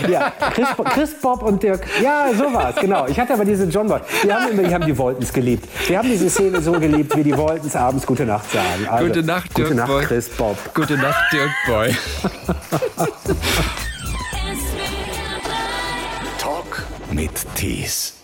ja 0.10 0.34
Chris, 0.54 0.68
Chris 0.92 1.14
Bob 1.22 1.44
und 1.44 1.62
Dirk. 1.62 1.86
Ja, 2.02 2.32
so 2.36 2.52
war 2.52 2.72
es, 2.72 2.78
genau. 2.78 3.06
Ich 3.06 3.20
hatte 3.20 3.36
aber 3.36 3.46
diese 3.46 3.66
John 3.66 3.88
Boy. 3.88 4.00
Wir 4.24 4.34
haben, 4.36 4.52
immer, 4.52 4.64
wir 4.64 4.74
haben 4.74 4.88
die 4.88 4.98
Woltens 4.98 5.32
geliebt. 5.32 5.70
Wir 5.88 6.00
haben 6.00 6.10
diese 6.10 6.32
Szene 6.32 6.62
so 6.62 6.72
geliebt, 6.72 7.16
wie 7.16 7.22
die 7.22 7.38
Woltens 7.38 7.76
abends 7.76 8.08
Gute 8.08 8.26
Nacht 8.26 8.50
sagen. 8.52 8.88
Also, 8.90 9.06
gute 9.06 9.22
Nacht, 9.22 9.56
Dirk 9.56 9.68
Gute 9.68 9.78
Nacht, 9.78 9.90
Boy. 9.90 10.06
Chris 10.06 10.30
Bob. 10.30 10.58
Gute 10.74 10.98
Nacht, 10.98 11.32
Dirk 11.32 11.52
Boy. 11.68 11.96
Talk 16.40 16.84
mit 17.12 17.32
Tees. 17.54 18.19